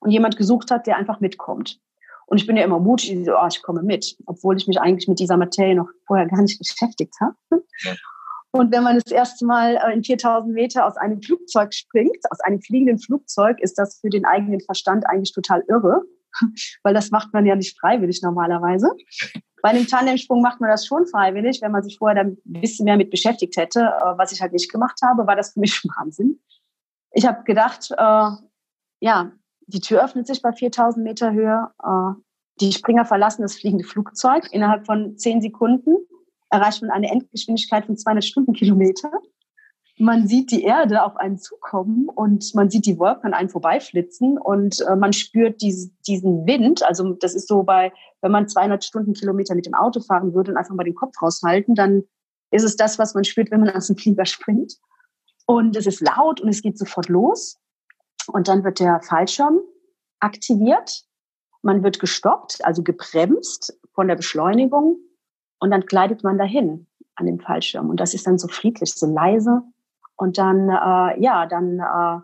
und 0.00 0.10
jemand 0.10 0.36
gesucht 0.36 0.70
hat, 0.70 0.86
der 0.86 0.96
einfach 0.96 1.20
mitkommt. 1.20 1.80
Und 2.26 2.40
ich 2.40 2.46
bin 2.46 2.56
ja 2.56 2.64
immer 2.64 2.78
mutig, 2.78 3.12
ich 3.12 3.24
so, 3.24 3.32
oh, 3.32 3.46
ich 3.48 3.62
komme 3.62 3.82
mit, 3.82 4.16
obwohl 4.26 4.56
ich 4.56 4.68
mich 4.68 4.80
eigentlich 4.80 5.08
mit 5.08 5.18
dieser 5.18 5.36
Materie 5.36 5.74
noch 5.74 5.88
vorher 6.06 6.26
gar 6.26 6.42
nicht 6.42 6.58
beschäftigt 6.58 7.14
habe. 7.20 7.34
Ja. 7.82 7.92
Und 8.52 8.72
wenn 8.72 8.82
man 8.82 8.96
das 8.96 9.12
erste 9.12 9.46
Mal 9.46 9.76
äh, 9.76 9.92
in 9.92 10.02
4000 10.02 10.52
Meter 10.52 10.86
aus 10.86 10.96
einem 10.96 11.22
Flugzeug 11.22 11.72
springt, 11.72 12.18
aus 12.30 12.40
einem 12.40 12.60
fliegenden 12.60 12.98
Flugzeug, 12.98 13.60
ist 13.60 13.78
das 13.78 14.00
für 14.00 14.10
den 14.10 14.24
eigenen 14.24 14.60
Verstand 14.60 15.06
eigentlich 15.08 15.32
total 15.32 15.64
irre, 15.68 16.02
weil 16.82 16.94
das 16.94 17.10
macht 17.10 17.32
man 17.32 17.46
ja 17.46 17.54
nicht 17.54 17.78
freiwillig 17.78 18.22
normalerweise. 18.22 18.90
Bei 19.62 19.70
einem 19.70 19.86
Tandemsprung 19.86 20.40
macht 20.40 20.60
man 20.60 20.70
das 20.70 20.86
schon 20.86 21.06
freiwillig, 21.06 21.60
wenn 21.62 21.72
man 21.72 21.82
sich 21.82 21.98
vorher 21.98 22.22
dann 22.22 22.36
ein 22.46 22.60
bisschen 22.60 22.84
mehr 22.84 22.96
mit 22.96 23.10
beschäftigt 23.10 23.56
hätte. 23.56 23.80
Äh, 23.80 24.18
was 24.18 24.32
ich 24.32 24.40
halt 24.40 24.52
nicht 24.52 24.70
gemacht 24.70 25.00
habe, 25.02 25.26
war 25.26 25.36
das 25.36 25.52
für 25.52 25.60
mich 25.60 25.82
Wahnsinn. 25.96 26.40
Ich 27.12 27.26
habe 27.26 27.42
gedacht, 27.44 27.90
äh, 27.90 28.30
ja, 29.00 29.32
die 29.66 29.80
Tür 29.80 30.04
öffnet 30.04 30.26
sich 30.26 30.42
bei 30.42 30.52
4000 30.52 31.04
Meter 31.04 31.32
Höhe. 31.32 31.68
Äh, 31.82 32.20
die 32.60 32.72
Springer 32.72 33.04
verlassen 33.04 33.42
das 33.42 33.56
fliegende 33.56 33.84
Flugzeug. 33.84 34.48
Innerhalb 34.52 34.86
von 34.86 35.16
zehn 35.16 35.40
Sekunden 35.40 35.96
erreicht 36.50 36.82
man 36.82 36.90
eine 36.90 37.10
Endgeschwindigkeit 37.10 37.86
von 37.86 37.96
200 37.96 38.24
Stundenkilometer 38.24 39.10
man 40.00 40.26
sieht 40.26 40.50
die 40.50 40.62
Erde 40.62 41.04
auf 41.04 41.16
einen 41.16 41.38
zukommen 41.38 42.08
und 42.08 42.54
man 42.54 42.70
sieht 42.70 42.86
die 42.86 42.98
Wolken 42.98 43.26
an 43.26 43.34
einen 43.34 43.48
vorbeiflitzen 43.50 44.38
und 44.38 44.80
äh, 44.80 44.96
man 44.96 45.12
spürt 45.12 45.60
dies, 45.60 45.90
diesen 46.06 46.46
Wind. 46.46 46.82
Also 46.82 47.12
das 47.14 47.34
ist 47.34 47.48
so 47.48 47.62
bei, 47.62 47.92
wenn 48.22 48.32
man 48.32 48.48
200 48.48 48.82
Stundenkilometer 48.82 49.54
mit 49.54 49.66
dem 49.66 49.74
Auto 49.74 50.00
fahren 50.00 50.32
würde 50.32 50.52
und 50.52 50.56
einfach 50.56 50.74
mal 50.74 50.84
den 50.84 50.94
Kopf 50.94 51.20
raushalten, 51.20 51.74
dann 51.74 52.04
ist 52.50 52.64
es 52.64 52.76
das, 52.76 52.98
was 52.98 53.14
man 53.14 53.24
spürt, 53.24 53.50
wenn 53.50 53.60
man 53.60 53.70
aus 53.70 53.88
dem 53.88 53.96
Flieger 53.96 54.24
springt. 54.24 54.78
Und 55.46 55.76
es 55.76 55.86
ist 55.86 56.00
laut 56.00 56.40
und 56.40 56.48
es 56.48 56.62
geht 56.62 56.78
sofort 56.78 57.08
los. 57.08 57.58
Und 58.26 58.48
dann 58.48 58.64
wird 58.64 58.80
der 58.80 59.00
Fallschirm 59.02 59.60
aktiviert. 60.20 61.02
Man 61.62 61.82
wird 61.82 62.00
gestoppt, 62.00 62.64
also 62.64 62.82
gebremst 62.82 63.78
von 63.92 64.08
der 64.08 64.16
Beschleunigung. 64.16 64.98
Und 65.58 65.70
dann 65.70 65.82
gleitet 65.82 66.24
man 66.24 66.38
dahin 66.38 66.86
an 67.16 67.26
dem 67.26 67.38
Fallschirm. 67.38 67.90
Und 67.90 68.00
das 68.00 68.14
ist 68.14 68.26
dann 68.26 68.38
so 68.38 68.48
friedlich, 68.48 68.94
so 68.94 69.06
leise. 69.06 69.62
Und 70.20 70.36
dann, 70.36 70.68
äh, 70.68 71.18
ja, 71.22 71.46
dann 71.46 71.78
äh, 71.78 72.20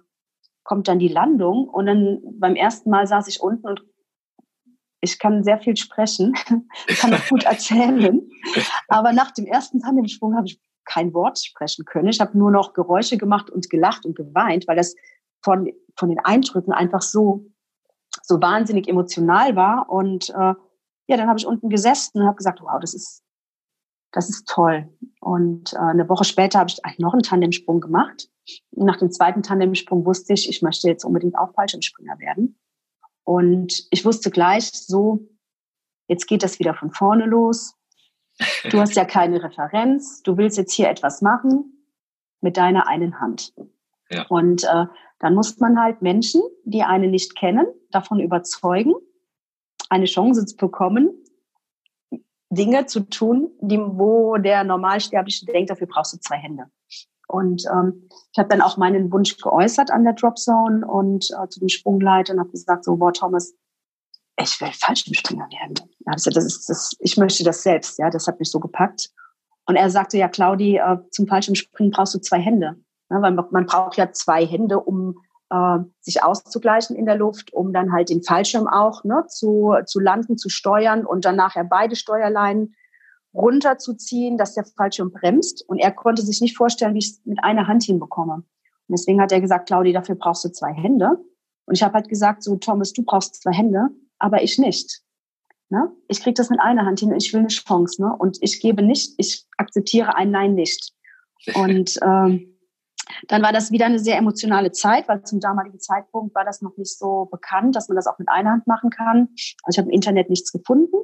kommt 0.65 0.87
dann 0.87 0.99
die 0.99 1.09
Landung. 1.09 1.67
Und 1.67 1.87
dann 1.87 2.21
beim 2.39 2.55
ersten 2.55 2.91
Mal 2.91 3.07
saß 3.07 3.27
ich 3.29 3.41
unten 3.41 3.67
und 3.67 3.83
ich 5.01 5.19
kann 5.19 5.45
sehr 5.45 5.59
viel 5.59 5.79
sprechen, 5.79 6.35
kann 7.01 7.15
auch 7.15 7.27
gut 7.31 7.45
erzählen. 7.45 8.21
Aber 8.89 9.15
nach 9.15 9.31
dem 9.31 9.47
ersten 9.47 9.81
Tandemsprung 9.81 10.37
habe 10.37 10.47
ich 10.47 10.61
kein 10.85 11.15
Wort 11.15 11.39
sprechen 11.39 11.87
können. 11.87 12.09
Ich 12.09 12.21
habe 12.21 12.37
nur 12.37 12.51
noch 12.51 12.75
Geräusche 12.75 13.17
gemacht 13.17 13.49
und 13.49 13.71
gelacht 13.71 14.05
und 14.05 14.15
geweint, 14.15 14.69
weil 14.69 14.77
das 14.77 14.95
von, 15.43 15.73
von 15.97 16.11
den 16.11 16.19
Eindrücken 16.19 16.75
einfach 16.75 17.01
so, 17.01 17.47
so 18.23 18.43
wahnsinnig 18.43 18.89
emotional 18.89 19.57
war. 19.57 19.89
Und 19.89 20.29
äh, 20.29 20.53
ja, 21.09 21.17
dann 21.17 21.29
habe 21.29 21.39
ich 21.39 21.47
unten 21.47 21.71
gesessen 21.71 22.21
und 22.21 22.27
habe 22.27 22.37
gesagt, 22.37 22.61
wow, 22.61 22.79
das 22.79 22.93
ist, 22.93 23.23
das 24.17 24.31
ist 24.31 24.49
toll. 24.49 24.89
Und 25.21 25.75
äh, 25.75 25.77
eine 25.77 26.09
Woche 26.09 26.25
später 26.25 26.59
habe 26.59 26.71
ich 26.71 26.99
noch 26.99 27.13
einen 27.13 27.23
Tandemsprung 27.23 27.81
gemacht. 27.81 28.31
Und 28.71 28.87
nach 28.87 28.97
dem 28.97 29.11
zweiten 29.11 29.43
Tandemsprung 29.43 30.07
wusste 30.07 30.33
ich, 30.33 30.49
ich 30.49 30.63
möchte 30.63 30.89
jetzt 30.89 31.05
unbedingt 31.05 31.37
auch 31.37 31.53
Fallschirmspringer 31.53 32.19
werden. 32.19 32.59
Und 33.25 33.87
ich 33.91 34.07
wusste 34.07 34.31
gleich 34.31 34.71
so, 34.73 35.29
jetzt 36.09 36.27
geht 36.27 36.43
das 36.43 36.59
wieder 36.59 36.73
von 36.73 36.93
vorne 36.93 37.27
los. 37.27 37.75
Du 38.71 38.81
hast 38.81 38.97
ja 38.97 39.05
keine 39.05 39.43
Referenz. 39.43 40.23
Du 40.23 40.39
willst 40.39 40.57
jetzt 40.57 40.73
hier 40.73 40.89
etwas 40.89 41.21
machen 41.21 41.87
mit 42.41 42.57
deiner 42.57 42.89
einen 42.89 43.21
Hand. 43.21 43.53
Ja. 44.09 44.25
Und 44.29 44.65
äh, 44.65 44.87
dann 45.19 45.35
muss 45.35 45.59
man 45.59 45.79
halt 45.79 46.01
Menschen, 46.01 46.41
die 46.65 46.85
einen 46.85 47.11
nicht 47.11 47.37
kennen, 47.37 47.67
davon 47.91 48.21
überzeugen, 48.21 48.95
eine 49.91 50.07
Chance 50.07 50.47
zu 50.47 50.57
bekommen, 50.57 51.11
Dinge 52.57 52.87
zu 52.87 53.01
tun, 53.01 53.51
die, 53.61 53.79
wo 53.79 54.37
der 54.37 54.65
Normalsterbliche 54.65 55.47
denkt, 55.47 55.71
dafür 55.71 55.87
brauchst 55.87 56.15
du 56.15 56.19
zwei 56.19 56.37
Hände. 56.37 56.65
Und 57.29 57.65
ähm, 57.73 58.09
ich 58.33 58.39
habe 58.39 58.49
dann 58.49 58.61
auch 58.61 58.77
meinen 58.77 59.13
Wunsch 59.13 59.37
geäußert 59.37 59.91
an 59.91 60.05
der 60.05 60.13
Dropzone 60.13 60.87
und 60.87 61.29
äh, 61.31 61.49
zu 61.49 61.61
dem 61.61 61.69
Sprungleiter 61.69 62.33
und 62.33 62.41
habe 62.41 62.51
gesagt, 62.51 62.85
so, 62.85 62.97
boah, 62.97 63.13
Thomas, 63.13 63.55
ich 64.41 64.61
will 64.61 64.71
Fallschirmspringer 64.73 65.49
werden. 65.51 65.89
Ja, 66.07 66.13
das, 66.13 66.25
das 66.25 66.45
ist, 66.45 66.69
das, 66.69 66.93
ich 67.01 67.17
möchte 67.17 67.43
das 67.43 67.63
selbst, 67.63 67.99
ja, 67.99 68.11
das 68.11 68.27
hat 68.27 68.39
mich 68.39 68.51
so 68.51 68.61
gepackt. 68.61 69.11
Und 69.67 69.77
er 69.77 69.91
sagte, 69.91 70.19
ja, 70.19 70.29
Claudi, 70.29 70.77
äh, 70.77 70.99
zum 71.11 71.27
Fallschirmspringen 71.27 71.93
brauchst 71.93 72.15
du 72.15 72.21
zwei 72.21 72.39
Hände. 72.39 72.77
Ja, 73.11 73.23
weil 73.23 73.33
man 73.33 73.67
braucht 73.67 73.97
ja 73.97 74.13
zwei 74.13 74.47
Hände, 74.47 74.81
um 74.81 75.17
äh, 75.51 75.79
sich 76.01 76.23
auszugleichen 76.23 76.97
in 76.97 77.07
der 77.07 77.17
Luft, 77.17 77.53
um 77.53 77.73
dann 77.73 77.93
halt 77.93 78.11
den 78.11 78.23
Fallschirm 78.23 78.67
auch 78.67 79.05
ne, 79.05 79.25
zu, 79.29 79.75
zu 79.87 80.01
landen, 80.01 80.39
zu 80.39 80.49
steuern 80.49 81.05
und 81.05 81.25
dann 81.25 81.37
nachher 81.37 81.65
beide 81.65 81.97
Steuerleinen 81.97 82.75
runterzuziehen, 83.35 84.39
dass 84.39 84.55
der 84.55 84.65
Fallschirm 84.65 85.13
bremst. 85.13 85.65
Und 85.69 85.79
er 85.79 85.93
konnte 85.93 86.23
sich 86.23 86.41
nicht 86.41 86.57
vorstellen, 86.57 86.95
wie 86.95 87.01
ich 87.01 87.11
es 87.11 87.21
mit 87.25 87.43
einer 87.45 87.67
Hand 87.67 87.85
hinbekomme. 87.85 88.35
Und 88.35 88.45
deswegen 88.89 89.21
hat 89.21 89.33
er 89.33 89.41
gesagt, 89.41 89.69
Claudi, 89.69 89.93
dafür 89.93 90.15
brauchst 90.15 90.45
du 90.45 90.51
zwei 90.51 90.73
Hände. 90.73 91.19
Und 91.67 91.75
ich 91.75 91.83
habe 91.83 91.95
halt 91.95 92.09
gesagt, 92.09 92.43
so 92.43 92.57
Thomas, 92.57 92.93
du 92.93 93.03
brauchst 93.03 93.43
zwei 93.43 93.53
Hände, 93.53 93.89
aber 94.19 94.43
ich 94.43 94.59
nicht. 94.59 95.03
Ne? 95.69 95.91
Ich 96.09 96.21
kriege 96.21 96.35
das 96.35 96.51
mit 96.51 96.61
einer 96.61 96.87
Hand 96.87 97.01
hin 97.01 97.11
und 97.11 97.23
ich 97.23 97.33
will 97.33 97.41
eine 97.41 97.49
Chance. 97.49 98.01
Ne? 98.01 98.15
Und 98.17 98.39
ich 98.41 98.61
gebe 98.61 98.83
nicht, 98.83 99.15
ich 99.19 99.47
akzeptiere 99.57 100.15
ein 100.15 100.31
Nein 100.31 100.55
nicht. 100.55 100.93
Und 101.55 102.01
ähm, 102.03 102.56
dann 103.29 103.43
war 103.43 103.53
das 103.53 103.71
wieder 103.71 103.87
eine 103.87 103.99
sehr 103.99 104.17
emotionale 104.19 104.73
Zeit, 104.73 105.09
weil 105.09 105.23
zum 105.23 105.41
damaligen 105.41 105.79
Zeitpunkt 105.79 106.35
war 106.35 106.45
das 106.45 106.63
noch 106.63 106.77
nicht 106.77 106.99
so 106.99 107.27
bekannt, 107.27 107.77
dass 107.77 107.89
man 107.89 107.97
das 107.97 108.07
auch 108.07 108.19
mit 108.19 108.29
einer 108.29 108.51
Hand 108.51 108.67
machen 108.67 108.91
kann. 108.91 109.29
Also 109.63 109.77
ich 109.77 109.79
habe 109.79 109.89
im 109.89 109.95
Internet 109.95 110.31
nichts 110.31 110.53
gefunden. 110.53 110.97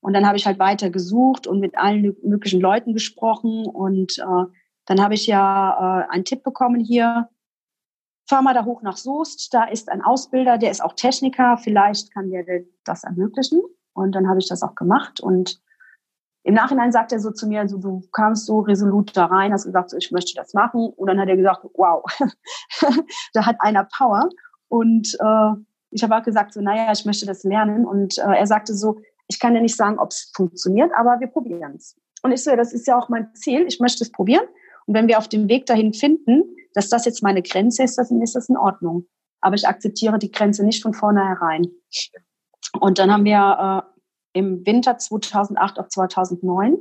Und 0.00 0.12
dann 0.12 0.26
habe 0.26 0.36
ich 0.36 0.46
halt 0.46 0.58
weiter 0.58 0.90
gesucht 0.90 1.46
und 1.46 1.60
mit 1.60 1.76
allen 1.76 2.16
möglichen 2.22 2.60
Leuten 2.60 2.92
gesprochen. 2.92 3.66
Und 3.66 4.18
äh, 4.18 4.44
dann 4.86 5.02
habe 5.02 5.14
ich 5.14 5.26
ja 5.26 6.04
äh, 6.04 6.12
einen 6.12 6.24
Tipp 6.24 6.42
bekommen 6.42 6.80
hier, 6.80 7.28
fahr 8.28 8.42
mal 8.42 8.54
da 8.54 8.64
hoch 8.64 8.82
nach 8.82 8.96
Soest, 8.96 9.52
da 9.54 9.64
ist 9.64 9.88
ein 9.88 10.02
Ausbilder, 10.02 10.58
der 10.58 10.70
ist 10.70 10.82
auch 10.82 10.94
Techniker, 10.94 11.58
vielleicht 11.58 12.12
kann 12.12 12.30
der 12.30 12.44
das 12.84 13.04
ermöglichen. 13.04 13.62
Und 13.94 14.12
dann 14.12 14.28
habe 14.28 14.38
ich 14.38 14.48
das 14.48 14.62
auch 14.62 14.74
gemacht 14.74 15.20
und 15.20 15.60
im 16.46 16.54
Nachhinein 16.54 16.92
sagt 16.92 17.10
er 17.10 17.18
so 17.18 17.32
zu 17.32 17.48
mir, 17.48 17.58
also, 17.58 17.76
du 17.76 18.04
kamst 18.12 18.46
so 18.46 18.60
resolut 18.60 19.16
da 19.16 19.26
rein, 19.26 19.52
hast 19.52 19.64
gesagt, 19.64 19.90
so, 19.90 19.96
ich 19.96 20.12
möchte 20.12 20.32
das 20.36 20.54
machen. 20.54 20.92
Und 20.94 21.08
dann 21.08 21.18
hat 21.18 21.28
er 21.28 21.36
gesagt, 21.36 21.66
wow, 21.74 22.04
da 23.34 23.44
hat 23.44 23.56
einer 23.58 23.88
Power. 23.98 24.28
Und 24.68 25.16
äh, 25.18 25.60
ich 25.90 26.04
habe 26.04 26.16
auch 26.16 26.22
gesagt, 26.22 26.54
so, 26.54 26.60
naja, 26.60 26.92
ich 26.92 27.04
möchte 27.04 27.26
das 27.26 27.42
lernen. 27.42 27.84
Und 27.84 28.18
äh, 28.18 28.38
er 28.38 28.46
sagte 28.46 28.74
so, 28.74 29.00
ich 29.26 29.40
kann 29.40 29.56
ja 29.56 29.60
nicht 29.60 29.74
sagen, 29.74 29.98
ob 29.98 30.10
es 30.10 30.30
funktioniert, 30.36 30.92
aber 30.96 31.18
wir 31.18 31.26
probieren 31.26 31.74
es. 31.74 31.96
Und 32.22 32.30
ich 32.30 32.44
so, 32.44 32.54
das 32.54 32.72
ist 32.72 32.86
ja 32.86 32.96
auch 32.96 33.08
mein 33.08 33.34
Ziel, 33.34 33.66
ich 33.66 33.80
möchte 33.80 34.04
es 34.04 34.12
probieren. 34.12 34.44
Und 34.86 34.94
wenn 34.94 35.08
wir 35.08 35.18
auf 35.18 35.26
dem 35.26 35.48
Weg 35.48 35.66
dahin 35.66 35.94
finden, 35.94 36.44
dass 36.74 36.88
das 36.88 37.06
jetzt 37.06 37.24
meine 37.24 37.42
Grenze 37.42 37.82
ist, 37.82 37.96
dann 37.96 38.22
ist 38.22 38.36
das 38.36 38.48
in 38.48 38.56
Ordnung. 38.56 39.08
Aber 39.40 39.56
ich 39.56 39.66
akzeptiere 39.66 40.20
die 40.20 40.30
Grenze 40.30 40.64
nicht 40.64 40.80
von 40.80 40.94
vornherein. 40.94 41.66
Und 42.78 43.00
dann 43.00 43.10
haben 43.10 43.24
wir 43.24 43.84
äh, 43.84 43.95
im 44.36 44.66
Winter 44.66 44.98
2008 44.98 45.78
auf 45.78 45.88
2009 45.88 46.76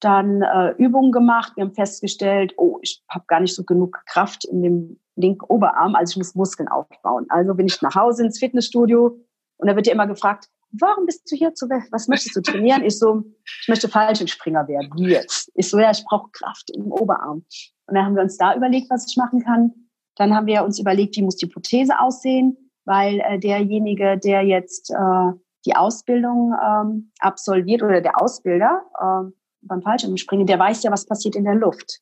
dann 0.00 0.42
äh, 0.42 0.70
Übungen 0.78 1.10
gemacht. 1.10 1.54
Wir 1.56 1.64
haben 1.64 1.74
festgestellt, 1.74 2.54
oh, 2.58 2.78
ich 2.82 3.02
habe 3.08 3.24
gar 3.26 3.40
nicht 3.40 3.54
so 3.54 3.64
genug 3.64 4.02
Kraft 4.06 4.44
in 4.44 4.62
dem 4.62 5.00
linken 5.16 5.44
Oberarm, 5.46 5.94
also 5.94 6.12
ich 6.12 6.16
muss 6.18 6.34
Muskeln 6.34 6.68
aufbauen. 6.68 7.26
Also 7.28 7.54
bin 7.54 7.66
ich 7.66 7.82
nach 7.82 7.94
Hause 7.94 8.24
ins 8.24 8.38
Fitnessstudio 8.38 9.18
und 9.56 9.66
da 9.66 9.74
wird 9.74 9.86
dir 9.86 9.92
immer 9.92 10.06
gefragt, 10.06 10.48
warum 10.70 11.06
bist 11.06 11.30
du 11.30 11.34
hier 11.36 11.54
zu, 11.54 11.68
was 11.68 12.06
möchtest 12.06 12.36
du 12.36 12.42
trainieren? 12.42 12.84
Ich 12.84 12.98
so, 12.98 13.24
ich 13.62 13.68
möchte 13.68 13.88
Fallschirmspringer 13.88 14.68
werden. 14.68 14.90
Wie 14.96 15.08
jetzt? 15.08 15.50
Ich 15.54 15.68
so, 15.68 15.78
ja, 15.80 15.90
ich 15.90 16.04
brauche 16.04 16.30
Kraft 16.30 16.70
im 16.70 16.92
Oberarm. 16.92 17.44
Und 17.86 17.94
dann 17.94 18.04
haben 18.04 18.16
wir 18.16 18.22
uns 18.22 18.36
da 18.36 18.54
überlegt, 18.54 18.90
was 18.90 19.10
ich 19.10 19.16
machen 19.16 19.42
kann. 19.42 19.72
Dann 20.16 20.34
haben 20.34 20.46
wir 20.46 20.62
uns 20.62 20.78
überlegt, 20.78 21.16
wie 21.16 21.22
muss 21.22 21.36
die 21.36 21.46
Prothese 21.46 21.98
aussehen, 21.98 22.70
weil 22.84 23.20
äh, 23.20 23.38
derjenige, 23.38 24.18
der 24.18 24.42
jetzt 24.42 24.90
äh, 24.90 25.32
die 25.66 25.76
Ausbildung 25.76 26.54
ähm, 26.64 27.12
absolviert 27.18 27.82
oder 27.82 28.00
der 28.00 28.20
Ausbilder 28.20 28.82
äh, 28.98 29.30
beim 29.62 29.82
Fallschirmspringen, 29.82 30.46
der 30.46 30.58
weiß 30.58 30.82
ja, 30.84 30.92
was 30.92 31.06
passiert 31.06 31.36
in 31.36 31.44
der 31.44 31.56
Luft. 31.56 32.00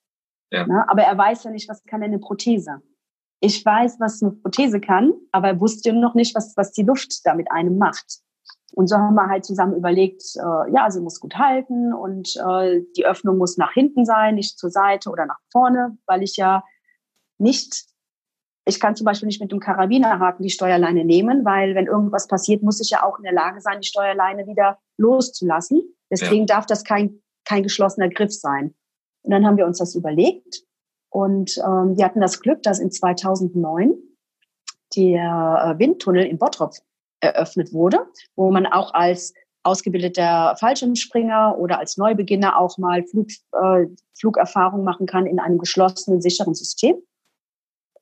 Ja. 0.51 0.67
Ne? 0.67 0.85
Aber 0.89 1.03
er 1.03 1.17
weiß 1.17 1.45
ja 1.45 1.51
nicht, 1.51 1.69
was 1.69 1.83
kann 1.85 2.03
eine 2.03 2.19
Prothese. 2.19 2.83
Ich 3.41 3.65
weiß, 3.65 3.99
was 4.01 4.23
eine 4.23 4.33
Prothese 4.33 4.81
kann, 4.81 5.13
aber 5.33 5.49
er 5.49 5.61
wusste 5.61 5.93
noch 5.93 6.15
nicht, 6.15 6.35
was, 6.35 6.57
was 6.57 6.73
die 6.73 6.83
Luft 6.83 7.21
da 7.25 7.35
mit 7.35 7.51
einem 7.51 7.79
macht. 7.79 8.21
Und 8.75 8.89
so 8.89 8.97
haben 8.97 9.15
wir 9.15 9.29
halt 9.29 9.45
zusammen 9.45 9.77
überlegt, 9.77 10.23
äh, 10.37 10.73
ja, 10.73 10.91
sie 10.91 11.01
muss 11.01 11.21
gut 11.21 11.37
halten 11.37 11.93
und 11.93 12.37
äh, 12.37 12.83
die 12.97 13.07
Öffnung 13.07 13.39
muss 13.39 13.57
nach 13.57 13.73
hinten 13.73 14.05
sein, 14.05 14.35
nicht 14.35 14.59
zur 14.59 14.71
Seite 14.71 15.11
oder 15.11 15.27
nach 15.27 15.39
vorne, 15.53 15.97
weil 16.07 16.23
ich 16.23 16.37
ja 16.37 16.65
nicht, 17.39 17.85
ich 18.67 18.81
kann 18.81 18.97
zum 18.97 19.05
Beispiel 19.05 19.27
nicht 19.27 19.41
mit 19.41 19.53
dem 19.53 19.61
Karabinerhaken 19.61 20.43
die 20.43 20.51
Steuerleine 20.51 21.05
nehmen, 21.05 21.45
weil 21.45 21.75
wenn 21.75 21.87
irgendwas 21.87 22.27
passiert, 22.29 22.63
muss 22.63 22.81
ich 22.81 22.91
ja 22.91 23.03
auch 23.03 23.19
in 23.19 23.25
der 23.25 23.33
Lage 23.33 23.61
sein, 23.61 23.81
die 23.81 23.87
Steuerleine 23.87 24.47
wieder 24.47 24.79
loszulassen. 24.97 25.83
Deswegen 26.11 26.47
ja. 26.47 26.57
darf 26.57 26.67
das 26.67 26.85
kein, 26.85 27.21
kein 27.45 27.63
geschlossener 27.63 28.09
Griff 28.09 28.33
sein. 28.33 28.75
Und 29.23 29.31
dann 29.31 29.47
haben 29.47 29.57
wir 29.57 29.67
uns 29.67 29.79
das 29.79 29.95
überlegt 29.95 30.65
und 31.15 31.59
ähm, 31.59 31.97
wir 31.97 32.05
hatten 32.05 32.21
das 32.21 32.41
Glück, 32.41 32.63
dass 32.65 32.81
in 32.81 32.91
2009 32.91 33.95
der 34.97 35.77
äh, 35.77 35.79
Windtunnel 35.79 36.27
in 36.27 36.39
Bottrop 36.39 36.75
eröffnet 37.21 37.73
wurde, 37.73 38.07
wo 38.35 38.51
man 38.51 38.67
auch 38.67 38.93
als 38.95 39.33
ausgebildeter 39.63 40.57
Fallschirmspringer 40.59 41.57
oder 41.57 41.79
als 41.79 41.97
Neubeginner 41.97 42.59
auch 42.59 42.79
mal 42.79 43.05
Flug, 43.05 43.29
äh, 43.53 43.87
Flugerfahrung 44.19 44.83
machen 44.83 45.07
kann 45.07 45.27
in 45.27 45.39
einem 45.39 45.59
geschlossenen, 45.59 46.21
sicheren 46.21 46.55
System. 46.55 46.97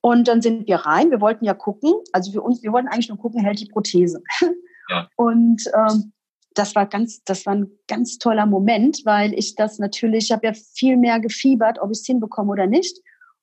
Und 0.02 0.26
dann 0.26 0.42
sind 0.42 0.66
wir 0.66 0.76
rein. 0.76 1.10
Wir 1.10 1.20
wollten 1.20 1.44
ja 1.44 1.54
gucken, 1.54 1.94
also 2.12 2.32
für 2.32 2.42
uns, 2.42 2.62
wir 2.62 2.72
wollten 2.72 2.88
eigentlich 2.88 3.08
nur 3.08 3.18
gucken, 3.18 3.40
hält 3.40 3.60
die 3.60 3.66
Prothese. 3.66 4.22
Ja. 4.90 5.08
Und 5.14 5.62
ähm, 5.74 6.12
das 6.54 6.74
war 6.74 6.86
ganz, 6.86 7.22
das 7.22 7.46
war 7.46 7.54
ein 7.54 7.70
ganz 7.86 8.18
toller 8.18 8.46
Moment, 8.46 9.02
weil 9.04 9.32
ich 9.32 9.54
das 9.54 9.78
natürlich, 9.78 10.24
ich 10.24 10.32
habe 10.32 10.48
ja 10.48 10.52
viel 10.52 10.96
mehr 10.96 11.20
gefiebert, 11.20 11.78
ob 11.80 11.92
ich 11.92 12.00
es 12.00 12.06
hinbekomme 12.06 12.50
oder 12.50 12.66
nicht. 12.66 12.98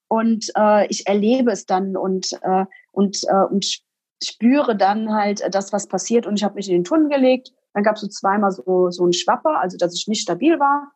Und 0.09 0.51
äh, 0.57 0.85
ich 0.87 1.07
erlebe 1.07 1.49
es 1.51 1.65
dann 1.65 1.95
und 1.95 2.33
äh, 2.41 2.65
und 2.91 3.23
äh, 3.23 3.45
und 3.49 3.81
spüre 4.21 4.75
dann 4.75 5.13
halt 5.13 5.39
äh, 5.39 5.49
das, 5.49 5.71
was 5.71 5.87
passiert. 5.87 6.27
Und 6.27 6.35
ich 6.35 6.43
habe 6.43 6.55
mich 6.55 6.67
in 6.67 6.75
den 6.75 6.83
Tunnel 6.83 7.09
gelegt. 7.09 7.53
Dann 7.73 7.83
gab 7.83 7.95
es 7.95 8.01
so 8.01 8.07
zweimal 8.07 8.51
so, 8.51 8.91
so 8.91 9.05
ein 9.05 9.13
Schwapper, 9.13 9.61
also 9.61 9.77
dass 9.77 9.95
ich 9.95 10.07
nicht 10.07 10.21
stabil 10.21 10.59
war. 10.59 10.91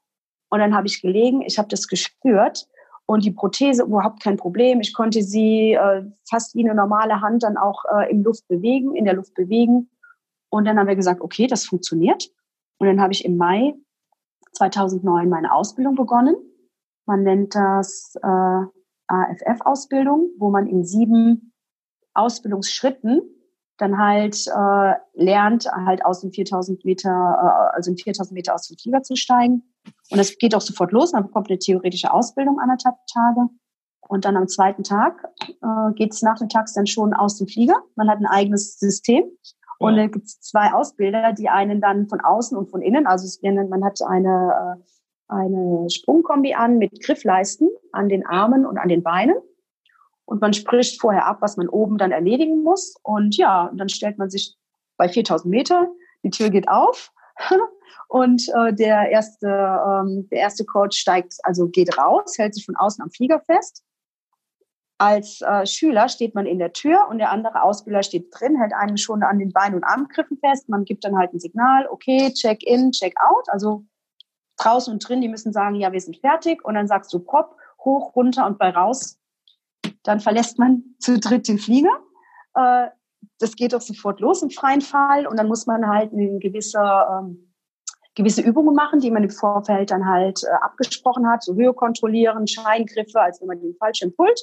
Und 0.50 0.60
dann 0.60 0.76
habe 0.76 0.88
ich 0.88 1.02
gelegen, 1.02 1.42
ich 1.42 1.58
habe 1.58 1.70
das 1.70 1.88
gespürt 1.88 2.68
und 3.06 3.26
die 3.26 3.32
Prothese 3.32 3.84
überhaupt 3.84 4.24
kein 4.24 4.38
Problem. 4.38 4.80
Ich 4.80 4.94
konnte 4.94 5.24
sie 5.24 5.74
äh, 5.74 6.04
fast 6.30 6.56
wie 6.56 6.64
eine 6.64 6.76
normale 6.76 7.22
Hand 7.22 7.44
dann 7.44 7.58
auch 7.58 7.84
äh, 7.94 8.10
im 8.10 8.24
Luft 8.24 8.48
bewegen, 8.48 8.96
in 8.96 9.06
der 9.06 9.16
Luft 9.16 9.34
bewegen. 9.34 9.90
Und 10.50 10.66
dann 10.66 10.80
haben 10.80 10.88
wir 10.88 10.96
gesagt, 10.96 11.22
okay, 11.22 11.48
das 11.48 11.66
funktioniert. 11.66 12.30
Und 12.78 12.88
dann 12.88 13.02
habe 13.02 13.14
ich 13.14 13.26
im 13.26 13.38
Mai 13.38 13.74
2009 14.54 15.30
meine 15.30 15.54
Ausbildung 15.54 15.96
begonnen. 15.96 16.36
Man 17.06 17.24
nennt 17.24 17.56
das 17.56 18.16
äh, 18.22 18.62
AFF-Ausbildung, 19.08 20.30
wo 20.38 20.50
man 20.50 20.68
in 20.68 20.86
sieben 20.86 21.54
Ausbildungsschritten 22.14 23.22
dann 23.78 23.98
halt 23.98 24.48
äh, 24.48 24.94
lernt, 25.14 25.66
halt 25.66 26.06
aus 26.06 26.22
dem 26.22 26.32
4000 26.32 26.86
Meter, 26.86 27.10
äh, 27.10 27.76
also 27.76 27.92
in 27.92 27.98
4000 27.98 28.34
Meter 28.34 28.54
aus 28.54 28.68
dem 28.68 28.78
Flieger 28.78 29.02
zu 29.02 29.16
steigen. 29.16 29.73
Und 30.10 30.18
das 30.18 30.38
geht 30.38 30.56
auch 30.56 30.62
sofort 30.62 30.92
los. 30.92 31.14
Man 31.14 31.24
bekommt 31.24 31.50
eine 31.50 31.60
theoretische 31.60 32.14
Ausbildung 32.14 32.60
anderthalb 32.60 32.96
Tage. 33.12 33.50
Und 34.08 34.26
dann 34.26 34.38
am 34.38 34.48
zweiten 34.48 34.84
Tag 34.84 35.24
äh, 35.48 35.94
geht 35.96 36.14
es 36.14 36.22
nachmittags 36.22 36.74
dann 36.74 36.88
schon 36.88 37.14
aus 37.14 37.38
dem 37.38 37.48
Flieger. 37.48 37.82
Man 37.96 38.10
hat 38.10 38.20
ein 38.20 38.26
eigenes 38.26 38.78
System. 38.78 39.24
Und 39.80 39.98
dann 39.98 40.12
gibt 40.12 40.26
es 40.26 40.40
zwei 40.40 40.72
Ausbilder, 40.72 41.34
die 41.34 41.50
einen 41.50 41.82
dann 41.82 42.08
von 42.08 42.22
außen 42.22 42.58
und 42.58 42.70
von 42.70 42.82
innen, 42.82 43.06
also 43.06 43.28
man 43.42 43.84
hat 43.84 44.00
eine, 44.02 44.78
äh, 44.80 45.34
eine 45.34 45.90
Sprungkombi 45.90 46.54
an 46.54 46.78
mit 46.78 47.02
Griffleisten 47.02 47.70
an 47.92 48.08
den 48.08 48.26
Armen 48.26 48.66
und 48.66 48.78
an 48.78 48.88
den 48.88 49.04
Beinen. 49.04 49.36
Und 50.26 50.42
man 50.42 50.54
spricht 50.54 51.02
vorher 51.02 51.26
ab, 51.26 51.40
was 51.42 51.58
man 51.58 51.68
oben 51.68 51.98
dann 51.98 52.12
erledigen 52.12 52.64
muss. 52.64 52.96
Und 53.04 53.36
ja, 53.36 53.66
und 53.66 53.78
dann 53.78 53.90
stellt 53.90 54.18
man 54.18 54.30
sich 54.30 54.56
bei 54.96 55.10
4000 55.10 55.50
Meter, 55.50 55.90
die 56.24 56.30
Tür 56.30 56.50
geht 56.50 56.70
auf 56.70 57.12
und 58.08 58.44
äh, 58.56 58.74
der 58.74 59.10
erste, 59.10 59.48
ähm, 59.48 60.28
der 60.32 60.40
erste 60.40 60.66
Coach 60.66 60.98
steigt, 60.98 61.36
also 61.44 61.68
geht 61.68 61.98
raus, 61.98 62.38
hält 62.38 62.56
sich 62.56 62.66
von 62.66 62.76
außen 62.76 63.04
am 63.04 63.12
Flieger 63.12 63.42
fest. 63.42 63.84
Als 65.00 65.42
äh, 65.42 65.66
Schüler 65.66 66.08
steht 66.08 66.36
man 66.36 66.46
in 66.46 66.60
der 66.60 66.72
Tür 66.72 67.08
und 67.10 67.18
der 67.18 67.32
andere 67.32 67.64
Ausbilder 67.64 68.04
steht 68.04 68.28
drin, 68.32 68.58
hält 68.60 68.74
einen 68.74 68.98
schon 68.98 69.24
an 69.24 69.40
den 69.40 69.52
Beinen 69.52 69.76
und 69.76 69.84
Armgriffen 69.84 70.38
fest. 70.38 70.70
Man 70.70 70.86
gibt 70.86 71.04
dann 71.04 71.18
halt 71.18 71.34
ein 71.34 71.40
Signal, 71.40 71.88
okay, 71.90 72.32
check 72.34 72.64
in, 72.64 72.92
check 72.92 73.16
out. 73.20 73.50
Also 73.50 73.86
draußen 74.58 74.94
und 74.94 75.08
drin, 75.08 75.22
die 75.22 75.28
müssen 75.28 75.52
sagen, 75.52 75.76
ja, 75.76 75.92
wir 75.92 76.00
sind 76.00 76.18
fertig. 76.18 76.64
Und 76.64 76.76
dann 76.76 76.88
sagst 76.88 77.12
du 77.12 77.20
Prop, 77.20 77.58
hoch, 77.84 78.16
runter 78.16 78.46
und 78.46 78.60
bei 78.60 78.70
raus 78.70 79.20
dann 80.04 80.20
verlässt 80.20 80.60
man 80.60 80.84
zu 81.00 81.20
dritt 81.20 81.48
den 81.48 81.58
Flieger. 81.58 81.98
Äh, 82.56 82.88
das 83.44 83.56
geht 83.56 83.76
auch 83.76 83.82
sofort 83.82 84.22
los 84.22 84.42
im 84.42 84.50
freien 84.50 84.82
Fall 84.82 85.28
und 85.28 85.38
dann 85.38 85.48
muss 85.48 85.68
man 85.68 85.88
halt 85.88 86.14
eine 86.14 86.40
gewisse, 86.40 86.80
ähm, 86.80 87.54
gewisse 88.16 88.42
Übungen 88.42 88.74
machen, 88.74 89.02
die 89.02 89.12
man 89.12 89.24
im 89.24 89.30
Vorfeld 89.30 89.92
dann 89.92 90.08
halt 90.08 90.44
äh, 90.44 90.54
abgesprochen 90.62 91.28
hat, 91.28 91.44
so 91.44 91.54
Höhe 91.56 91.74
kontrollieren, 91.74 92.48
Scheingriffe, 92.48 93.20
als 93.20 93.42
wenn 93.42 93.50
man 93.50 93.60
den 93.60 93.76
Fallschirm 93.76 94.16
pullt. 94.16 94.40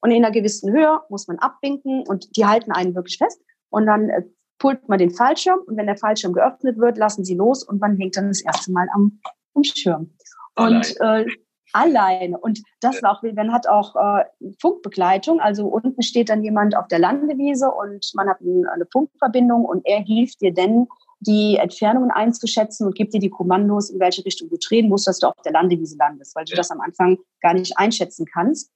Und 0.00 0.10
in 0.12 0.24
einer 0.24 0.32
gewissen 0.32 0.72
Höhe 0.72 1.00
muss 1.08 1.26
man 1.26 1.38
abwinken 1.38 2.04
und 2.06 2.36
die 2.36 2.46
halten 2.46 2.70
einen 2.70 2.94
wirklich 2.94 3.18
fest. 3.18 3.42
Und 3.70 3.86
dann 3.86 4.08
äh, 4.08 4.22
pullt 4.58 4.88
man 4.88 4.98
den 4.98 5.10
Fallschirm 5.10 5.58
und 5.66 5.76
wenn 5.76 5.86
der 5.86 5.96
Fallschirm 5.96 6.32
geöffnet 6.32 6.78
wird, 6.78 6.96
lassen 6.96 7.24
sie 7.24 7.34
los 7.34 7.66
und 7.66 7.80
man 7.80 7.96
hängt 7.96 8.16
dann 8.16 8.28
das 8.28 8.42
erste 8.42 8.70
Mal 8.70 8.86
am, 8.94 9.20
am 9.54 9.64
Schirm. 9.64 10.14
Und 10.54 10.94
äh, 11.00 11.26
alleine. 11.74 12.38
Und 12.38 12.62
das 12.80 13.02
war 13.02 13.18
auch, 13.18 13.22
man 13.22 13.52
hat 13.52 13.68
auch 13.68 13.96
äh, 13.96 14.24
Funkbegleitung. 14.60 15.40
Also 15.40 15.66
unten 15.66 16.02
steht 16.02 16.28
dann 16.28 16.44
jemand 16.44 16.76
auf 16.76 16.88
der 16.88 17.00
Landewiese 17.00 17.70
und 17.70 18.10
man 18.14 18.28
hat 18.28 18.38
eine 18.40 18.86
Funkverbindung 18.90 19.64
und 19.64 19.84
er 19.84 20.00
hilft 20.00 20.40
dir 20.40 20.54
denn, 20.54 20.86
die 21.20 21.56
Entfernungen 21.56 22.10
einzuschätzen 22.10 22.86
und 22.86 22.94
gibt 22.94 23.14
dir 23.14 23.20
die 23.20 23.30
Kommandos, 23.30 23.90
in 23.90 23.98
welche 23.98 24.24
Richtung 24.24 24.50
du 24.50 24.56
drehen 24.56 24.88
musst, 24.88 25.06
dass 25.06 25.18
du 25.18 25.28
auf 25.28 25.42
der 25.44 25.52
Landewiese 25.52 25.96
landest, 25.96 26.36
weil 26.36 26.44
du 26.44 26.52
ja. 26.52 26.56
das 26.56 26.70
am 26.70 26.80
Anfang 26.80 27.18
gar 27.40 27.54
nicht 27.54 27.78
einschätzen 27.78 28.26
kannst. 28.26 28.70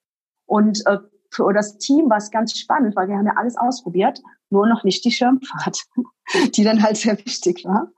Und 0.47 0.85
äh, 0.87 0.99
für 1.31 1.53
das 1.53 1.79
Team 1.79 2.09
war 2.09 2.17
es 2.17 2.31
ganz 2.31 2.57
spannend, 2.57 2.97
weil 2.97 3.09
wir 3.09 3.17
haben 3.17 3.27
ja 3.27 3.35
alles 3.37 3.57
ausprobiert, 3.57 4.21
nur 4.51 4.67
noch 4.67 4.83
nicht 4.83 5.05
die 5.05 5.11
Schirmfahrt, 5.11 5.83
die 6.55 6.65
dann 6.65 6.83
halt 6.83 6.97
sehr 6.97 7.19
wichtig 7.19 7.65
war. 7.65 7.93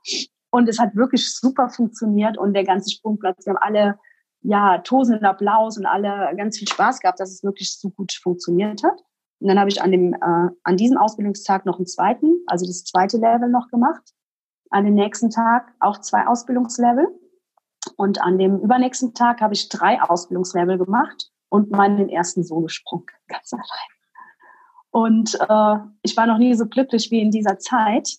Und 0.49 0.67
es 0.67 0.79
hat 0.79 0.95
wirklich 0.95 1.33
super 1.33 1.69
funktioniert 1.69 2.37
und 2.37 2.53
der 2.53 2.65
ganze 2.65 2.91
Sprungplatz, 2.91 3.45
wir 3.45 3.53
haben 3.53 3.61
alle 3.61 3.97
ja, 4.43 4.79
tosenden 4.79 5.25
Applaus 5.25 5.77
und 5.77 5.85
alle 5.85 6.35
ganz 6.35 6.57
viel 6.57 6.67
Spaß 6.67 6.99
gehabt, 6.99 7.19
dass 7.19 7.31
es 7.31 7.43
wirklich 7.43 7.77
so 7.77 7.89
gut 7.89 8.13
funktioniert 8.13 8.83
hat. 8.83 8.99
Und 9.39 9.47
dann 9.47 9.59
habe 9.59 9.69
ich 9.69 9.81
an 9.81 9.91
dem, 9.91 10.13
äh, 10.13 10.49
an 10.63 10.77
diesem 10.77 10.97
Ausbildungstag 10.97 11.65
noch 11.65 11.77
einen 11.77 11.87
zweiten, 11.87 12.43
also 12.47 12.65
das 12.65 12.83
zweite 12.83 13.17
Level 13.17 13.49
noch 13.49 13.69
gemacht. 13.69 14.13
An 14.69 14.85
dem 14.85 14.93
nächsten 14.93 15.29
Tag 15.29 15.73
auch 15.79 15.99
zwei 15.99 16.27
Ausbildungslevel. 16.27 17.07
Und 17.97 18.21
an 18.21 18.37
dem 18.37 18.59
übernächsten 18.59 19.13
Tag 19.13 19.41
habe 19.41 19.53
ich 19.53 19.69
drei 19.69 20.01
Ausbildungslevel 20.01 20.77
gemacht 20.77 21.31
und 21.49 21.71
meinen 21.71 22.09
ersten 22.09 22.43
Solosprung 22.43 23.05
ganz 23.27 23.53
allein. 23.53 23.65
Und 24.91 25.39
äh, 25.39 25.77
ich 26.03 26.15
war 26.17 26.27
noch 26.27 26.37
nie 26.37 26.53
so 26.53 26.67
glücklich 26.67 27.09
wie 27.11 27.21
in 27.21 27.31
dieser 27.31 27.57
Zeit, 27.57 28.09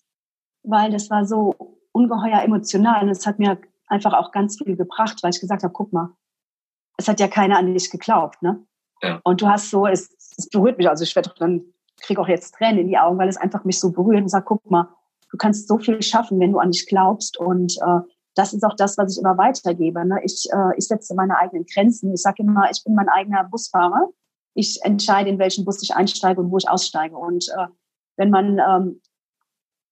weil 0.62 0.91
das 0.91 1.11
war 1.11 1.25
so 1.25 1.55
ungeheuer 1.93 2.43
emotional. 2.43 3.03
Und 3.03 3.11
es 3.11 3.27
hat 3.27 3.39
mir 3.39 3.59
einfach 3.93 4.14
auch 4.14 4.32
ganz 4.32 4.59
viel 4.59 4.76
gebracht, 4.76 5.22
weil 5.22 5.30
ich 5.30 5.40
gesagt 5.40 5.62
habe, 5.62 5.72
guck 5.72 5.93
mal, 5.93 6.11
es 6.97 7.09
hat 7.09 7.20
ja 7.20 7.28
keiner 7.28 7.59
an 7.59 7.72
dich 7.72 7.90
geglaubt, 7.90 8.43
ne? 8.43 8.64
Ja. 9.03 9.20
Und 9.24 9.40
du 9.40 9.49
hast 9.49 9.70
so, 9.70 9.86
es, 9.86 10.14
es 10.36 10.49
berührt 10.49 10.78
mich, 10.78 10.88
also 10.88 11.05
ich 11.05 11.14
werde 11.16 11.32
dann 11.38 11.64
kriege 12.01 12.20
auch 12.20 12.28
jetzt 12.28 12.55
Tränen 12.55 12.80
in 12.80 12.88
die 12.88 12.99
Augen, 12.99 13.18
weil 13.18 13.28
es 13.28 13.36
einfach 13.36 13.64
mich 13.64 13.78
so 13.78 13.93
berührt 13.93 14.22
und 14.22 14.28
sagt, 14.28 14.47
guck 14.47 14.68
mal, 14.70 14.88
du 15.30 15.36
kannst 15.36 15.68
so 15.68 15.78
viel 15.78 16.03
schaffen, 16.03 16.40
wenn 16.40 16.53
du 16.53 16.59
an 16.59 16.70
dich 16.70 16.86
glaubst 16.86 17.38
und 17.38 17.76
äh, 17.80 18.01
das 18.34 18.53
ist 18.55 18.64
auch 18.64 18.74
das, 18.76 18.97
was 18.97 19.12
ich 19.12 19.20
immer 19.20 19.36
weitergebe. 19.36 20.05
Ne? 20.07 20.20
Ich, 20.24 20.49
äh, 20.51 20.76
ich 20.76 20.86
setze 20.86 21.14
meine 21.14 21.36
eigenen 21.36 21.66
Grenzen. 21.66 22.14
Ich 22.14 22.22
sage 22.22 22.43
immer, 22.43 22.70
ich 22.70 22.82
bin 22.82 22.95
mein 22.95 23.09
eigener 23.09 23.45
Busfahrer. 23.45 24.09
Ich 24.55 24.80
entscheide, 24.82 25.28
in 25.28 25.38
welchen 25.38 25.64
Bus 25.64 25.82
ich 25.82 25.95
einsteige 25.95 26.40
und 26.40 26.51
wo 26.51 26.57
ich 26.57 26.68
aussteige. 26.68 27.16
Und 27.16 27.49
äh, 27.49 27.66
wenn 28.16 28.30
man 28.30 28.59
ähm, 28.59 29.03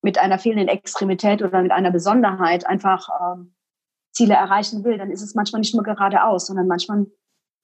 mit 0.03 0.19
einer 0.19 0.39
fehlenden 0.39 0.69
Extremität 0.69 1.43
oder 1.43 1.61
mit 1.63 1.71
einer 1.71 1.91
Besonderheit 1.91 2.67
einfach 2.67 3.09
ähm, 3.21 3.55
Ziele 4.13 4.35
erreichen 4.35 4.85
will, 4.85 4.99
dann 4.99 5.11
ist 5.11 5.23
es 5.23 5.35
manchmal 5.35 5.61
nicht 5.61 5.75
nur 5.75 5.85
geradeaus, 5.85 6.47
sondern 6.47 6.67
manchmal 6.67 7.07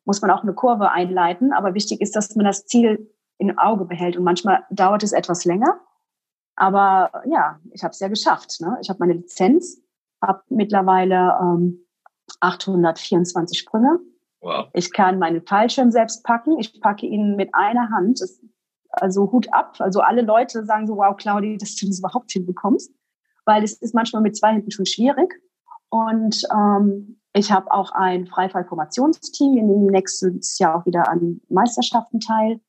muss 0.05 0.23
man 0.23 0.31
auch 0.31 0.43
eine 0.43 0.55
Kurve 0.55 0.91
einleiten. 0.91 1.53
Aber 1.53 1.75
wichtig 1.75 2.01
ist, 2.01 2.17
dass 2.17 2.35
man 2.37 2.47
das 2.47 2.67
Ziel 2.67 3.11
im 3.39 3.59
Auge 3.59 3.85
behält. 3.85 4.17
Und 4.17 4.25
manchmal 4.25 4.65
dauert 4.71 5.03
es 5.03 5.13
etwas 5.13 5.45
länger. 5.45 5.81
Aber 6.55 7.11
ja, 7.27 7.61
ich 7.73 7.83
habe 7.85 7.93
es 7.93 8.01
ja 8.01 8.09
geschafft. 8.09 8.61
Ne? 8.61 8.79
Ich 8.81 8.89
habe 8.89 9.01
meine 9.01 9.13
Lizenz, 9.13 9.83
habe 10.23 10.43
mittlerweile 10.49 11.37
ähm, 11.41 11.85
824 12.41 13.59
Sprünge. 13.59 13.99
Wow. 14.41 14.69
Ich 14.73 14.93
kann 14.93 15.19
meinen 15.19 15.43
Fallschirm 15.43 15.91
selbst 15.91 16.25
packen. 16.25 16.59
Ich 16.59 16.81
packe 16.81 17.07
ihn 17.07 17.37
mit 17.37 17.55
einer 17.55 17.91
Hand. 17.91 18.21
Das, 18.21 18.41
also 18.91 19.31
Hut 19.33 19.53
ab. 19.53 19.77
Also 19.81 20.01
alle 20.01 20.23
Leute 20.23 20.65
sagen 20.65 20.87
so, 20.87 20.97
wow, 20.97 21.17
Claudi, 21.17 21.59
dass 21.59 21.77
du 21.77 21.87
das 21.87 21.99
überhaupt 21.99 22.33
hinbekommst. 22.33 22.93
Weil 23.45 23.63
es 23.63 23.75
ist 23.83 23.95
manchmal 23.95 24.23
mit 24.23 24.37
zwei 24.37 24.53
Händen 24.53 24.71
schon 24.71 24.87
schwierig. 24.87 25.35
Und 25.97 26.43
ähm, 26.53 27.19
ich 27.33 27.51
habe 27.53 27.71
auch 27.71 27.93
ein 27.93 28.27
Freifallformationsteam. 28.27 29.55
Wir 29.55 29.63
nehmen 29.63 29.87
nächstes 29.87 30.59
Jahr 30.59 30.77
auch 30.77 30.87
wieder 30.87 31.09
an 31.09 31.41
Meisterschaften 31.49 32.21
teil. 32.21 32.61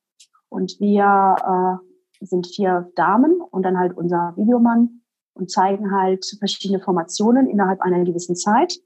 Und 0.48 0.80
wir 0.80 1.80
äh, 2.22 2.24
sind 2.24 2.46
vier 2.46 2.90
Damen 2.94 3.40
und 3.50 3.62
dann 3.64 3.78
halt 3.78 3.96
unser 3.96 4.34
Videomann 4.36 5.02
und 5.34 5.50
zeigen 5.50 5.92
halt 5.92 6.24
verschiedene 6.38 6.80
Formationen 6.80 7.48
innerhalb 7.48 7.80
einer 7.82 8.02
gewissen 8.04 8.34
Zeit. 8.34 8.78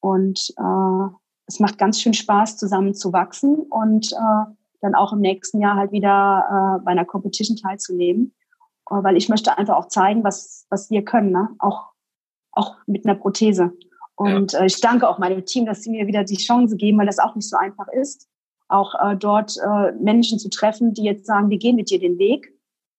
Und 0.00 0.52
äh, 0.58 1.08
es 1.46 1.58
macht 1.58 1.78
ganz 1.78 2.00
schön 2.00 2.14
Spaß, 2.14 2.58
zusammen 2.58 2.94
zu 2.94 3.12
wachsen 3.12 3.56
und 3.56 4.12
äh, 4.12 4.52
dann 4.82 4.94
auch 4.94 5.12
im 5.12 5.20
nächsten 5.20 5.60
Jahr 5.60 5.76
halt 5.76 5.92
wieder 5.92 6.78
äh, 6.80 6.84
bei 6.84 6.90
einer 6.90 7.06
Competition 7.06 7.56
teilzunehmen. 7.56 8.34
Äh, 8.90 9.02
weil 9.02 9.16
ich 9.16 9.28
möchte 9.28 9.56
einfach 9.56 9.76
auch 9.76 9.88
zeigen, 9.88 10.22
was, 10.22 10.66
was 10.68 10.90
wir 10.90 11.02
können, 11.02 11.32
ne? 11.32 11.48
auch, 11.58 11.92
auch 12.56 12.76
mit 12.86 13.06
einer 13.06 13.14
Prothese. 13.14 13.72
Und 14.16 14.52
ja. 14.52 14.60
äh, 14.60 14.66
ich 14.66 14.80
danke 14.80 15.08
auch 15.08 15.18
meinem 15.18 15.44
Team, 15.44 15.66
dass 15.66 15.82
sie 15.82 15.90
mir 15.90 16.06
wieder 16.06 16.24
die 16.24 16.36
Chance 16.36 16.76
geben, 16.76 16.98
weil 16.98 17.06
das 17.06 17.18
auch 17.18 17.34
nicht 17.34 17.48
so 17.48 17.56
einfach 17.56 17.88
ist, 17.88 18.28
auch 18.68 18.94
äh, 18.94 19.16
dort 19.16 19.56
äh, 19.58 19.92
Menschen 19.92 20.38
zu 20.38 20.48
treffen, 20.48 20.94
die 20.94 21.04
jetzt 21.04 21.26
sagen, 21.26 21.50
wir 21.50 21.58
gehen 21.58 21.76
mit 21.76 21.90
dir 21.90 22.00
den 22.00 22.18
Weg. 22.18 22.52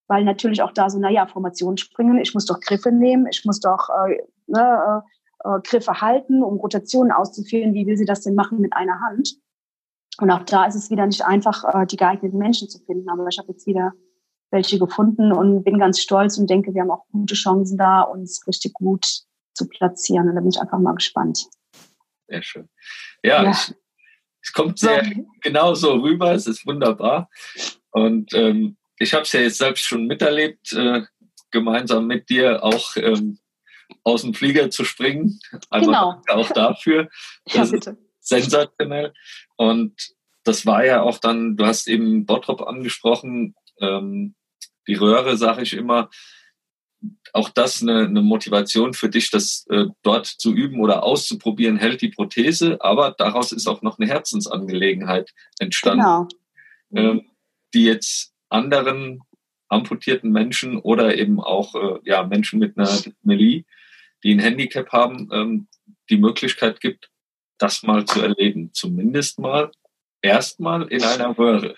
Weil 0.10 0.24
natürlich 0.24 0.62
auch 0.62 0.72
da 0.72 0.90
so, 0.90 1.00
naja, 1.00 1.28
Formationen 1.28 1.78
springen, 1.78 2.18
ich 2.20 2.34
muss 2.34 2.46
doch 2.46 2.62
Griffe 2.62 2.94
nehmen, 2.94 3.28
ich 3.30 3.44
muss 3.44 3.60
doch 3.60 3.90
äh, 3.90 4.22
ne, 4.46 5.04
äh, 5.44 5.50
äh, 5.50 5.60
Griffe 5.62 6.00
halten, 6.00 6.44
um 6.44 6.58
Rotationen 6.58 7.12
auszuführen. 7.12 7.74
Wie 7.74 7.86
will 7.86 7.98
sie 7.98 8.06
das 8.06 8.22
denn 8.22 8.36
machen 8.36 8.60
mit 8.60 8.72
einer 8.72 9.02
Hand? 9.02 9.36
Und 10.20 10.32
auch 10.32 10.44
da 10.44 10.66
ist 10.66 10.76
es 10.76 10.90
wieder 10.90 11.06
nicht 11.06 11.26
einfach, 11.26 11.64
äh, 11.74 11.86
die 11.86 11.98
geeigneten 11.98 12.38
Menschen 12.38 12.70
zu 12.70 12.80
finden. 12.80 13.10
Aber 13.10 13.28
ich 13.28 13.38
habe 13.38 13.52
jetzt 13.52 13.68
wieder 13.68 13.92
welche 14.50 14.80
gefunden 14.80 15.34
und 15.34 15.64
bin 15.64 15.78
ganz 15.78 16.00
stolz 16.00 16.38
und 16.38 16.50
denke, 16.50 16.74
wir 16.74 16.82
haben 16.82 16.92
auch 16.92 17.06
gute 17.12 17.36
Chancen 17.36 17.78
da, 17.78 18.04
uns 18.04 18.48
richtig 18.48 18.74
gut 18.74 19.27
zu 19.58 19.68
platzieren. 19.68 20.30
Und 20.30 20.36
da 20.36 20.42
bin 20.42 20.50
ich 20.50 20.60
einfach 20.62 20.80
mal 20.80 20.96
gespannt. 20.96 21.48
Sehr 22.28 22.44
schön. 22.44 22.70
Ja, 23.24 23.44
ja. 23.44 23.52
Ich, 23.52 23.74
es 24.42 24.54
kommt 24.54 24.80
sehr 24.80 25.04
so. 25.04 25.12
genau 25.42 25.74
so 25.74 25.94
rüber. 25.96 26.34
Es 26.34 26.48
ist 26.48 26.66
wunderbar. 26.66 27.30
Und 27.92 28.34
ähm, 28.34 28.78
ich 29.00 29.14
habe 29.14 29.24
es 29.24 29.32
ja 29.34 29.42
jetzt 29.42 29.58
selbst 29.58 29.84
schon 29.84 30.06
miterlebt, 30.06 30.72
äh, 30.74 31.02
gemeinsam 31.52 32.08
mit 32.08 32.30
dir 32.30 32.64
auch 32.64 32.96
ähm, 32.98 33.40
aus 34.04 34.22
dem 34.22 34.34
Flieger 34.34 34.70
zu 34.70 34.86
springen. 34.86 35.40
Einmal 35.70 36.22
genau. 36.28 36.42
auch 36.42 36.50
dafür. 36.52 37.10
ja, 37.48 37.66
bitte. 37.66 37.98
sensationell. 38.20 39.14
Und 39.56 39.96
das 40.44 40.66
war 40.66 40.86
ja 40.86 41.02
auch 41.02 41.18
dann, 41.20 41.58
du 41.58 41.66
hast 41.66 41.88
eben 41.88 42.26
Bottrop 42.26 42.62
angesprochen, 42.62 43.56
ähm, 43.82 44.36
die 44.88 44.96
Röhre, 44.96 45.38
sage 45.38 45.64
ich 45.64 45.74
immer, 45.74 46.10
auch 47.34 47.50
das 47.50 47.82
eine, 47.82 48.06
eine 48.06 48.22
Motivation 48.22 48.94
für 48.94 49.10
dich, 49.10 49.30
das 49.30 49.66
äh, 49.70 49.86
dort 50.02 50.26
zu 50.26 50.54
üben 50.54 50.80
oder 50.80 51.04
auszuprobieren, 51.04 51.78
hält 51.78 52.02
die 52.02 52.10
Prothese, 52.10 52.78
aber 52.82 53.16
daraus 53.18 53.52
ist 53.52 53.68
auch 53.68 53.82
noch 53.82 54.00
eine 54.00 54.08
Herzensangelegenheit 54.08 55.32
entstanden, 55.60 56.28
genau. 56.90 57.12
ähm, 57.12 57.28
die 57.74 57.84
jetzt 57.84 58.34
anderen 58.50 59.22
amputierten 59.70 60.32
Menschen 60.32 60.80
oder 60.80 61.18
eben 61.18 61.40
auch 61.40 61.76
äh, 61.76 62.00
ja, 62.04 62.24
Menschen 62.24 62.60
mit 62.60 62.78
einer 62.78 62.88
Dyspmelie, 62.88 63.66
die 64.24 64.34
ein 64.34 64.40
Handicap 64.40 64.92
haben, 64.92 65.30
ähm, 65.32 65.68
die 66.10 66.18
Möglichkeit 66.18 66.80
gibt, 66.80 67.10
das 67.58 67.84
mal 67.84 68.06
zu 68.06 68.22
erleben. 68.22 68.72
Zumindest 68.74 69.40
mal 69.40 69.72
erstmal 70.22 70.88
in 70.88 71.04
einer 71.04 71.38
Röhre. 71.38 71.76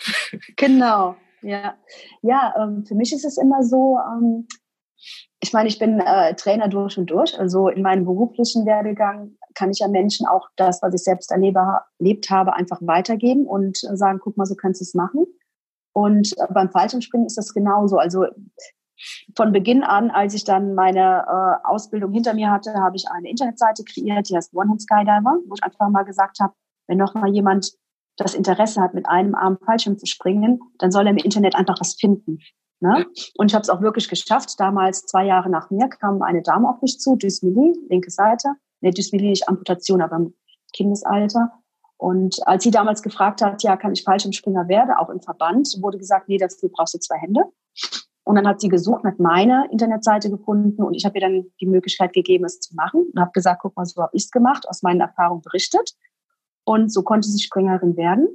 Genau, 0.55 1.15
ja. 1.41 1.77
Ja, 2.21 2.53
ähm, 2.57 2.85
für 2.85 2.95
mich 2.95 3.11
ist 3.13 3.25
es 3.25 3.37
immer 3.37 3.63
so, 3.63 3.97
ähm, 3.97 4.47
ich 5.41 5.53
meine, 5.53 5.69
ich 5.69 5.79
bin 5.79 5.99
äh, 5.99 6.35
Trainer 6.35 6.67
durch 6.67 6.97
und 6.97 7.09
durch. 7.09 7.39
Also 7.39 7.69
in 7.69 7.81
meinem 7.81 8.05
beruflichen 8.05 8.65
Werdegang 8.65 9.37
kann 9.55 9.71
ich 9.71 9.79
ja 9.79 9.87
Menschen 9.87 10.27
auch 10.27 10.49
das, 10.57 10.81
was 10.81 10.93
ich 10.93 11.03
selbst 11.03 11.31
erlebe, 11.31 11.61
erlebt 11.99 12.29
habe, 12.29 12.53
einfach 12.53 12.79
weitergeben 12.81 13.45
und 13.45 13.77
sagen, 13.77 14.19
guck 14.21 14.35
mal, 14.37 14.45
so 14.45 14.55
kannst 14.55 14.81
du 14.81 14.83
es 14.83 14.93
machen. 14.93 15.25
Und 15.93 16.37
äh, 16.37 16.47
beim 16.53 16.69
Fallschirmspringen 16.69 17.27
ist 17.27 17.37
das 17.37 17.53
genauso. 17.53 17.97
Also 17.97 18.25
von 19.35 19.53
Beginn 19.53 19.83
an, 19.83 20.11
als 20.11 20.33
ich 20.33 20.43
dann 20.43 20.75
meine 20.75 21.25
äh, 21.25 21.67
Ausbildung 21.67 22.11
hinter 22.11 22.33
mir 22.33 22.51
hatte, 22.51 22.73
habe 22.73 22.97
ich 22.97 23.09
eine 23.09 23.29
Internetseite 23.29 23.83
kreiert, 23.85 24.29
die 24.29 24.35
heißt 24.35 24.53
One 24.53 24.69
Hand 24.69 24.81
Skydiver, 24.81 25.37
wo 25.47 25.53
ich 25.55 25.63
einfach 25.63 25.89
mal 25.89 26.03
gesagt 26.03 26.39
habe, 26.41 26.53
wenn 26.87 26.97
noch 26.97 27.13
mal 27.13 27.29
jemand 27.29 27.71
das 28.17 28.33
Interesse 28.33 28.81
hat, 28.81 28.93
mit 28.93 29.07
einem 29.07 29.35
Arm 29.35 29.57
Fallschirm 29.65 29.97
zu 29.97 30.05
springen, 30.05 30.59
dann 30.79 30.91
soll 30.91 31.07
er 31.07 31.11
im 31.11 31.17
Internet 31.17 31.55
einfach 31.55 31.79
was 31.79 31.95
finden. 31.95 32.39
Ne? 32.81 33.05
Und 33.35 33.51
ich 33.51 33.55
habe 33.55 33.63
es 33.63 33.69
auch 33.69 33.81
wirklich 33.81 34.07
geschafft. 34.07 34.57
Damals, 34.57 35.05
zwei 35.05 35.25
Jahre 35.25 35.49
nach 35.49 35.69
mir, 35.69 35.89
kam 35.89 36.21
eine 36.21 36.41
Dame 36.41 36.69
auf 36.69 36.81
mich 36.81 36.99
zu, 36.99 37.15
Dysmelie, 37.15 37.73
linke 37.89 38.09
Seite. 38.09 38.53
Nee, 38.81 38.91
Dysmelie 38.91 39.29
nicht 39.29 39.49
Amputation, 39.49 40.01
aber 40.01 40.15
im 40.15 40.33
Kindesalter. 40.73 41.51
Und 41.97 42.37
als 42.47 42.63
sie 42.63 42.71
damals 42.71 43.01
gefragt 43.01 43.41
hat, 43.41 43.61
ja, 43.63 43.75
kann 43.75 43.91
ich 43.91 44.03
Fallschirmspringer 44.03 44.69
werden, 44.69 44.95
auch 44.97 45.09
im 45.09 45.21
Verband, 45.21 45.67
wurde 45.81 45.97
gesagt, 45.97 46.29
nee, 46.29 46.37
dafür 46.37 46.69
brauchst 46.69 46.93
du 46.93 46.99
zwei 46.99 47.17
Hände. 47.17 47.43
Und 48.23 48.35
dann 48.35 48.47
hat 48.47 48.61
sie 48.61 48.69
gesucht, 48.69 49.03
hat 49.03 49.19
meine 49.19 49.67
Internetseite 49.71 50.29
gefunden 50.29 50.83
und 50.83 50.93
ich 50.93 51.03
habe 51.03 51.17
ihr 51.17 51.21
dann 51.21 51.51
die 51.59 51.65
Möglichkeit 51.65 52.13
gegeben, 52.13 52.45
es 52.45 52.59
zu 52.59 52.75
machen 52.75 53.07
und 53.11 53.19
habe 53.19 53.31
gesagt, 53.31 53.61
guck 53.61 53.75
mal, 53.75 53.85
so 53.85 54.01
habe 54.01 54.15
ich 54.15 54.25
es 54.25 54.31
gemacht, 54.31 54.69
aus 54.69 54.81
meinen 54.81 55.01
Erfahrungen 55.01 55.41
berichtet. 55.41 55.93
Und 56.63 56.93
so 56.93 57.01
konnte 57.01 57.27
sie 57.27 57.41
Springerin 57.41 57.97
werden. 57.97 58.27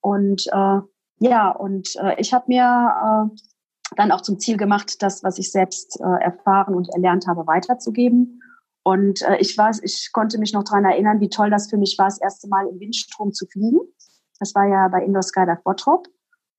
Und 0.00 0.46
äh, 0.50 0.80
ja, 1.18 1.50
und 1.50 1.94
äh, 1.96 2.18
ich 2.18 2.32
habe 2.32 2.46
mir 2.48 3.30
äh, 3.30 3.36
dann 3.96 4.12
auch 4.12 4.20
zum 4.20 4.38
Ziel 4.38 4.56
gemacht, 4.56 5.02
das, 5.02 5.22
was 5.24 5.38
ich 5.38 5.50
selbst 5.50 6.00
äh, 6.00 6.24
erfahren 6.24 6.74
und 6.74 6.88
erlernt 6.90 7.26
habe, 7.26 7.46
weiterzugeben. 7.46 8.42
Und 8.82 9.22
äh, 9.22 9.38
ich 9.38 9.56
weiß, 9.56 9.80
ich 9.82 10.10
konnte 10.12 10.38
mich 10.38 10.52
noch 10.52 10.64
daran 10.64 10.84
erinnern, 10.84 11.20
wie 11.20 11.28
toll 11.28 11.50
das 11.50 11.68
für 11.68 11.76
mich 11.76 11.96
war, 11.98 12.06
das 12.06 12.20
erste 12.20 12.48
Mal 12.48 12.68
im 12.68 12.78
Windstrom 12.78 13.32
zu 13.32 13.46
fliegen. 13.46 13.80
Das 14.38 14.54
war 14.54 14.66
ja 14.66 14.88
bei 14.88 15.02
Indoor 15.02 15.22
Skydive 15.22 15.60
Bottrop. 15.64 16.08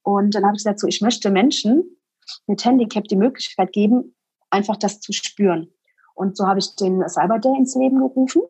Und 0.04 0.36
dann 0.36 0.44
habe 0.44 0.56
ich 0.56 0.60
gesagt, 0.60 0.80
so, 0.80 0.88
ich 0.88 1.02
möchte 1.02 1.30
Menschen 1.30 1.98
mit 2.46 2.64
Handicap 2.66 3.06
die 3.06 3.16
Möglichkeit 3.16 3.72
geben, 3.72 4.16
einfach 4.50 4.78
das 4.78 5.00
zu 5.00 5.14
spüren. 5.14 5.72
Und 6.16 6.36
so 6.36 6.48
habe 6.48 6.60
ich 6.60 6.76
den 6.76 7.08
Cyber 7.08 7.40
Day 7.40 7.56
ins 7.58 7.76
Leben 7.76 8.00
gerufen. 8.00 8.42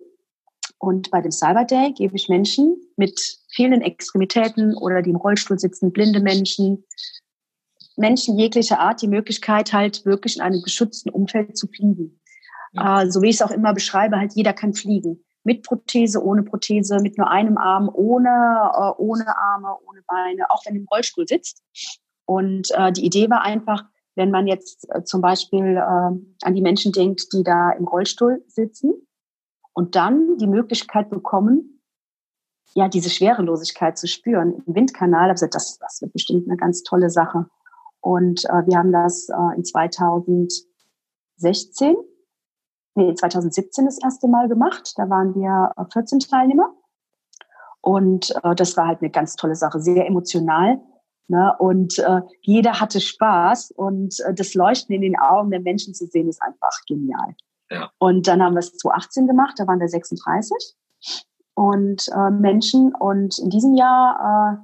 Und 0.80 1.10
bei 1.12 1.22
dem 1.22 1.32
Cyber 1.32 1.66
Day 1.66 1.92
gebe 1.92 2.16
ich 2.16 2.30
Menschen 2.30 2.78
mit 2.96 3.20
vielen 3.50 3.82
Extremitäten 3.82 4.76
oder 4.76 5.02
die 5.02 5.10
im 5.10 5.16
Rollstuhl 5.16 5.58
sitzen, 5.58 5.92
blinde 5.92 6.22
Menschen, 6.22 6.86
Menschen 7.98 8.38
jeglicher 8.38 8.80
Art 8.80 9.02
die 9.02 9.08
Möglichkeit, 9.08 9.74
halt 9.74 10.06
wirklich 10.06 10.38
in 10.38 10.42
einem 10.42 10.62
geschützten 10.62 11.10
Umfeld 11.10 11.58
zu 11.58 11.68
fliegen. 11.68 12.20
Ja. 12.74 13.02
Äh, 13.02 13.12
so 13.12 13.22
wie 13.22 13.30
ich 13.30 13.36
es 13.36 13.42
auch 13.42 13.52
immer 13.52 13.74
beschreibe, 13.74 14.18
halt 14.18 14.34
jeder 14.34 14.54
kann 14.54 14.74
fliegen. 14.74 15.24
Mit 15.44 15.64
Prothese, 15.64 16.24
ohne 16.24 16.44
Prothese, 16.44 17.00
mit 17.00 17.18
nur 17.18 17.30
einem 17.30 17.58
Arm, 17.58 17.90
ohne, 17.94 18.30
äh, 18.30 19.02
ohne 19.02 19.26
Arme, 19.36 19.76
ohne 19.88 20.02
Beine, 20.08 20.50
auch 20.50 20.66
wenn 20.66 20.76
im 20.76 20.88
Rollstuhl 20.92 21.28
sitzt. 21.28 21.64
Und 22.26 22.70
äh, 22.72 22.92
die 22.92 23.06
Idee 23.06 23.30
war 23.30 23.42
einfach, 23.42 23.86
wenn 24.16 24.32
man 24.32 24.48
jetzt 24.48 24.88
äh, 24.90 25.04
zum 25.04 25.22
Beispiel 25.22 25.78
äh, 25.78 25.80
an 25.80 26.54
die 26.54 26.62
Menschen 26.62 26.92
denkt, 26.92 27.32
die 27.34 27.44
da 27.44 27.72
im 27.72 27.88
Rollstuhl 27.88 28.44
sitzen 28.48 28.94
und 29.74 29.96
dann 29.96 30.38
die 30.38 30.48
Möglichkeit 30.48 31.10
bekommen, 31.10 31.82
ja, 32.74 32.90
diese 32.90 33.10
Schwerelosigkeit 33.10 33.98
zu 33.98 34.08
spüren 34.08 34.62
im 34.66 34.76
Windkanal. 34.76 35.30
Also 35.30 35.48
das, 35.50 35.80
das 35.80 36.02
wird 36.02 36.14
bestimmt 36.14 36.48
eine 36.48 36.58
ganz 36.58 36.84
tolle 36.84 37.10
Sache. 37.10 37.46
Und 38.02 38.46
äh, 38.46 38.66
wir 38.68 38.78
haben 38.78 38.92
das 38.92 39.30
äh, 39.30 39.56
in 39.56 39.66
2016, 39.66 41.96
nee, 42.96 43.14
2017 43.14 43.86
das 43.86 44.02
erste 44.02 44.28
Mal 44.28 44.48
gemacht. 44.48 44.94
Da 44.98 45.10
waren 45.10 45.36
wir 45.36 45.72
äh, 45.78 45.86
14 45.92 46.20
Teilnehmer. 46.20 46.74
Und 47.82 48.34
äh, 48.44 48.56
das 48.56 48.76
war 48.78 48.88
halt 48.88 49.02
eine 49.02 49.12
ganz 49.12 49.36
tolle 49.36 49.56
Sache, 49.56 49.80
sehr 49.80 50.08
emotional. 50.08 50.80
Ne? 51.28 51.54
Und 51.60 52.00
äh, 52.00 52.22
jeder 52.42 52.80
hatte 52.80 53.02
Spaß 53.02 53.72
und 53.72 54.20
äh, 54.22 54.34
das 54.34 54.54
Leuchten 54.54 54.96
in 54.96 55.02
den 55.02 55.20
Augen 55.20 55.52
der 55.52 55.60
Menschen 55.60 55.94
zu 55.94 56.06
sehen, 56.06 56.30
ist 56.30 56.42
einfach 56.42 56.86
genial. 56.88 57.36
Ja. 57.70 57.92
Und 57.98 58.28
dann 58.28 58.42
haben 58.42 58.54
wir 58.54 58.60
es 58.60 58.78
2018 58.78 59.28
gemacht, 59.28 59.56
da 59.58 59.68
waren 59.68 59.80
wir 59.80 59.90
36 59.90 60.76
und 61.54 62.08
äh, 62.14 62.32
Menschen. 62.32 62.96
Und 62.96 63.38
in 63.40 63.50
diesem 63.50 63.76
Jahr 63.76 64.54
äh, 64.54 64.58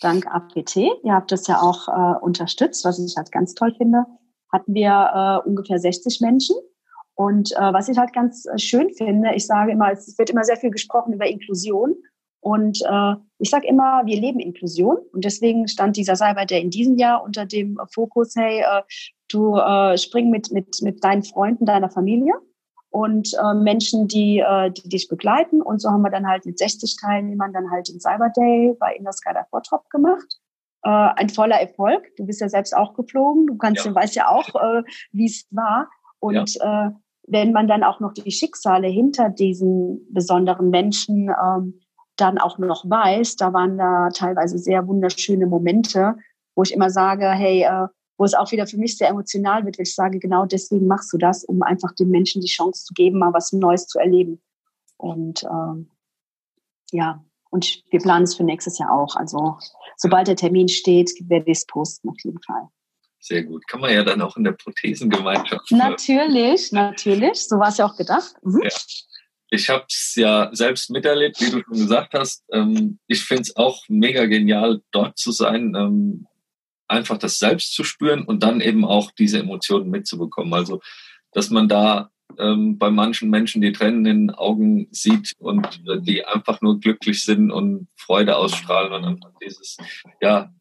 dank 0.00 0.26
APT, 0.26 0.76
ihr 0.76 1.12
habt 1.12 1.32
das 1.32 1.46
ja 1.46 1.60
auch 1.60 1.88
äh, 1.88 2.18
unterstützt, 2.20 2.84
was 2.84 2.98
ich 2.98 3.16
halt 3.16 3.32
ganz 3.32 3.54
toll 3.54 3.74
finde, 3.76 4.04
hatten 4.52 4.74
wir 4.74 5.42
äh, 5.44 5.48
ungefähr 5.48 5.78
60 5.78 6.20
Menschen. 6.20 6.56
Und 7.14 7.52
äh, 7.52 7.72
was 7.72 7.88
ich 7.88 7.96
halt 7.96 8.12
ganz 8.12 8.46
äh, 8.46 8.58
schön 8.58 8.92
finde, 8.92 9.34
ich 9.34 9.46
sage 9.46 9.72
immer, 9.72 9.90
es 9.90 10.18
wird 10.18 10.30
immer 10.30 10.44
sehr 10.44 10.56
viel 10.56 10.70
gesprochen 10.70 11.14
über 11.14 11.26
Inklusion. 11.26 11.94
Und 12.40 12.80
äh, 12.82 13.14
ich 13.38 13.50
sage 13.50 13.66
immer, 13.66 14.02
wir 14.04 14.20
leben 14.20 14.38
Inklusion 14.38 14.98
und 15.12 15.24
deswegen 15.24 15.66
stand 15.66 15.96
dieser 15.96 16.14
Cyber 16.14 16.46
Day 16.46 16.62
in 16.62 16.70
diesem 16.70 16.96
Jahr 16.96 17.24
unter 17.24 17.44
dem 17.44 17.78
Fokus, 17.92 18.34
hey, 18.36 18.60
äh, 18.60 18.82
du 19.28 19.56
äh, 19.56 19.98
spring 19.98 20.30
mit, 20.30 20.52
mit, 20.52 20.80
mit 20.82 21.02
deinen 21.02 21.24
Freunden, 21.24 21.64
deiner 21.64 21.90
Familie 21.90 22.34
und 22.96 23.34
äh, 23.34 23.52
Menschen, 23.52 24.08
die, 24.08 24.38
äh, 24.38 24.70
die 24.70 24.88
dich 24.88 25.06
begleiten. 25.08 25.60
Und 25.60 25.82
so 25.82 25.90
haben 25.90 26.00
wir 26.00 26.10
dann 26.10 26.26
halt 26.26 26.46
mit 26.46 26.58
60 26.58 26.96
Teilnehmern 26.98 27.52
dann 27.52 27.70
halt 27.70 27.88
den 27.88 28.00
Cyber 28.00 28.30
Day 28.30 28.74
bei 28.80 28.94
In 28.94 29.04
der 29.04 29.12
Skydive 29.12 29.44
Bottrop 29.50 29.90
gemacht. 29.90 30.40
Äh, 30.82 30.88
ein 30.88 31.28
voller 31.28 31.60
Erfolg. 31.60 32.16
Du 32.16 32.24
bist 32.24 32.40
ja 32.40 32.48
selbst 32.48 32.74
auch 32.74 32.94
geflogen. 32.94 33.48
Du 33.48 33.58
kannst, 33.58 33.84
ja. 33.84 33.94
weißt 33.94 34.14
ja 34.14 34.28
auch, 34.30 34.48
äh, 34.54 34.82
wie 35.12 35.26
es 35.26 35.46
war. 35.50 35.90
Und 36.20 36.54
ja. 36.54 36.86
äh, 36.86 36.90
wenn 37.26 37.52
man 37.52 37.68
dann 37.68 37.84
auch 37.84 38.00
noch 38.00 38.14
die 38.14 38.30
Schicksale 38.30 38.88
hinter 38.88 39.28
diesen 39.28 40.06
besonderen 40.10 40.70
Menschen 40.70 41.28
ähm, 41.28 41.78
dann 42.16 42.38
auch 42.38 42.56
noch 42.56 42.88
weiß, 42.88 43.36
da 43.36 43.52
waren 43.52 43.76
da 43.76 44.08
teilweise 44.08 44.56
sehr 44.56 44.88
wunderschöne 44.88 45.44
Momente, 45.44 46.16
wo 46.54 46.62
ich 46.62 46.72
immer 46.72 46.88
sage, 46.88 47.28
hey, 47.28 47.64
äh, 47.64 47.88
wo 48.16 48.24
es 48.24 48.34
auch 48.34 48.50
wieder 48.52 48.66
für 48.66 48.78
mich 48.78 48.96
sehr 48.96 49.08
emotional 49.08 49.64
wird, 49.64 49.78
weil 49.78 49.84
ich 49.84 49.94
sage, 49.94 50.18
genau 50.18 50.46
deswegen 50.46 50.86
machst 50.86 51.12
du 51.12 51.18
das, 51.18 51.44
um 51.44 51.62
einfach 51.62 51.92
den 51.92 52.08
Menschen 52.08 52.40
die 52.40 52.48
Chance 52.48 52.84
zu 52.84 52.94
geben, 52.94 53.18
mal 53.18 53.32
was 53.32 53.52
Neues 53.52 53.86
zu 53.86 53.98
erleben. 53.98 54.40
Und 54.96 55.44
ähm, 55.44 55.90
ja, 56.92 57.24
und 57.50 57.82
wir 57.90 58.00
planen 58.00 58.24
es 58.24 58.34
für 58.34 58.44
nächstes 58.44 58.78
Jahr 58.78 58.90
auch. 58.90 59.16
Also 59.16 59.58
sobald 59.96 60.28
der 60.28 60.36
Termin 60.36 60.68
steht, 60.68 61.10
werde 61.28 61.50
ich 61.50 61.58
es 61.58 61.66
posten 61.66 62.08
auf 62.08 62.16
jeden 62.24 62.40
Fall. 62.42 62.68
Sehr 63.20 63.42
gut. 63.42 63.66
Kann 63.66 63.80
man 63.80 63.92
ja 63.92 64.04
dann 64.04 64.22
auch 64.22 64.36
in 64.36 64.44
der 64.44 64.52
Prothesengemeinschaft. 64.52 65.70
Natürlich, 65.72 66.70
natürlich. 66.72 67.48
So 67.48 67.58
war 67.58 67.68
es 67.68 67.78
ja 67.78 67.86
auch 67.86 67.96
gedacht. 67.96 68.34
Mhm. 68.42 68.62
Ja. 68.62 68.70
Ich 69.50 69.68
habe 69.68 69.84
es 69.88 70.14
ja 70.16 70.50
selbst 70.52 70.90
miterlebt, 70.90 71.40
wie 71.40 71.50
du 71.50 71.62
schon 71.62 71.78
gesagt 71.78 72.14
hast. 72.14 72.44
Ähm, 72.52 72.98
ich 73.06 73.22
finde 73.24 73.42
es 73.42 73.56
auch 73.56 73.84
mega 73.88 74.26
genial, 74.26 74.82
dort 74.90 75.18
zu 75.18 75.32
sein, 75.32 75.74
ähm, 75.76 76.26
einfach 76.88 77.18
das 77.18 77.38
selbst 77.38 77.74
zu 77.74 77.84
spüren 77.84 78.22
und 78.22 78.42
dann 78.42 78.60
eben 78.60 78.84
auch 78.84 79.10
diese 79.12 79.38
Emotionen 79.38 79.90
mitzubekommen. 79.90 80.54
Also, 80.54 80.80
dass 81.32 81.50
man 81.50 81.68
da 81.68 82.10
ähm, 82.38 82.78
bei 82.78 82.90
manchen 82.90 83.30
Menschen 83.30 83.62
die 83.62 83.72
Tränen 83.72 84.06
in 84.06 84.28
den 84.28 84.30
Augen 84.30 84.88
sieht 84.90 85.32
und 85.38 85.80
die 86.06 86.24
einfach 86.24 86.60
nur 86.60 86.80
glücklich 86.80 87.24
sind 87.24 87.50
und 87.50 87.88
Freude 87.96 88.36
ausstrahlen 88.36 88.92
und 88.92 89.04
einfach 89.04 89.30
dieses, 89.42 89.76
ja, 90.20 90.52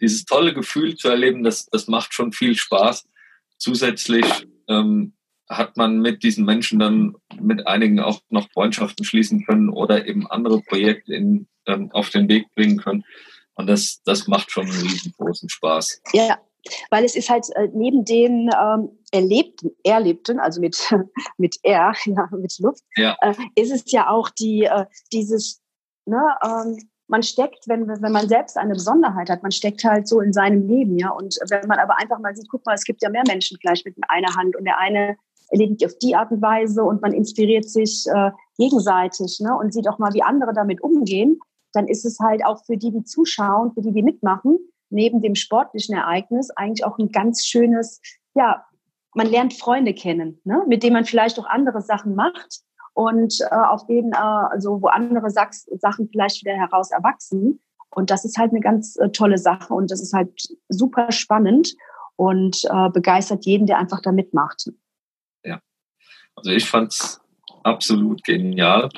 dieses 0.00 0.24
tolle 0.24 0.54
Gefühl 0.54 0.96
zu 0.96 1.08
erleben, 1.08 1.42
das, 1.42 1.66
das 1.66 1.88
macht 1.88 2.14
schon 2.14 2.32
viel 2.32 2.54
Spaß. 2.56 3.08
Zusätzlich 3.58 4.24
ähm, 4.68 5.12
hat 5.48 5.76
man 5.76 6.00
mit 6.00 6.22
diesen 6.22 6.44
Menschen 6.44 6.78
dann 6.78 7.16
mit 7.38 7.66
einigen 7.66 8.00
auch 8.00 8.20
noch 8.30 8.50
Freundschaften 8.52 9.04
schließen 9.04 9.44
können 9.44 9.68
oder 9.68 10.06
eben 10.06 10.26
andere 10.30 10.62
Projekte 10.62 11.14
in, 11.14 11.48
ähm, 11.66 11.90
auf 11.92 12.10
den 12.10 12.28
Weg 12.28 12.46
bringen 12.54 12.78
können. 12.78 13.04
Und 13.54 13.66
das, 13.66 14.00
das 14.04 14.26
macht 14.26 14.50
schon 14.50 14.66
einen 14.66 14.80
riesengroßen 14.80 15.48
Spaß. 15.48 16.00
Ja, 16.12 16.38
weil 16.90 17.04
es 17.04 17.16
ist 17.16 17.30
halt 17.30 17.46
äh, 17.56 17.68
neben 17.72 18.04
den 18.04 18.50
ähm, 18.60 18.90
erlebten, 19.12 19.70
erlebten, 19.84 20.38
also 20.38 20.60
mit, 20.60 20.78
mit 21.38 21.56
R, 21.62 21.92
ja, 22.04 22.28
mit 22.32 22.58
Luft, 22.58 22.82
ja. 22.96 23.16
Äh, 23.20 23.34
ist 23.54 23.72
es 23.72 23.90
ja 23.92 24.08
auch 24.08 24.30
die, 24.30 24.64
äh, 24.64 24.86
dieses, 25.12 25.60
ne, 26.06 26.22
ähm, 26.44 26.78
man 27.08 27.22
steckt, 27.24 27.66
wenn, 27.66 27.88
wenn 27.88 28.12
man 28.12 28.28
selbst 28.28 28.56
eine 28.56 28.74
Besonderheit 28.74 29.30
hat, 29.30 29.42
man 29.42 29.50
steckt 29.50 29.82
halt 29.82 30.06
so 30.06 30.20
in 30.20 30.32
seinem 30.32 30.68
Leben, 30.68 30.96
ja. 30.96 31.10
Und 31.10 31.36
wenn 31.48 31.66
man 31.66 31.78
aber 31.78 31.98
einfach 31.98 32.20
mal 32.20 32.34
sieht, 32.36 32.48
guck 32.48 32.64
mal, 32.64 32.74
es 32.74 32.84
gibt 32.84 33.02
ja 33.02 33.10
mehr 33.10 33.24
Menschen 33.26 33.58
vielleicht 33.60 33.84
mit 33.84 33.96
einer 34.08 34.34
Hand 34.36 34.54
und 34.54 34.64
der 34.64 34.78
eine 34.78 35.16
erledigt 35.50 35.84
auf 35.84 35.98
die 35.98 36.14
Art 36.14 36.30
und 36.30 36.40
Weise 36.40 36.84
und 36.84 37.02
man 37.02 37.12
inspiriert 37.12 37.68
sich 37.68 38.06
äh, 38.06 38.30
gegenseitig 38.56 39.40
ne, 39.40 39.56
und 39.56 39.74
sieht 39.74 39.88
auch 39.88 39.98
mal, 39.98 40.14
wie 40.14 40.22
andere 40.22 40.52
damit 40.54 40.80
umgehen, 40.80 41.40
dann 41.72 41.88
ist 41.88 42.04
es 42.04 42.18
halt 42.20 42.44
auch 42.44 42.64
für 42.64 42.76
die, 42.76 42.90
die 42.90 43.04
zuschauen, 43.04 43.72
für 43.72 43.82
die, 43.82 43.92
die 43.92 44.02
mitmachen, 44.02 44.58
neben 44.90 45.20
dem 45.20 45.34
sportlichen 45.34 45.96
Ereignis 45.96 46.50
eigentlich 46.50 46.84
auch 46.84 46.98
ein 46.98 47.10
ganz 47.10 47.46
schönes, 47.46 48.00
ja, 48.34 48.64
man 49.14 49.26
lernt 49.26 49.54
Freunde 49.54 49.94
kennen, 49.94 50.40
ne, 50.44 50.64
mit 50.68 50.82
denen 50.82 50.94
man 50.94 51.04
vielleicht 51.04 51.38
auch 51.38 51.46
andere 51.46 51.80
Sachen 51.80 52.14
macht 52.14 52.60
und 52.94 53.40
äh, 53.40 53.54
auf 53.54 53.86
denen, 53.86 54.12
äh, 54.12 54.16
also 54.16 54.82
wo 54.82 54.88
andere 54.88 55.30
Sach 55.30 55.50
Sachen 55.52 56.08
vielleicht 56.08 56.42
wieder 56.44 56.54
heraus 56.54 56.90
erwachsen. 56.90 57.60
Und 57.92 58.10
das 58.10 58.24
ist 58.24 58.38
halt 58.38 58.52
eine 58.52 58.60
ganz 58.60 58.96
äh, 58.96 59.10
tolle 59.10 59.38
Sache 59.38 59.74
und 59.74 59.90
das 59.90 60.00
ist 60.00 60.12
halt 60.12 60.30
super 60.68 61.10
spannend 61.10 61.74
und 62.14 62.64
äh, 62.70 62.90
begeistert 62.90 63.46
jeden, 63.46 63.66
der 63.66 63.78
einfach 63.78 64.00
da 64.00 64.12
mitmacht. 64.12 64.70
Also 66.36 66.52
ich 66.52 66.68
fand 66.68 66.92
es 66.92 67.20
absolut 67.64 68.22
genial. 68.24 68.88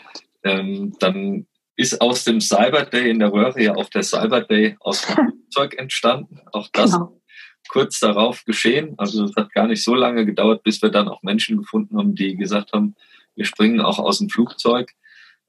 Ähm, 0.45 0.95
dann 1.01 1.47
ist 1.77 2.01
aus 2.01 2.25
dem 2.25 2.41
Cyber 2.41 2.85
Day 2.85 3.11
in 3.11 3.19
der 3.19 3.33
Röhre 3.33 3.63
ja 3.63 3.75
auch 3.75 3.89
der 3.89 4.03
Cyber 4.03 4.43
Day 4.43 4.77
aus 4.81 5.03
dem 5.03 5.15
Flugzeug 5.53 5.79
entstanden. 5.79 6.41
Auch 6.53 6.69
das 6.73 6.93
genau. 6.93 7.21
kurz 7.69 8.01
darauf 8.01 8.45
geschehen. 8.45 8.95
Also 8.99 9.25
es 9.25 9.37
hat 9.37 9.53
gar 9.53 9.67
nicht 9.67 9.83
so 9.83 9.95
lange 9.95 10.27
gedauert, 10.27 10.63
bis 10.63 10.83
wir 10.83 10.91
dann 10.91 11.09
auch 11.09 11.23
Menschen 11.23 11.59
gefunden 11.59 11.99
haben, 11.99 12.15
die 12.15 12.37
gesagt 12.37 12.73
haben, 12.73 12.95
wir 13.35 13.47
springen 13.47 13.81
auch 13.81 13.99
aus 13.99 14.19
dem 14.19 14.29
Flugzeug 14.29 14.93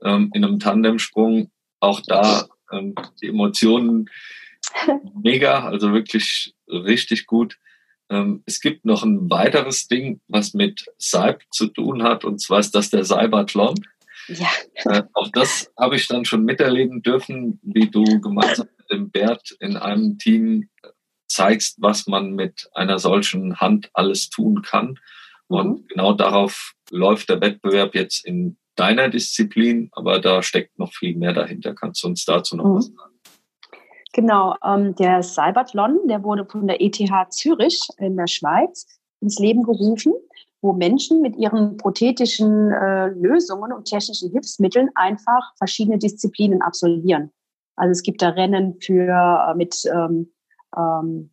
ähm, 0.04 0.32
in 0.34 0.46
einem 0.46 0.60
Tandemsprung. 0.60 1.52
Auch 1.80 2.02
da 2.02 2.48
ähm, 2.72 2.96
die 3.22 3.28
Emotionen 3.28 4.10
mega, 5.22 5.66
also 5.66 5.94
wirklich 5.94 6.56
richtig 6.68 7.26
gut. 7.26 7.58
Ähm, 8.10 8.44
es 8.46 8.62
gibt 8.62 8.86
noch 8.86 9.04
ein 9.04 9.30
weiteres 9.30 9.88
Ding, 9.88 10.22
was 10.28 10.54
mit 10.54 10.86
Cyber 11.00 11.40
zu 11.52 11.68
tun 11.68 12.04
hat, 12.04 12.26
und 12.26 12.40
zwar 12.40 12.60
ist 12.60 12.76
das 12.76 12.90
der 12.90 13.04
Cyberthlon. 13.04 13.76
Ja. 14.28 14.48
Äh, 14.86 15.04
auch 15.14 15.30
das 15.34 15.72
habe 15.78 15.96
ich 15.96 16.08
dann 16.08 16.26
schon 16.26 16.44
miterleben 16.44 17.02
dürfen, 17.02 17.60
wie 17.62 17.90
du 17.90 18.04
gemeinsam 18.22 18.68
mit 18.78 18.92
dem 18.92 19.12
Bert 19.12 19.56
in 19.60 19.78
einem 19.78 20.18
Team 20.18 20.70
zeigst, 21.28 21.78
was 21.82 22.08
man 22.08 22.34
mit 22.34 22.70
einer 22.74 23.00
solchen 23.00 23.60
Hand 23.60 23.90
alles 23.94 24.30
tun 24.30 24.62
kann. 24.62 25.00
Und 25.48 25.68
mhm. 25.68 25.88
genau 25.88 26.14
darauf 26.14 26.74
läuft 26.90 27.30
der 27.30 27.42
Wettbewerb 27.42 27.96
jetzt 27.96 28.26
in 28.26 28.58
deiner 28.76 29.10
Disziplin, 29.10 29.90
aber 29.92 30.20
da 30.20 30.42
steckt 30.42 30.78
noch 30.80 30.94
viel 30.94 31.16
mehr 31.16 31.34
dahinter. 31.34 31.76
Kannst 31.76 32.04
du 32.04 32.08
uns 32.08 32.26
dazu 32.26 32.56
noch 32.56 32.66
mhm. 32.66 32.76
was 32.76 32.86
sagen? 32.88 33.14
Genau, 34.14 34.56
ähm, 34.64 34.96
der 34.96 35.24
Cyberthlon, 35.24 36.08
der 36.08 36.24
wurde 36.24 36.46
von 36.46 36.68
der 36.68 36.82
ETH 36.82 37.00
Zürich 37.32 37.80
in 37.98 38.16
der 38.16 38.28
Schweiz 38.28 38.86
ins 39.22 39.40
Leben 39.40 39.64
gerufen, 39.64 40.14
wo 40.64 40.74
Menschen 40.74 41.22
mit 41.22 41.36
ihren 41.36 41.78
prothetischen 41.78 42.72
äh, 42.72 43.08
Lösungen 43.08 43.74
und 43.74 43.86
technischen 43.86 44.32
Hilfsmitteln 44.32 44.90
einfach 44.96 45.54
verschiedene 45.58 45.98
Disziplinen 45.98 46.62
absolvieren. 46.62 47.32
Also 47.76 47.92
es 47.92 48.02
gibt 48.02 48.22
da 48.22 48.30
Rennen 48.30 48.80
für 48.82 49.08
äh, 49.08 49.56
mit 49.56 49.84
ähm, 49.94 50.32
ähm, 50.76 51.32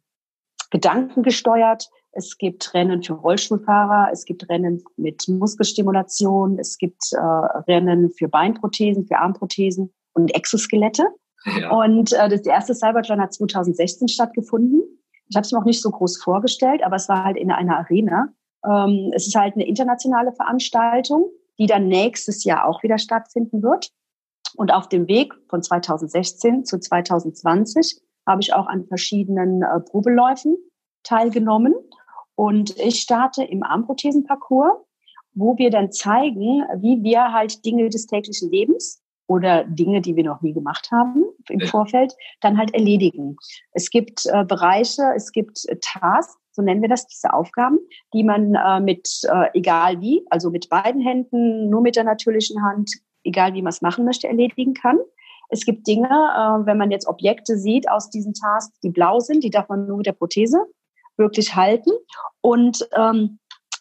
Gedanken 0.70 1.22
gesteuert, 1.22 1.88
es 2.12 2.38
gibt 2.38 2.74
Rennen 2.74 3.02
für 3.02 3.12
Rollstuhlfahrer, 3.12 4.10
es 4.12 4.24
gibt 4.24 4.48
Rennen 4.48 4.82
mit 4.96 5.28
Muskelstimulation, 5.28 6.58
es 6.58 6.76
gibt 6.76 7.12
äh, 7.12 7.18
Rennen 7.18 8.10
für 8.10 8.28
Beinprothesen, 8.28 9.06
für 9.06 9.18
Armprothesen 9.18 9.92
und 10.12 10.34
Exoskelette. 10.34 11.04
Ja. 11.44 11.70
Und 11.70 12.12
äh, 12.12 12.28
das 12.28 12.42
erste 12.42 12.74
Cybertron 12.74 13.20
hat 13.20 13.32
2016 13.32 14.08
stattgefunden. 14.08 14.82
Ich 15.28 15.36
habe 15.36 15.44
es 15.44 15.52
mir 15.52 15.58
auch 15.58 15.64
nicht 15.64 15.80
so 15.80 15.90
groß 15.90 16.20
vorgestellt, 16.20 16.82
aber 16.84 16.96
es 16.96 17.08
war 17.08 17.24
halt 17.24 17.36
in 17.36 17.52
einer 17.52 17.78
Arena. 17.78 18.28
Ähm, 18.64 19.12
es 19.14 19.26
ist 19.26 19.34
halt 19.34 19.54
eine 19.54 19.66
internationale 19.66 20.32
Veranstaltung, 20.32 21.30
die 21.58 21.66
dann 21.66 21.88
nächstes 21.88 22.44
Jahr 22.44 22.66
auch 22.66 22.82
wieder 22.82 22.98
stattfinden 22.98 23.62
wird. 23.62 23.90
Und 24.56 24.72
auf 24.72 24.88
dem 24.88 25.08
Weg 25.08 25.34
von 25.48 25.62
2016 25.62 26.64
zu 26.64 26.78
2020 26.78 28.00
habe 28.26 28.42
ich 28.42 28.54
auch 28.54 28.66
an 28.66 28.86
verschiedenen 28.86 29.62
äh, 29.62 29.80
Probeläufen 29.80 30.56
teilgenommen. 31.02 31.74
Und 32.34 32.78
ich 32.78 33.00
starte 33.00 33.44
im 33.44 33.62
Armprothesenparcours, 33.62 34.72
wo 35.34 35.56
wir 35.58 35.70
dann 35.70 35.92
zeigen, 35.92 36.64
wie 36.78 37.02
wir 37.02 37.32
halt 37.32 37.64
Dinge 37.64 37.88
des 37.88 38.06
täglichen 38.06 38.50
Lebens 38.50 39.02
oder 39.26 39.64
Dinge, 39.64 40.00
die 40.00 40.16
wir 40.16 40.24
noch 40.24 40.40
nie 40.42 40.52
gemacht 40.52 40.90
haben 40.90 41.24
im 41.48 41.60
Vorfeld, 41.60 42.14
dann 42.40 42.58
halt 42.58 42.74
erledigen. 42.74 43.36
Es 43.72 43.90
gibt 43.90 44.26
äh, 44.26 44.44
Bereiche, 44.44 45.02
es 45.14 45.30
gibt 45.30 45.68
äh, 45.68 45.76
Tasks, 45.80 46.36
so 46.52 46.62
nennen 46.62 46.82
wir 46.82 46.88
das, 46.88 47.06
diese 47.06 47.32
Aufgaben, 47.32 47.78
die 48.12 48.24
man 48.24 48.54
äh, 48.54 48.80
mit, 48.80 49.08
äh, 49.24 49.48
egal 49.54 50.00
wie, 50.00 50.24
also 50.30 50.50
mit 50.50 50.68
beiden 50.68 51.00
Händen, 51.00 51.70
nur 51.70 51.80
mit 51.80 51.96
der 51.96 52.04
natürlichen 52.04 52.62
Hand, 52.62 52.90
egal 53.24 53.54
wie 53.54 53.62
man 53.62 53.70
es 53.70 53.82
machen 53.82 54.04
möchte, 54.04 54.28
erledigen 54.28 54.74
kann. 54.74 54.98
Es 55.48 55.64
gibt 55.64 55.86
Dinge, 55.86 56.08
äh, 56.08 56.66
wenn 56.66 56.78
man 56.78 56.90
jetzt 56.90 57.06
Objekte 57.06 57.56
sieht 57.56 57.88
aus 57.88 58.10
diesen 58.10 58.34
Tasks, 58.34 58.78
die 58.80 58.90
blau 58.90 59.20
sind, 59.20 59.44
die 59.44 59.50
darf 59.50 59.68
man 59.68 59.86
nur 59.86 59.98
mit 59.98 60.06
der 60.06 60.12
Prothese 60.12 60.64
wirklich 61.16 61.54
halten. 61.54 61.90
Und, 62.40 62.88
ähm, 62.96 63.38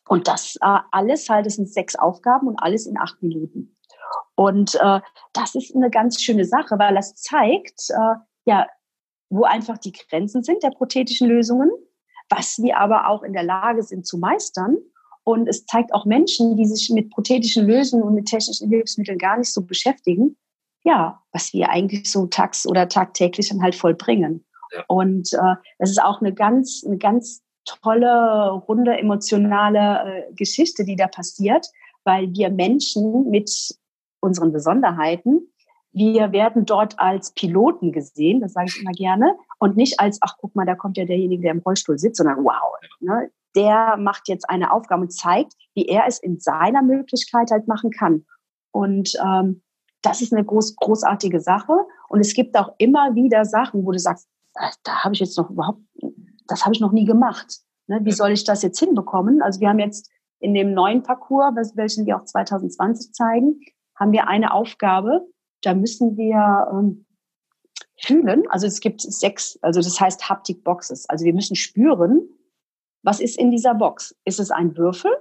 und 0.07 0.27
das 0.27 0.55
äh, 0.61 0.79
alles 0.91 1.29
halt, 1.29 1.45
das 1.45 1.55
sind 1.55 1.71
sechs 1.71 1.95
Aufgaben 1.95 2.47
und 2.47 2.57
alles 2.57 2.85
in 2.85 2.97
acht 2.97 3.21
Minuten. 3.21 3.75
Und 4.35 4.75
äh, 4.75 5.01
das 5.33 5.55
ist 5.55 5.75
eine 5.75 5.89
ganz 5.89 6.21
schöne 6.21 6.45
Sache, 6.45 6.79
weil 6.79 6.95
das 6.95 7.15
zeigt, 7.15 7.89
äh, 7.89 8.15
ja, 8.45 8.67
wo 9.29 9.43
einfach 9.43 9.77
die 9.77 9.91
Grenzen 9.91 10.43
sind 10.43 10.63
der 10.63 10.71
prothetischen 10.71 11.27
Lösungen, 11.27 11.69
was 12.29 12.59
wir 12.61 12.77
aber 12.77 13.07
auch 13.07 13.23
in 13.23 13.33
der 13.33 13.43
Lage 13.43 13.83
sind 13.83 14.05
zu 14.05 14.17
meistern. 14.17 14.77
Und 15.23 15.47
es 15.47 15.65
zeigt 15.65 15.93
auch 15.93 16.05
Menschen, 16.05 16.55
die 16.55 16.65
sich 16.65 16.89
mit 16.89 17.11
prothetischen 17.11 17.67
Lösungen 17.67 18.03
und 18.03 18.15
mit 18.15 18.27
technischen 18.27 18.69
Hilfsmitteln 18.69 19.17
gar 19.17 19.37
nicht 19.37 19.53
so 19.53 19.63
beschäftigen, 19.63 20.37
ja, 20.83 21.21
was 21.31 21.53
wir 21.53 21.69
eigentlich 21.69 22.09
so 22.09 22.25
tags 22.27 22.65
oder 22.65 22.87
tagtäglich 22.87 23.49
dann 23.49 23.61
halt 23.61 23.75
vollbringen. 23.75 24.45
Ja. 24.73 24.83
Und 24.87 25.33
äh, 25.33 25.55
das 25.77 25.89
ist 25.89 26.01
auch 26.01 26.21
eine 26.21 26.33
ganz, 26.33 26.83
eine 26.85 26.97
ganz 26.97 27.41
tolle, 27.65 28.51
runde, 28.67 28.97
emotionale 28.97 30.27
äh, 30.29 30.33
Geschichte, 30.33 30.85
die 30.85 30.95
da 30.95 31.07
passiert, 31.07 31.67
weil 32.03 32.31
wir 32.33 32.49
Menschen 32.49 33.29
mit 33.29 33.51
unseren 34.21 34.51
Besonderheiten, 34.51 35.51
wir 35.91 36.31
werden 36.31 36.65
dort 36.65 36.99
als 36.99 37.33
Piloten 37.33 37.91
gesehen, 37.91 38.41
das 38.41 38.53
sage 38.53 38.67
ich 38.69 38.81
immer 38.81 38.91
gerne, 38.91 39.35
und 39.59 39.75
nicht 39.75 39.99
als, 39.99 40.19
ach 40.21 40.35
guck 40.37 40.55
mal, 40.55 40.65
da 40.65 40.75
kommt 40.75 40.97
ja 40.97 41.05
derjenige, 41.05 41.43
der 41.43 41.51
im 41.51 41.59
Rollstuhl 41.59 41.97
sitzt, 41.97 42.17
sondern 42.17 42.43
wow, 42.43 42.75
ne, 42.99 43.31
der 43.55 43.97
macht 43.97 44.27
jetzt 44.27 44.49
eine 44.49 44.71
Aufgabe 44.71 45.03
und 45.03 45.11
zeigt, 45.11 45.53
wie 45.73 45.87
er 45.87 46.05
es 46.07 46.19
in 46.19 46.39
seiner 46.39 46.83
Möglichkeit 46.83 47.49
halt 47.51 47.67
machen 47.67 47.89
kann. 47.89 48.25
Und 48.71 49.13
ähm, 49.23 49.63
das 50.01 50.21
ist 50.21 50.33
eine 50.33 50.45
groß, 50.45 50.75
großartige 50.75 51.39
Sache. 51.39 51.73
Und 52.07 52.19
es 52.19 52.33
gibt 52.33 52.57
auch 52.57 52.73
immer 52.77 53.15
wieder 53.15 53.45
Sachen, 53.45 53.85
wo 53.85 53.91
du 53.91 53.99
sagst, 53.99 54.27
ah, 54.55 54.71
da 54.83 55.03
habe 55.03 55.13
ich 55.13 55.19
jetzt 55.19 55.37
noch 55.37 55.49
überhaupt, 55.49 55.81
das 56.47 56.63
habe 56.63 56.73
ich 56.73 56.81
noch 56.81 56.91
nie 56.91 57.05
gemacht. 57.05 57.59
Ne? 57.87 57.99
Wie 58.03 58.11
soll 58.11 58.31
ich 58.31 58.43
das 58.43 58.61
jetzt 58.61 58.79
hinbekommen? 58.79 59.41
Also 59.41 59.59
wir 59.59 59.69
haben 59.69 59.79
jetzt 59.79 60.09
in 60.39 60.53
dem 60.53 60.73
neuen 60.73 61.03
Parcours, 61.03 61.75
welchen 61.75 62.05
wir 62.05 62.17
auch 62.17 62.23
2020 62.23 63.13
zeigen, 63.13 63.59
haben 63.95 64.11
wir 64.11 64.27
eine 64.27 64.53
Aufgabe. 64.53 65.27
Da 65.61 65.73
müssen 65.73 66.17
wir 66.17 66.67
ähm, 66.71 67.05
fühlen. 67.99 68.43
Also 68.49 68.67
es 68.67 68.79
gibt 68.79 69.01
sechs, 69.01 69.59
also 69.61 69.81
das 69.81 69.99
heißt 69.99 70.29
Haptic 70.29 70.63
Boxes. 70.63 71.09
Also 71.09 71.25
wir 71.25 71.33
müssen 71.33 71.55
spüren, 71.55 72.27
was 73.03 73.19
ist 73.19 73.37
in 73.37 73.51
dieser 73.51 73.75
Box? 73.75 74.15
Ist 74.25 74.39
es 74.39 74.51
ein 74.51 74.75
Würfel? 74.77 75.11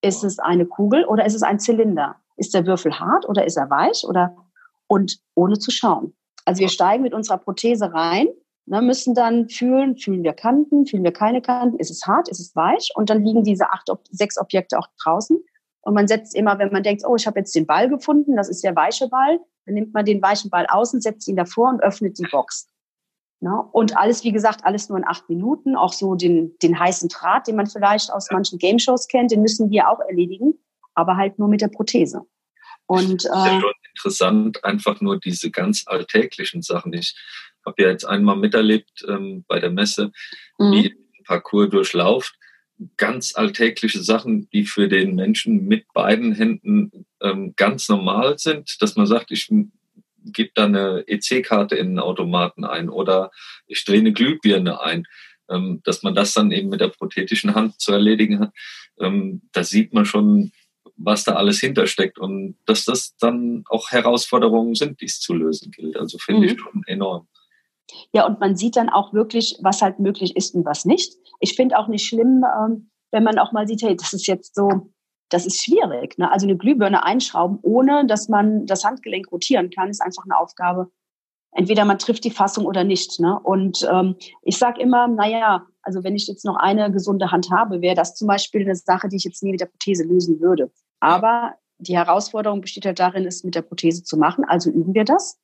Ist 0.00 0.24
es 0.24 0.38
eine 0.38 0.66
Kugel 0.66 1.04
oder 1.04 1.26
ist 1.26 1.34
es 1.34 1.42
ein 1.42 1.58
Zylinder? 1.58 2.16
Ist 2.36 2.54
der 2.54 2.66
Würfel 2.66 2.98
hart 2.98 3.28
oder 3.28 3.44
ist 3.44 3.56
er 3.56 3.68
weich 3.70 4.04
oder 4.04 4.36
und 4.88 5.20
ohne 5.34 5.58
zu 5.58 5.70
schauen. 5.70 6.14
Also 6.44 6.60
wir 6.60 6.68
steigen 6.68 7.02
mit 7.02 7.12
unserer 7.12 7.38
Prothese 7.38 7.92
rein, 7.92 8.28
ne, 8.66 8.80
müssen 8.80 9.14
dann 9.14 9.48
fühlen, 9.48 9.96
fühlen 9.98 10.22
wir 10.22 10.32
Kanten, 10.32 10.86
fühlen 10.86 11.04
wir 11.04 11.12
keine 11.12 11.42
Kanten, 11.42 11.78
ist 11.78 11.90
es 11.90 12.06
hart, 12.06 12.28
ist 12.28 12.40
es 12.40 12.56
weich 12.56 12.90
und 12.94 13.10
dann 13.10 13.22
liegen 13.22 13.44
diese 13.44 13.70
acht, 13.70 13.88
sechs 14.10 14.38
Objekte 14.38 14.78
auch 14.78 14.88
draußen 15.02 15.38
und 15.88 15.94
man 15.94 16.06
setzt 16.06 16.36
immer, 16.36 16.58
wenn 16.58 16.70
man 16.70 16.82
denkt, 16.82 17.02
oh, 17.06 17.16
ich 17.16 17.26
habe 17.26 17.38
jetzt 17.38 17.54
den 17.54 17.64
Ball 17.64 17.88
gefunden, 17.88 18.36
das 18.36 18.50
ist 18.50 18.62
der 18.62 18.76
weiche 18.76 19.08
Ball, 19.08 19.40
dann 19.64 19.74
nimmt 19.74 19.94
man 19.94 20.04
den 20.04 20.20
weichen 20.20 20.50
Ball 20.50 20.66
außen, 20.68 21.00
setzt 21.00 21.26
ihn 21.28 21.36
davor 21.36 21.70
und 21.70 21.82
öffnet 21.82 22.18
die 22.18 22.26
Box. 22.30 22.68
Ne? 23.40 23.58
Und 23.72 23.96
alles, 23.96 24.22
wie 24.22 24.32
gesagt, 24.32 24.66
alles 24.66 24.90
nur 24.90 24.98
in 24.98 25.06
acht 25.06 25.30
Minuten. 25.30 25.76
Auch 25.76 25.94
so 25.94 26.14
den, 26.14 26.54
den 26.62 26.78
heißen 26.78 27.08
Draht, 27.08 27.46
den 27.46 27.56
man 27.56 27.68
vielleicht 27.68 28.12
aus 28.12 28.28
manchen 28.30 28.58
Game-Shows 28.58 29.08
kennt, 29.08 29.30
den 29.30 29.40
müssen 29.40 29.70
wir 29.70 29.88
auch 29.88 30.00
erledigen, 30.00 30.58
aber 30.92 31.16
halt 31.16 31.38
nur 31.38 31.48
mit 31.48 31.62
der 31.62 31.68
Prothese. 31.68 32.20
Und, 32.84 33.24
äh, 33.24 33.28
ja 33.28 33.58
schon 33.58 33.72
interessant, 33.96 34.62
einfach 34.64 35.00
nur 35.00 35.18
diese 35.18 35.50
ganz 35.50 35.84
alltäglichen 35.86 36.60
Sachen. 36.60 36.92
Ich 36.92 37.18
habe 37.64 37.82
ja 37.82 37.88
jetzt 37.88 38.04
einmal 38.04 38.36
miterlebt 38.36 39.06
ähm, 39.08 39.46
bei 39.48 39.58
der 39.58 39.70
Messe, 39.70 40.12
mhm. 40.58 40.72
wie 40.72 40.90
ein 40.90 41.24
Parcours 41.24 41.70
durchlauft. 41.70 42.37
Ganz 42.96 43.34
alltägliche 43.34 44.02
Sachen, 44.02 44.48
die 44.50 44.64
für 44.64 44.88
den 44.88 45.14
Menschen 45.14 45.66
mit 45.66 45.92
beiden 45.92 46.32
Händen 46.32 47.06
ähm, 47.20 47.54
ganz 47.56 47.88
normal 47.88 48.38
sind, 48.38 48.76
dass 48.80 48.96
man 48.96 49.06
sagt, 49.06 49.30
ich 49.32 49.48
gebe 50.24 50.50
da 50.54 50.66
eine 50.66 51.04
EC-Karte 51.06 51.74
in 51.74 51.88
den 51.88 51.98
Automaten 51.98 52.64
ein 52.64 52.88
oder 52.88 53.30
ich 53.66 53.84
drehe 53.84 53.98
eine 53.98 54.12
Glühbirne 54.12 54.80
ein, 54.80 55.06
ähm, 55.50 55.80
dass 55.84 56.02
man 56.02 56.14
das 56.14 56.34
dann 56.34 56.52
eben 56.52 56.68
mit 56.68 56.80
der 56.80 56.88
prothetischen 56.88 57.54
Hand 57.54 57.80
zu 57.80 57.92
erledigen 57.92 58.40
hat. 58.40 58.52
Ähm, 59.00 59.42
da 59.52 59.64
sieht 59.64 59.92
man 59.92 60.04
schon, 60.04 60.52
was 60.96 61.24
da 61.24 61.34
alles 61.34 61.60
hintersteckt 61.60 62.18
und 62.18 62.56
dass 62.66 62.84
das 62.84 63.16
dann 63.16 63.64
auch 63.68 63.90
Herausforderungen 63.90 64.74
sind, 64.74 65.00
die 65.00 65.06
es 65.06 65.20
zu 65.20 65.34
lösen 65.34 65.70
gilt. 65.70 65.96
Also 65.96 66.18
finde 66.18 66.42
mhm. 66.42 66.48
ich 66.48 66.60
schon 66.60 66.82
enorm. 66.86 67.28
Ja, 68.12 68.26
und 68.26 68.40
man 68.40 68.56
sieht 68.56 68.76
dann 68.76 68.88
auch 68.88 69.12
wirklich, 69.12 69.58
was 69.62 69.82
halt 69.82 69.98
möglich 69.98 70.36
ist 70.36 70.54
und 70.54 70.64
was 70.64 70.84
nicht. 70.84 71.16
Ich 71.40 71.54
finde 71.54 71.78
auch 71.78 71.88
nicht 71.88 72.06
schlimm, 72.06 72.44
ähm, 72.44 72.90
wenn 73.10 73.24
man 73.24 73.38
auch 73.38 73.52
mal 73.52 73.66
sieht, 73.66 73.82
hey, 73.82 73.96
das 73.96 74.12
ist 74.12 74.26
jetzt 74.26 74.54
so, 74.54 74.90
das 75.30 75.46
ist 75.46 75.62
schwierig. 75.62 76.18
Ne? 76.18 76.30
Also 76.30 76.46
eine 76.46 76.56
Glühbirne 76.56 77.04
einschrauben, 77.04 77.58
ohne 77.62 78.06
dass 78.06 78.28
man 78.28 78.66
das 78.66 78.84
Handgelenk 78.84 79.30
rotieren 79.30 79.70
kann, 79.70 79.90
ist 79.90 80.02
einfach 80.02 80.24
eine 80.24 80.38
Aufgabe. 80.38 80.90
Entweder 81.52 81.84
man 81.84 81.98
trifft 81.98 82.24
die 82.24 82.30
Fassung 82.30 82.66
oder 82.66 82.84
nicht. 82.84 83.20
Ne? 83.20 83.38
Und 83.40 83.86
ähm, 83.90 84.16
ich 84.42 84.58
sage 84.58 84.80
immer, 84.80 85.08
naja, 85.08 85.66
also 85.82 86.04
wenn 86.04 86.14
ich 86.14 86.26
jetzt 86.26 86.44
noch 86.44 86.56
eine 86.56 86.92
gesunde 86.92 87.30
Hand 87.30 87.50
habe, 87.50 87.80
wäre 87.80 87.94
das 87.94 88.14
zum 88.14 88.28
Beispiel 88.28 88.62
eine 88.62 88.76
Sache, 88.76 89.08
die 89.08 89.16
ich 89.16 89.24
jetzt 89.24 89.42
nie 89.42 89.52
mit 89.52 89.60
der 89.60 89.66
Prothese 89.66 90.04
lösen 90.04 90.40
würde. 90.40 90.70
Aber 91.00 91.54
die 91.78 91.96
Herausforderung 91.96 92.60
besteht 92.60 92.84
halt 92.84 92.98
darin, 92.98 93.26
es 93.26 93.44
mit 93.44 93.54
der 93.54 93.62
Prothese 93.62 94.02
zu 94.02 94.18
machen. 94.18 94.44
Also 94.44 94.70
üben 94.70 94.94
wir 94.94 95.04
das. 95.04 95.38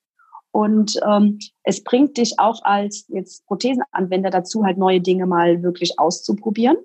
Und 0.55 1.01
ähm, 1.05 1.41
es 1.65 1.83
bringt 1.83 2.17
dich 2.17 2.39
auch 2.39 2.63
als 2.63 3.07
jetzt 3.09 3.45
Prothesenanwender 3.47 4.31
dazu, 4.31 4.65
halt 4.65 4.79
neue 4.79 5.01
Dinge 5.01 5.27
mal 5.27 5.65
wirklich 5.65 5.99
auszuprobieren. 5.99 6.77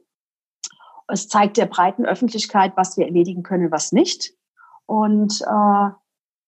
Es 1.08 1.28
zeigt 1.28 1.58
der 1.58 1.68
breiten 1.68 2.04
Öffentlichkeit, 2.04 2.74
was 2.78 2.98
wir 2.98 3.06
erledigen 3.06 3.44
können, 3.44 3.72
was 3.72 3.92
nicht. 3.92 4.34
Und 4.88 5.42
äh, 5.42 5.90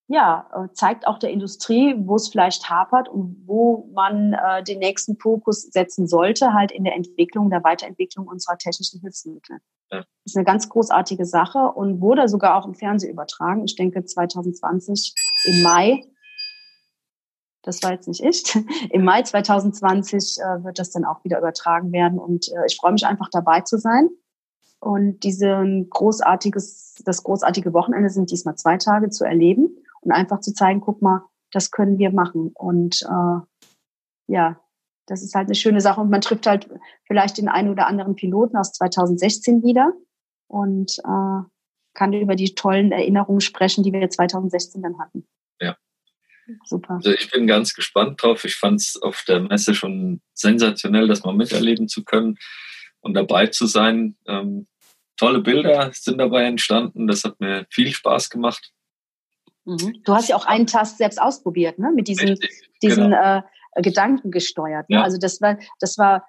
ja, 0.07 0.49
äh, 0.51 0.73
zeigt 0.73 1.05
auch 1.05 1.19
der 1.19 1.29
Industrie, 1.29 1.93
wo 1.95 2.15
es 2.15 2.27
vielleicht 2.27 2.71
hapert 2.71 3.07
und 3.07 3.43
wo 3.45 3.87
man 3.93 4.33
äh, 4.33 4.63
den 4.63 4.79
nächsten 4.79 5.15
Fokus 5.15 5.61
setzen 5.61 6.07
sollte, 6.07 6.55
halt 6.55 6.71
in 6.71 6.83
der 6.83 6.95
Entwicklung, 6.95 7.51
der 7.51 7.63
Weiterentwicklung 7.63 8.27
unserer 8.27 8.57
technischen 8.57 8.99
Hilfsmittel. 8.99 9.57
Ja. 9.91 9.99
Das 9.99 10.07
ist 10.25 10.37
eine 10.37 10.45
ganz 10.45 10.69
großartige 10.69 11.25
Sache 11.25 11.59
und 11.59 12.01
wurde 12.01 12.27
sogar 12.27 12.55
auch 12.55 12.65
im 12.65 12.73
Fernsehen 12.73 13.11
übertragen. 13.11 13.63
Ich 13.63 13.75
denke 13.75 14.03
2020 14.03 15.13
im 15.45 15.61
Mai. 15.61 16.03
Das 17.63 17.83
war 17.83 17.91
jetzt 17.91 18.07
nicht 18.07 18.23
ich. 18.23 18.55
Im 18.91 19.03
Mai 19.03 19.21
2020 19.21 20.37
äh, 20.39 20.63
wird 20.63 20.79
das 20.79 20.91
dann 20.91 21.05
auch 21.05 21.23
wieder 21.23 21.37
übertragen 21.37 21.91
werden 21.91 22.19
und 22.19 22.47
äh, 22.49 22.65
ich 22.67 22.77
freue 22.77 22.93
mich 22.93 23.05
einfach 23.05 23.29
dabei 23.31 23.61
zu 23.61 23.77
sein. 23.77 24.09
Und 24.79 25.19
diese 25.23 25.63
großartiges, 25.91 27.03
das 27.05 27.21
großartige 27.23 27.71
Wochenende 27.73 28.09
sind 28.09 28.31
diesmal 28.31 28.55
zwei 28.55 28.77
Tage 28.77 29.09
zu 29.11 29.23
erleben 29.23 29.77
und 30.01 30.11
einfach 30.11 30.39
zu 30.39 30.53
zeigen, 30.53 30.81
guck 30.81 31.03
mal, 31.03 31.23
das 31.51 31.69
können 31.69 31.99
wir 31.99 32.11
machen. 32.11 32.51
Und 32.55 33.03
äh, 33.03 33.41
ja, 34.27 34.59
das 35.05 35.21
ist 35.21 35.35
halt 35.35 35.47
eine 35.47 35.55
schöne 35.55 35.81
Sache. 35.81 36.01
Und 36.01 36.09
man 36.09 36.21
trifft 36.21 36.47
halt 36.47 36.67
vielleicht 37.05 37.37
den 37.37 37.47
einen 37.47 37.69
oder 37.69 37.85
anderen 37.85 38.15
Piloten 38.15 38.57
aus 38.57 38.71
2016 38.73 39.61
wieder 39.61 39.93
und 40.47 40.97
äh, 40.99 41.43
kann 41.93 42.13
über 42.13 42.35
die 42.35 42.55
tollen 42.55 42.91
Erinnerungen 42.91 43.41
sprechen, 43.41 43.83
die 43.83 43.93
wir 43.93 44.09
2016 44.09 44.81
dann 44.81 44.97
hatten. 44.97 45.27
Super. 46.65 46.95
Also 46.95 47.11
ich 47.11 47.29
bin 47.31 47.47
ganz 47.47 47.73
gespannt 47.73 48.21
drauf. 48.21 48.45
Ich 48.45 48.55
fand 48.55 48.81
es 48.81 49.01
auf 49.01 49.23
der 49.27 49.41
Messe 49.41 49.73
schon 49.73 50.21
sensationell, 50.33 51.07
das 51.07 51.23
mal 51.23 51.33
miterleben 51.33 51.87
zu 51.87 52.03
können 52.03 52.37
und 53.01 53.13
dabei 53.13 53.47
zu 53.47 53.65
sein. 53.67 54.15
Ähm, 54.27 54.67
tolle 55.17 55.39
Bilder 55.39 55.91
sind 55.93 56.17
dabei 56.17 56.45
entstanden. 56.45 57.07
Das 57.07 57.23
hat 57.23 57.39
mir 57.39 57.65
viel 57.69 57.91
Spaß 57.91 58.29
gemacht. 58.29 58.71
Mhm. 59.65 60.01
Du 60.03 60.13
hast 60.13 60.29
ja 60.29 60.35
auch 60.35 60.45
einen 60.45 60.67
Task 60.67 60.97
selbst 60.97 61.21
ausprobiert, 61.21 61.77
ne? 61.77 61.91
Mit 61.93 62.07
diesen, 62.07 62.39
diesen 62.81 63.11
genau. 63.11 63.37
äh, 63.37 63.81
Gedanken 63.81 64.31
gesteuert. 64.31 64.89
Ne? 64.89 64.97
Ja. 64.97 65.03
Also 65.03 65.17
das 65.17 65.41
war, 65.41 65.57
das 65.79 65.97
war. 65.97 66.25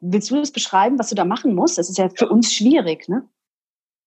Willst 0.00 0.30
du 0.30 0.36
das 0.36 0.52
beschreiben, 0.52 0.98
was 0.98 1.08
du 1.08 1.14
da 1.14 1.24
machen 1.24 1.54
musst? 1.54 1.78
Das 1.78 1.88
ist 1.88 1.96
ja 1.96 2.10
für 2.10 2.28
uns 2.28 2.52
schwierig, 2.52 3.08
ne? 3.08 3.28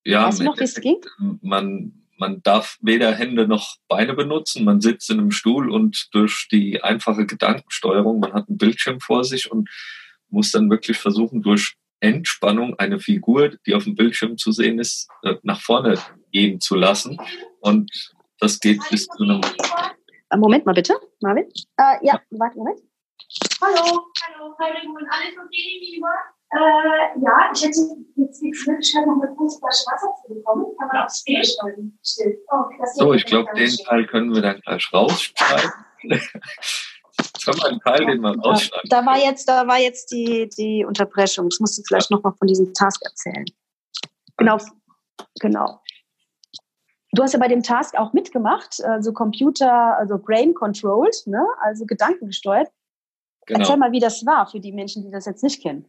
Ja, 0.05 0.27
weißt 0.27 0.39
du 0.39 0.43
noch, 0.43 0.57
wie 0.57 0.63
es 0.63 0.75
ging? 0.75 1.01
Man, 1.41 1.98
man 2.19 2.43
darf 2.43 2.77
weder 2.81 3.13
Hände 3.13 3.47
noch 3.47 3.77
Beine 3.87 4.13
benutzen. 4.13 4.65
Man 4.65 4.81
sitzt 4.81 5.09
in 5.09 5.19
einem 5.19 5.31
Stuhl 5.31 5.71
und 5.71 6.07
durch 6.11 6.47
die 6.51 6.83
einfache 6.83 7.25
Gedankensteuerung, 7.25 8.19
man 8.19 8.33
hat 8.33 8.47
einen 8.49 8.57
Bildschirm 8.57 8.99
vor 8.99 9.23
sich 9.23 9.51
und 9.51 9.69
muss 10.29 10.51
dann 10.51 10.69
wirklich 10.69 10.97
versuchen, 10.97 11.41
durch 11.41 11.75
Entspannung 12.01 12.77
eine 12.77 12.99
Figur, 12.99 13.51
die 13.65 13.73
auf 13.73 13.83
dem 13.83 13.95
Bildschirm 13.95 14.37
zu 14.37 14.51
sehen 14.51 14.79
ist, 14.79 15.07
äh, 15.23 15.35
nach 15.43 15.61
vorne 15.61 15.97
gehen 16.31 16.59
zu 16.59 16.75
lassen. 16.75 17.17
Und 17.61 17.91
das 18.39 18.59
geht 18.59 18.79
bis 18.89 19.07
zu 19.07 19.23
einem. 19.23 19.41
Äh, 20.29 20.37
Moment 20.37 20.65
mal 20.65 20.73
bitte, 20.73 20.95
Marvin. 21.21 21.45
Äh, 21.77 22.05
ja, 22.05 22.21
warte, 22.29 22.57
Moment. 22.57 22.79
Hallo, 23.61 24.05
hallo, 24.23 24.55
hallo, 24.59 24.91
und 24.95 25.07
alles 25.09 25.35
okay, 25.45 25.79
lieber? 25.91 26.13
Äh, 26.51 27.19
ja, 27.21 27.51
ich 27.53 27.61
hätte 27.61 27.79
jetzt 28.15 28.41
die 28.41 28.53
Möglichkeit, 28.67 29.05
noch 29.05 29.21
eine 29.21 29.35
große 29.35 29.59
Flasche 29.59 29.83
Wasser 29.85 30.07
zu 30.21 30.33
bekommen. 30.33 30.65
Kann 30.79 30.87
man 30.87 31.05
aufs 31.05 31.23
Bier 31.23 31.43
stellen? 31.43 31.99
Oh, 32.51 32.63
so, 32.95 33.13
ich 33.13 33.25
glaube, 33.25 33.49
den 33.55 33.69
Teil 33.69 34.07
können 34.07 34.33
wir 34.33 34.41
dann 34.41 34.59
gleich 34.61 34.89
rausschneiden. 34.91 35.71
Jetzt 37.19 37.47
haben 37.47 37.57
wir 37.57 37.65
einen 37.65 37.79
Teil, 37.81 38.05
den 38.05 38.21
wir 38.21 38.39
rausschneiden. 38.39 38.89
Da 38.89 39.05
war 39.05 39.17
jetzt, 39.17 39.47
da 39.49 39.67
war 39.67 39.77
jetzt 39.77 40.11
die, 40.11 40.47
die 40.57 40.85
Unterbrechung. 40.85 41.49
Ich 41.51 41.59
musste 41.59 41.83
vielleicht 41.85 42.09
ja. 42.09 42.15
noch 42.15 42.23
mal 42.23 42.31
von 42.31 42.47
diesem 42.47 42.73
Task 42.73 43.03
erzählen. 43.03 43.43
Genau, 44.37 44.57
genau. 45.41 45.81
Du 47.11 47.23
hast 47.23 47.33
ja 47.33 47.39
bei 47.39 47.49
dem 47.49 47.61
Task 47.61 47.95
auch 47.95 48.13
mitgemacht, 48.13 48.81
also 48.83 49.11
Computer, 49.11 49.97
also 49.97 50.17
Brain 50.17 50.53
Controlled, 50.53 51.23
ne? 51.25 51.45
also 51.59 51.85
gedankengesteuert. 51.85 52.69
Genau. 53.47 53.59
Erzähl 53.59 53.77
mal, 53.77 53.91
wie 53.91 53.99
das 53.99 54.25
war 54.25 54.47
für 54.47 54.61
die 54.61 54.71
Menschen, 54.71 55.03
die 55.03 55.11
das 55.11 55.25
jetzt 55.25 55.43
nicht 55.43 55.61
kennen. 55.61 55.85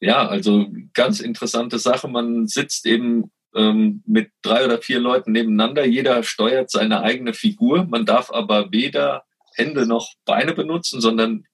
Ja, 0.00 0.26
also 0.26 0.66
ganz 0.94 1.20
interessante 1.20 1.78
Sache. 1.78 2.08
Man 2.08 2.46
sitzt 2.46 2.86
eben 2.86 3.30
ähm, 3.54 4.02
mit 4.06 4.30
drei 4.42 4.64
oder 4.64 4.78
vier 4.78 5.00
Leuten 5.00 5.32
nebeneinander. 5.32 5.84
Jeder 5.84 6.22
steuert 6.22 6.70
seine 6.70 7.02
eigene 7.02 7.34
Figur. 7.34 7.84
Man 7.84 8.06
darf 8.06 8.30
aber 8.30 8.72
weder 8.72 9.24
Hände 9.54 9.86
noch 9.86 10.12
Beine 10.24 10.54
benutzen, 10.54 11.00
sondern 11.00 11.44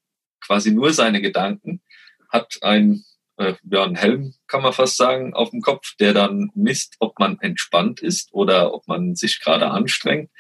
quasi 0.41 0.70
nur 0.70 0.93
seine 0.93 1.20
Gedanken. 1.20 1.83
Hat 2.29 2.59
ein, 2.62 3.05
äh, 3.37 3.55
ja, 3.70 3.85
einen 3.85 3.97
Helm, 3.97 4.35
kann 4.47 4.62
man 4.62 4.72
fast 4.72 4.97
sagen, 4.97 5.35
auf 5.35 5.51
dem 5.51 5.61
Kopf, 5.61 5.95
der 5.99 6.12
dann 6.12 6.51
misst, 6.55 6.97
ob 7.01 7.18
man 7.18 7.39
entspannt 7.41 8.01
ist 8.01 8.33
oder 8.33 8.74
ob 8.74 8.87
man 8.87 9.14
sich 9.14 9.41
gerade 9.41 9.70
anstrengt. 9.70 10.31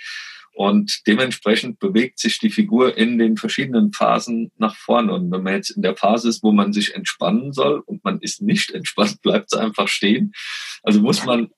Und 0.56 1.02
dementsprechend 1.06 1.80
bewegt 1.80 2.18
sich 2.18 2.38
die 2.38 2.48
Figur 2.48 2.96
in 2.96 3.18
den 3.18 3.36
verschiedenen 3.36 3.92
Phasen 3.92 4.50
nach 4.56 4.74
vorne. 4.74 5.12
Und 5.12 5.30
wenn 5.30 5.42
man 5.42 5.52
jetzt 5.52 5.68
in 5.68 5.82
der 5.82 5.94
Phase 5.94 6.30
ist, 6.30 6.42
wo 6.42 6.50
man 6.50 6.72
sich 6.72 6.94
entspannen 6.94 7.52
soll 7.52 7.80
und 7.84 8.02
man 8.04 8.20
ist 8.20 8.40
nicht 8.40 8.70
entspannt, 8.74 9.20
bleibt 9.20 9.52
es 9.52 9.58
einfach 9.58 9.86
stehen. 9.86 10.32
Also 10.82 11.02
muss 11.02 11.26
man 11.26 11.50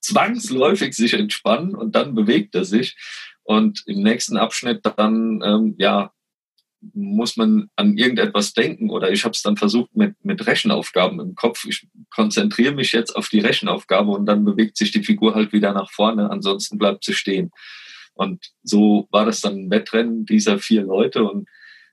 zwangsläufig 0.00 0.94
sich 0.94 1.14
entspannen 1.14 1.76
und 1.76 1.94
dann 1.94 2.16
bewegt 2.16 2.56
er 2.56 2.64
sich. 2.64 2.96
Und 3.44 3.84
im 3.86 4.02
nächsten 4.02 4.36
Abschnitt 4.36 4.80
dann, 4.82 5.40
ähm, 5.44 5.76
ja, 5.78 6.10
muss 6.92 7.36
man 7.36 7.70
an 7.76 7.96
irgendetwas 7.96 8.52
denken 8.52 8.90
oder 8.90 9.12
ich 9.12 9.22
habe 9.22 9.32
es 9.32 9.42
dann 9.42 9.56
versucht 9.56 9.94
mit, 9.94 10.16
mit 10.24 10.44
Rechenaufgaben 10.44 11.20
im 11.20 11.36
Kopf. 11.36 11.64
Ich 11.66 11.86
konzentriere 12.10 12.74
mich 12.74 12.90
jetzt 12.90 13.14
auf 13.14 13.28
die 13.28 13.38
Rechenaufgabe 13.38 14.10
und 14.10 14.26
dann 14.26 14.44
bewegt 14.44 14.76
sich 14.76 14.90
die 14.90 15.04
Figur 15.04 15.36
halt 15.36 15.52
wieder 15.52 15.72
nach 15.72 15.92
vorne, 15.92 16.30
ansonsten 16.30 16.78
bleibt 16.78 17.04
sie 17.04 17.14
stehen. 17.14 17.52
Und 18.14 18.52
so 18.62 19.08
war 19.10 19.26
das 19.26 19.40
dann 19.40 19.66
ein 19.66 19.70
Wettrennen 19.70 20.24
dieser 20.24 20.58
vier 20.58 20.82
Leute 20.82 21.24
und 21.24 21.48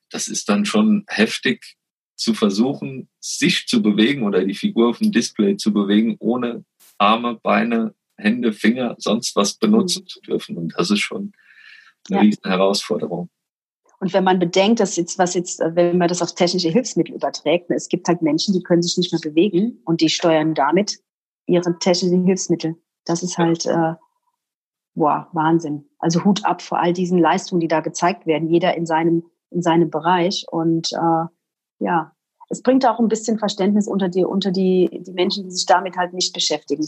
das 0.09 0.27
ist 0.27 0.49
dann 0.49 0.65
schon 0.65 1.05
heftig 1.07 1.77
zu 2.15 2.33
versuchen, 2.33 3.09
sich 3.19 3.65
zu 3.65 3.81
bewegen 3.81 4.23
oder 4.23 4.45
die 4.45 4.53
Figur 4.53 4.89
auf 4.89 4.99
dem 4.99 5.11
Display 5.11 5.57
zu 5.57 5.73
bewegen, 5.73 6.17
ohne 6.19 6.65
Arme, 6.97 7.39
Beine, 7.41 7.95
Hände, 8.17 8.53
Finger, 8.53 8.95
sonst 8.99 9.35
was 9.35 9.55
benutzen 9.55 10.03
mhm. 10.03 10.07
zu 10.07 10.21
dürfen. 10.21 10.57
Und 10.57 10.73
das 10.77 10.91
ist 10.91 10.99
schon 10.99 11.33
eine 12.09 12.17
ja. 12.17 12.21
riesen 12.21 12.43
Herausforderung. 12.45 13.29
Und 13.99 14.13
wenn 14.13 14.23
man 14.23 14.39
bedenkt, 14.39 14.79
dass 14.79 14.95
jetzt, 14.95 15.19
was 15.19 15.35
jetzt, 15.35 15.59
wenn 15.59 15.97
man 15.97 16.07
das 16.07 16.21
auf 16.21 16.33
technische 16.33 16.69
Hilfsmittel 16.69 17.15
überträgt, 17.15 17.69
ne, 17.69 17.75
es 17.75 17.87
gibt 17.87 18.07
halt 18.07 18.21
Menschen, 18.21 18.53
die 18.53 18.63
können 18.63 18.81
sich 18.81 18.97
nicht 18.97 19.11
mehr 19.13 19.21
bewegen 19.21 19.79
und 19.85 20.01
die 20.01 20.09
steuern 20.09 20.55
damit 20.55 20.99
ihre 21.45 21.77
technischen 21.79 22.25
Hilfsmittel. 22.25 22.75
Das 23.05 23.21
ist 23.21 23.37
halt, 23.37 23.65
äh, 23.65 23.93
boah, 24.95 25.29
Wahnsinn. 25.33 25.85
Also 26.01 26.25
Hut 26.25 26.43
ab 26.45 26.61
vor 26.61 26.79
all 26.79 26.93
diesen 26.93 27.19
Leistungen, 27.19 27.61
die 27.61 27.67
da 27.67 27.79
gezeigt 27.79 28.25
werden, 28.25 28.49
jeder 28.49 28.75
in 28.75 28.85
seinem, 28.85 29.23
in 29.51 29.61
seinem 29.61 29.89
Bereich. 29.91 30.45
Und 30.49 30.91
äh, 30.93 31.25
ja, 31.79 32.11
es 32.49 32.61
bringt 32.63 32.85
auch 32.85 32.99
ein 32.99 33.07
bisschen 33.07 33.39
Verständnis 33.39 33.87
unter 33.87 34.09
die, 34.09 34.25
unter 34.25 34.51
die, 34.51 34.89
die 34.91 35.13
Menschen, 35.13 35.43
die 35.43 35.51
sich 35.51 35.65
damit 35.65 35.95
halt 35.95 36.13
nicht 36.13 36.33
beschäftigen. 36.33 36.87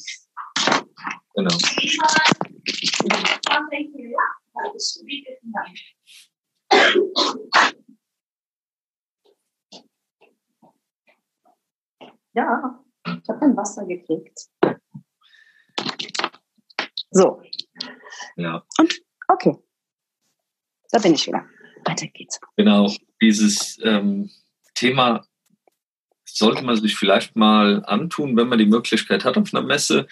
Genau. 1.35 1.55
Ja, 12.35 12.83
ich 13.05 13.29
habe 13.29 13.41
ein 13.41 13.55
Wasser 13.55 13.85
gekriegt. 13.85 14.49
So, 17.13 17.41
ja. 18.35 18.63
Und 18.77 19.01
okay. 19.27 19.55
Da 20.91 20.99
bin 20.99 21.13
ich 21.13 21.27
wieder. 21.27 21.45
Weiter 21.85 22.07
geht's. 22.07 22.39
Genau. 22.55 22.91
Dieses 23.21 23.79
ähm, 23.83 24.29
Thema 24.73 25.25
sollte 26.25 26.63
man 26.63 26.75
sich 26.77 26.95
vielleicht 26.95 27.35
mal 27.35 27.83
antun, 27.85 28.35
wenn 28.37 28.47
man 28.47 28.59
die 28.59 28.65
Möglichkeit 28.65 29.25
hat 29.25 29.37
auf 29.37 29.53
einer 29.53 29.65
Messe, 29.65 30.07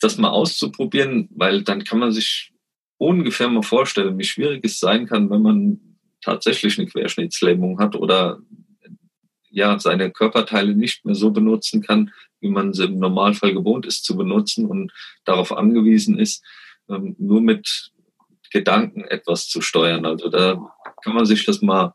das 0.00 0.18
mal 0.18 0.30
auszuprobieren, 0.30 1.28
weil 1.34 1.62
dann 1.62 1.84
kann 1.84 1.98
man 1.98 2.12
sich 2.12 2.52
ungefähr 2.98 3.48
mal 3.48 3.62
vorstellen, 3.62 4.18
wie 4.18 4.24
schwierig 4.24 4.64
es 4.64 4.78
sein 4.78 5.06
kann, 5.06 5.30
wenn 5.30 5.42
man 5.42 5.80
tatsächlich 6.20 6.78
eine 6.78 6.88
Querschnittslähmung 6.88 7.78
hat 7.78 7.96
oder 7.96 8.38
ja, 9.50 9.78
seine 9.78 10.10
Körperteile 10.10 10.74
nicht 10.74 11.04
mehr 11.04 11.14
so 11.14 11.30
benutzen 11.30 11.82
kann, 11.82 12.12
wie 12.44 12.50
man 12.50 12.72
sie 12.72 12.84
im 12.84 12.98
Normalfall 12.98 13.52
gewohnt 13.52 13.86
ist 13.86 14.04
zu 14.04 14.16
benutzen 14.16 14.66
und 14.66 14.92
darauf 15.24 15.50
angewiesen 15.50 16.18
ist, 16.18 16.44
ähm, 16.88 17.16
nur 17.18 17.40
mit 17.40 17.90
Gedanken 18.52 19.02
etwas 19.04 19.48
zu 19.48 19.60
steuern. 19.60 20.06
Also 20.06 20.28
da 20.28 20.60
kann 21.02 21.14
man 21.14 21.26
sich 21.26 21.44
das 21.44 21.62
mal 21.62 21.92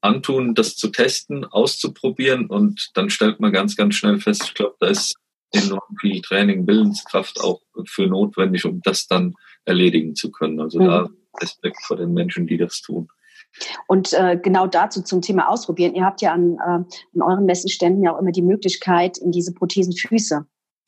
antun, 0.00 0.54
das 0.54 0.74
zu 0.74 0.88
testen, 0.88 1.44
auszuprobieren 1.44 2.46
und 2.46 2.90
dann 2.94 3.10
stellt 3.10 3.38
man 3.38 3.52
ganz, 3.52 3.76
ganz 3.76 3.94
schnell 3.94 4.18
fest, 4.18 4.42
ich 4.44 4.54
glaube, 4.54 4.76
da 4.80 4.88
ist 4.88 5.14
enorm 5.52 5.96
viel 6.00 6.20
Training, 6.20 6.66
Willenskraft 6.66 7.40
auch 7.40 7.60
für 7.86 8.06
notwendig, 8.06 8.64
um 8.64 8.80
das 8.82 9.06
dann 9.06 9.34
erledigen 9.64 10.14
zu 10.14 10.30
können. 10.30 10.60
Also 10.60 10.80
mhm. 10.80 10.86
da 10.86 11.08
Respekt 11.40 11.78
vor 11.86 11.96
den 11.96 12.12
Menschen, 12.12 12.46
die 12.46 12.58
das 12.58 12.80
tun. 12.80 13.08
Und 13.86 14.12
äh, 14.12 14.38
genau 14.40 14.66
dazu 14.66 15.02
zum 15.02 15.22
Thema 15.22 15.48
Ausprobieren. 15.48 15.94
Ihr 15.94 16.04
habt 16.04 16.22
ja 16.22 16.32
an, 16.32 16.54
äh, 16.54 16.60
an 16.60 17.22
euren 17.22 17.44
Messenständen 17.44 18.02
ja 18.02 18.14
auch 18.14 18.20
immer 18.20 18.32
die 18.32 18.42
Möglichkeit, 18.42 19.18
in 19.18 19.30
diese 19.30 19.54
Prothesenfüße 19.54 20.46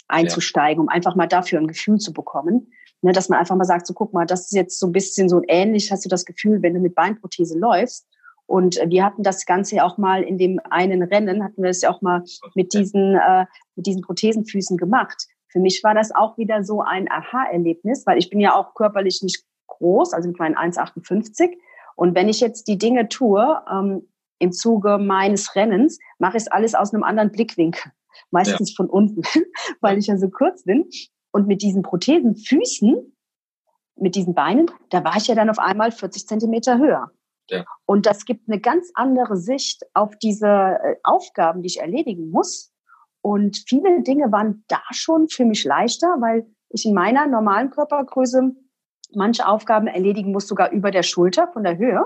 einzusteigen, 0.08 0.78
ja. 0.78 0.82
um 0.82 0.88
einfach 0.88 1.14
mal 1.14 1.26
dafür 1.26 1.60
ein 1.60 1.68
Gefühl 1.68 1.98
zu 1.98 2.12
bekommen. 2.12 2.72
Ne, 3.02 3.12
dass 3.12 3.28
man 3.28 3.38
einfach 3.38 3.56
mal 3.56 3.64
sagt, 3.64 3.86
so 3.86 3.94
guck 3.94 4.14
mal, 4.14 4.24
das 4.24 4.46
ist 4.46 4.52
jetzt 4.52 4.80
so 4.80 4.86
ein 4.86 4.92
bisschen 4.92 5.28
so 5.28 5.42
ähnlich, 5.48 5.92
hast 5.92 6.04
du 6.04 6.08
das 6.08 6.24
Gefühl, 6.24 6.62
wenn 6.62 6.74
du 6.74 6.80
mit 6.80 6.94
Beinprothese 6.94 7.58
läufst. 7.58 8.06
Und 8.46 8.80
wir 8.86 9.04
hatten 9.04 9.22
das 9.22 9.44
Ganze 9.44 9.76
ja 9.76 9.84
auch 9.84 9.98
mal 9.98 10.22
in 10.22 10.38
dem 10.38 10.60
einen 10.70 11.02
Rennen, 11.02 11.44
hatten 11.44 11.62
wir 11.62 11.68
das 11.68 11.82
ja 11.82 11.90
auch 11.90 12.00
mal 12.00 12.22
mit 12.54 12.72
diesen, 12.72 13.16
äh, 13.16 13.44
mit 13.74 13.86
diesen 13.86 14.02
Prothesenfüßen 14.02 14.76
gemacht. 14.76 15.26
Für 15.48 15.60
mich 15.60 15.82
war 15.82 15.94
das 15.94 16.14
auch 16.14 16.38
wieder 16.38 16.62
so 16.64 16.80
ein 16.80 17.10
Aha-Erlebnis, 17.10 18.06
weil 18.06 18.18
ich 18.18 18.30
bin 18.30 18.40
ja 18.40 18.54
auch 18.54 18.74
körperlich 18.74 19.22
nicht 19.22 19.44
groß, 19.66 20.12
also 20.12 20.28
mit 20.28 20.38
meinen 20.38 20.54
1,58. 20.54 21.56
Und 21.96 22.14
wenn 22.14 22.28
ich 22.28 22.40
jetzt 22.40 22.68
die 22.68 22.78
Dinge 22.78 23.08
tue, 23.08 23.62
ähm, 23.70 24.08
im 24.38 24.52
Zuge 24.52 24.98
meines 24.98 25.54
Rennens, 25.54 25.98
mache 26.18 26.36
ich 26.36 26.44
es 26.44 26.48
alles 26.48 26.74
aus 26.74 26.92
einem 26.92 27.02
anderen 27.02 27.32
Blickwinkel. 27.32 27.90
Meistens 28.30 28.70
ja. 28.70 28.76
von 28.76 28.88
unten, 28.88 29.22
weil 29.80 29.98
ich 29.98 30.06
ja 30.06 30.16
so 30.18 30.28
kurz 30.28 30.64
bin. 30.64 30.88
Und 31.32 31.46
mit 31.46 31.62
diesen 31.62 31.82
Prothesenfüßen, 31.82 33.16
mit 33.96 34.14
diesen 34.14 34.34
Beinen, 34.34 34.70
da 34.90 35.04
war 35.04 35.16
ich 35.16 35.26
ja 35.26 35.34
dann 35.34 35.50
auf 35.50 35.58
einmal 35.58 35.90
40 35.90 36.26
Zentimeter 36.26 36.78
höher. 36.78 37.10
Ja. 37.48 37.64
Und 37.86 38.06
das 38.06 38.24
gibt 38.24 38.48
eine 38.48 38.60
ganz 38.60 38.90
andere 38.94 39.36
Sicht 39.36 39.84
auf 39.94 40.16
diese 40.18 40.46
äh, 40.46 40.96
Aufgaben, 41.02 41.62
die 41.62 41.68
ich 41.68 41.80
erledigen 41.80 42.30
muss. 42.30 42.72
Und 43.22 43.64
viele 43.66 44.02
Dinge 44.02 44.32
waren 44.32 44.64
da 44.68 44.80
schon 44.90 45.28
für 45.28 45.44
mich 45.44 45.64
leichter, 45.64 46.16
weil 46.20 46.46
ich 46.70 46.84
in 46.84 46.94
meiner 46.94 47.26
normalen 47.26 47.70
Körpergröße 47.70 48.54
manche 49.16 49.46
Aufgaben 49.46 49.86
erledigen 49.86 50.32
muss, 50.32 50.46
sogar 50.46 50.70
über 50.70 50.90
der 50.90 51.02
Schulter 51.02 51.48
von 51.52 51.64
der 51.64 51.78
Höhe. 51.78 52.04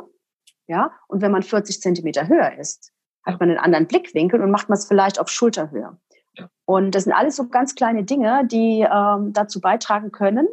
Ja, 0.67 0.93
und 1.09 1.21
wenn 1.21 1.33
man 1.33 1.43
40 1.43 1.81
Zentimeter 1.81 2.29
höher 2.29 2.57
ist, 2.59 2.93
hat 3.25 3.41
man 3.41 3.51
einen 3.51 3.59
anderen 3.59 3.87
Blickwinkel 3.87 4.41
und 4.41 4.51
macht 4.51 4.69
man 4.69 4.79
es 4.79 4.87
vielleicht 4.87 5.19
auf 5.19 5.29
Schulterhöhe. 5.29 5.99
Und 6.65 6.95
das 6.95 7.05
sind 7.05 7.13
alles 7.13 7.37
so 7.37 7.49
ganz 7.49 7.75
kleine 7.75 8.05
Dinge, 8.05 8.47
die 8.47 8.87
ähm, 8.89 9.33
dazu 9.33 9.61
beitragen 9.61 10.13
können, 10.13 10.47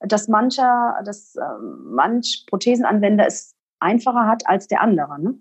dass 0.00 0.28
mancher, 0.28 0.96
dass 1.04 1.34
ähm, 1.36 1.94
manch 1.94 2.44
Prothesenanwender 2.46 3.26
es 3.26 3.54
einfacher 3.80 4.26
hat 4.26 4.46
als 4.46 4.66
der 4.68 4.82
andere. 4.82 5.20
Ne? 5.20 5.38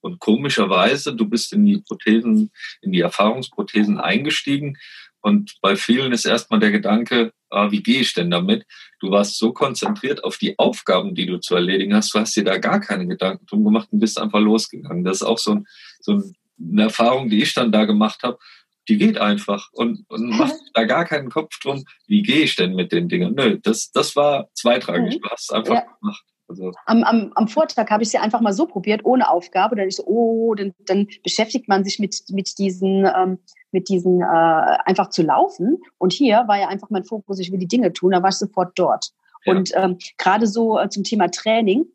Und 0.00 0.18
komischerweise, 0.18 1.14
du 1.14 1.28
bist 1.28 1.52
in 1.52 1.64
die 1.64 1.78
Prothesen, 1.78 2.50
in 2.82 2.92
die 2.92 3.00
Erfahrungsprothesen 3.00 3.98
eingestiegen. 3.98 4.76
Und 5.20 5.56
bei 5.60 5.76
vielen 5.76 6.12
ist 6.12 6.24
erstmal 6.24 6.60
der 6.60 6.70
Gedanke, 6.70 7.32
ah, 7.50 7.70
wie 7.70 7.82
gehe 7.82 8.00
ich 8.00 8.14
denn 8.14 8.30
damit? 8.30 8.66
Du 9.00 9.10
warst 9.10 9.38
so 9.38 9.52
konzentriert 9.52 10.24
auf 10.24 10.38
die 10.38 10.58
Aufgaben, 10.58 11.14
die 11.14 11.26
du 11.26 11.38
zu 11.38 11.54
erledigen 11.54 11.94
hast, 11.94 12.14
du 12.14 12.18
hast 12.18 12.36
dir 12.36 12.44
da 12.44 12.58
gar 12.58 12.80
keine 12.80 13.06
Gedanken 13.06 13.46
drum 13.46 13.64
gemacht 13.64 13.88
und 13.90 14.00
bist 14.00 14.20
einfach 14.20 14.40
losgegangen. 14.40 15.04
Das 15.04 15.18
ist 15.18 15.22
auch 15.22 15.38
so, 15.38 15.62
so 16.00 16.22
eine 16.60 16.82
Erfahrung, 16.82 17.28
die 17.28 17.42
ich 17.42 17.54
dann 17.54 17.72
da 17.72 17.84
gemacht 17.84 18.22
habe 18.22 18.38
die 18.90 18.98
geht 18.98 19.18
einfach 19.18 19.68
und, 19.72 20.04
und 20.08 20.30
macht 20.30 20.56
da 20.74 20.84
gar 20.84 21.04
keinen 21.04 21.30
Kopf 21.30 21.58
drum, 21.60 21.84
wie 22.06 22.22
gehe 22.22 22.42
ich 22.42 22.56
denn 22.56 22.74
mit 22.74 22.92
den 22.92 23.08
Dingen. 23.08 23.34
Nö, 23.34 23.58
das, 23.62 23.92
das 23.92 24.16
war 24.16 24.48
zweitrangig. 24.54 25.16
Mhm. 25.16 25.22
Du 25.22 25.28
hast 25.30 25.44
es 25.44 25.50
einfach 25.50 25.74
ja. 25.74 25.86
gemacht. 26.00 26.24
Also. 26.48 26.72
Am, 26.86 27.04
am, 27.04 27.32
am 27.36 27.46
Vortag 27.46 27.88
habe 27.90 28.02
ich 28.02 28.10
sie 28.10 28.18
einfach 28.18 28.40
mal 28.40 28.52
so 28.52 28.66
probiert, 28.66 29.04
ohne 29.04 29.30
Aufgabe. 29.30 29.76
Dann 29.76 29.86
ich 29.86 29.94
so, 29.94 30.04
oh, 30.04 30.54
dann, 30.56 30.74
dann 30.80 31.06
beschäftigt 31.22 31.68
man 31.68 31.84
sich 31.84 32.00
mit, 32.00 32.16
mit 32.30 32.58
diesen, 32.58 33.06
ähm, 33.06 33.38
mit 33.72 33.88
diesen 33.88 34.20
äh, 34.20 34.24
einfach 34.24 35.10
zu 35.10 35.22
laufen. 35.22 35.78
Und 35.98 36.12
hier 36.12 36.44
war 36.46 36.58
ja 36.58 36.68
einfach 36.68 36.90
mein 36.90 37.04
Fokus, 37.04 37.38
ich 37.38 37.52
will 37.52 37.58
die 37.58 37.68
Dinge 37.68 37.92
tun, 37.92 38.12
da 38.12 38.22
war 38.22 38.30
ich 38.30 38.36
sofort 38.36 38.72
dort. 38.76 39.10
Ja. 39.44 39.54
Und 39.54 39.72
ähm, 39.74 39.98
gerade 40.18 40.46
so 40.46 40.78
äh, 40.78 40.88
zum 40.88 41.04
Thema 41.04 41.28
Training, 41.28 41.86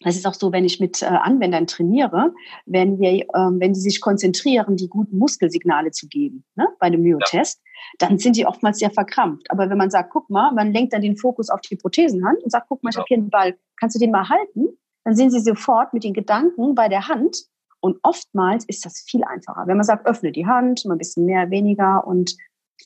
das 0.00 0.16
ist 0.16 0.26
auch 0.26 0.34
so, 0.34 0.52
wenn 0.52 0.64
ich 0.64 0.78
mit 0.78 1.02
äh, 1.02 1.06
Anwendern 1.06 1.66
trainiere, 1.66 2.34
wenn 2.66 2.98
wir, 3.00 3.26
ähm, 3.34 3.60
wenn 3.60 3.72
die 3.72 3.80
sich 3.80 4.00
konzentrieren, 4.00 4.76
die 4.76 4.88
guten 4.88 5.16
Muskelsignale 5.16 5.90
zu 5.90 6.06
geben, 6.06 6.44
ne, 6.54 6.68
bei 6.78 6.90
dem 6.90 7.02
Myotest, 7.02 7.62
ja. 7.64 8.06
dann 8.06 8.18
sind 8.18 8.36
die 8.36 8.46
oftmals 8.46 8.78
sehr 8.78 8.90
verkrampft. 8.90 9.50
Aber 9.50 9.70
wenn 9.70 9.78
man 9.78 9.90
sagt, 9.90 10.10
guck 10.12 10.28
mal, 10.28 10.52
man 10.52 10.72
lenkt 10.72 10.92
dann 10.92 11.00
den 11.00 11.16
Fokus 11.16 11.48
auf 11.48 11.62
die 11.62 11.76
Prothesenhand 11.76 12.42
und 12.42 12.50
sagt, 12.50 12.66
guck 12.68 12.82
mal, 12.82 12.90
ich 12.90 12.96
habe 12.96 13.06
hier 13.08 13.16
einen 13.16 13.30
Ball, 13.30 13.56
kannst 13.80 13.96
du 13.96 13.98
den 13.98 14.10
mal 14.10 14.28
halten? 14.28 14.66
Dann 15.04 15.16
sind 15.16 15.30
sie 15.30 15.40
sofort 15.40 15.94
mit 15.94 16.04
den 16.04 16.12
Gedanken 16.12 16.74
bei 16.74 16.88
der 16.88 17.08
Hand. 17.08 17.46
Und 17.80 17.98
oftmals 18.02 18.64
ist 18.64 18.84
das 18.84 19.04
viel 19.06 19.24
einfacher. 19.24 19.64
Wenn 19.66 19.76
man 19.76 19.84
sagt, 19.84 20.06
öffne 20.06 20.32
die 20.32 20.46
Hand, 20.46 20.84
mal 20.84 20.94
ein 20.94 20.98
bisschen 20.98 21.24
mehr, 21.24 21.50
weniger 21.50 22.06
und 22.06 22.36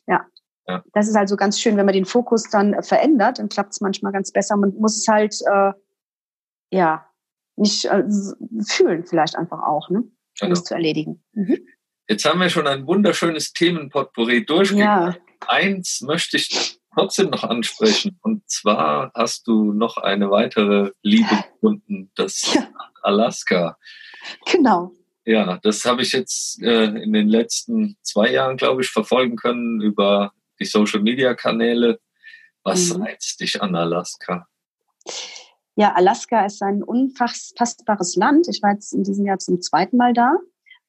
ja. 0.06 0.26
Ja. 0.68 0.84
Das 0.92 1.08
ist 1.08 1.16
also 1.16 1.36
ganz 1.36 1.60
schön, 1.60 1.76
wenn 1.76 1.86
man 1.86 1.94
den 1.94 2.04
Fokus 2.04 2.44
dann 2.44 2.80
verändert, 2.82 3.38
dann 3.38 3.48
klappt 3.48 3.72
es 3.72 3.80
manchmal 3.80 4.12
ganz 4.12 4.30
besser. 4.30 4.56
Man 4.56 4.74
muss 4.74 4.98
es 4.98 5.08
halt, 5.08 5.34
äh, 5.50 5.72
ja, 6.72 7.06
nicht 7.56 7.86
äh, 7.86 8.04
fühlen 8.66 9.04
vielleicht 9.04 9.36
einfach 9.36 9.62
auch, 9.62 9.90
ne? 9.90 9.98
um 9.98 10.12
genau. 10.38 10.52
es 10.52 10.64
zu 10.64 10.74
erledigen. 10.74 11.22
Mhm. 11.32 11.58
Jetzt 12.08 12.24
haben 12.24 12.40
wir 12.40 12.50
schon 12.50 12.66
ein 12.66 12.86
wunderschönes 12.86 13.52
Themenpotpourri 13.52 14.44
durchgegangen. 14.44 15.14
Ja. 15.14 15.46
Eins 15.46 16.00
möchte 16.02 16.36
ich 16.36 16.80
trotzdem 16.94 17.30
noch 17.30 17.44
ansprechen. 17.44 18.18
Und 18.22 18.48
zwar 18.50 19.12
hast 19.14 19.46
du 19.46 19.72
noch 19.72 19.96
eine 19.96 20.30
weitere 20.30 20.90
Liebe 21.02 21.28
gefunden, 21.54 22.10
das 22.16 22.54
ja. 22.54 22.68
Alaska. 23.02 23.78
Genau. 24.50 24.92
Ja, 25.24 25.58
das 25.62 25.84
habe 25.84 26.02
ich 26.02 26.12
jetzt 26.12 26.62
äh, 26.62 26.86
in 26.86 27.12
den 27.12 27.28
letzten 27.28 27.96
zwei 28.02 28.32
Jahren, 28.32 28.56
glaube 28.56 28.82
ich, 28.82 28.88
verfolgen 28.88 29.36
können 29.36 29.80
über 29.80 30.32
die 30.58 30.64
Social-Media-Kanäle. 30.64 32.00
Was 32.64 32.94
mhm. 32.94 33.02
reizt 33.02 33.40
dich 33.40 33.60
an 33.62 33.74
Alaska? 33.74 34.46
Ja, 35.76 35.94
Alaska 35.94 36.44
ist 36.44 36.62
ein 36.62 36.82
unfassbares 36.82 38.16
Land. 38.16 38.48
Ich 38.48 38.62
war 38.62 38.72
jetzt 38.72 38.92
in 38.92 39.04
diesem 39.04 39.24
Jahr 39.24 39.38
zum 39.38 39.60
zweiten 39.60 39.96
Mal 39.96 40.12
da, 40.12 40.34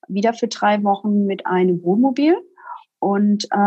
wieder 0.08 0.34
für 0.34 0.48
drei 0.48 0.84
Wochen 0.84 1.26
mit 1.26 1.46
einem 1.46 1.84
Wohnmobil. 1.84 2.36
Und 3.00 3.46
äh, 3.46 3.58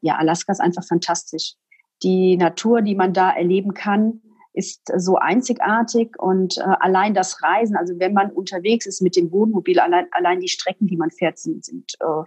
ja, 0.00 0.16
Alaska 0.16 0.52
ist 0.52 0.60
einfach 0.60 0.84
fantastisch. 0.84 1.54
Die 2.02 2.36
Natur, 2.36 2.82
die 2.82 2.94
man 2.94 3.12
da 3.12 3.30
erleben 3.30 3.74
kann, 3.74 4.22
ist 4.58 4.92
so 4.96 5.16
einzigartig 5.16 6.18
und 6.18 6.58
äh, 6.58 6.62
allein 6.80 7.14
das 7.14 7.42
Reisen, 7.42 7.76
also 7.76 7.94
wenn 7.98 8.12
man 8.12 8.32
unterwegs 8.32 8.86
ist 8.86 9.00
mit 9.00 9.14
dem 9.14 9.30
Wohnmobil, 9.30 9.78
allein, 9.78 10.08
allein 10.10 10.40
die 10.40 10.48
Strecken, 10.48 10.88
die 10.88 10.96
man 10.96 11.12
fährt, 11.12 11.38
sind, 11.38 11.64
sind 11.64 11.94
äh, 12.00 12.24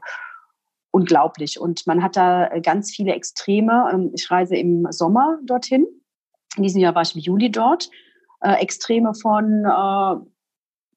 unglaublich. 0.91 1.59
Und 1.59 1.85
man 1.87 2.01
hat 2.01 2.15
da 2.15 2.47
äh, 2.47 2.61
ganz 2.61 2.91
viele 2.91 3.13
Extreme. 3.13 3.89
Ähm, 3.93 4.11
ich 4.13 4.31
reise 4.31 4.55
im 4.55 4.87
Sommer 4.91 5.39
dorthin. 5.43 5.85
In 6.55 6.63
diesem 6.63 6.79
Jahr 6.79 6.95
war 6.95 7.01
ich 7.01 7.15
im 7.15 7.21
Juli 7.21 7.51
dort. 7.51 7.89
Äh, 8.39 8.61
Extreme 8.61 9.13
von 9.13 9.65
äh, 9.65 10.25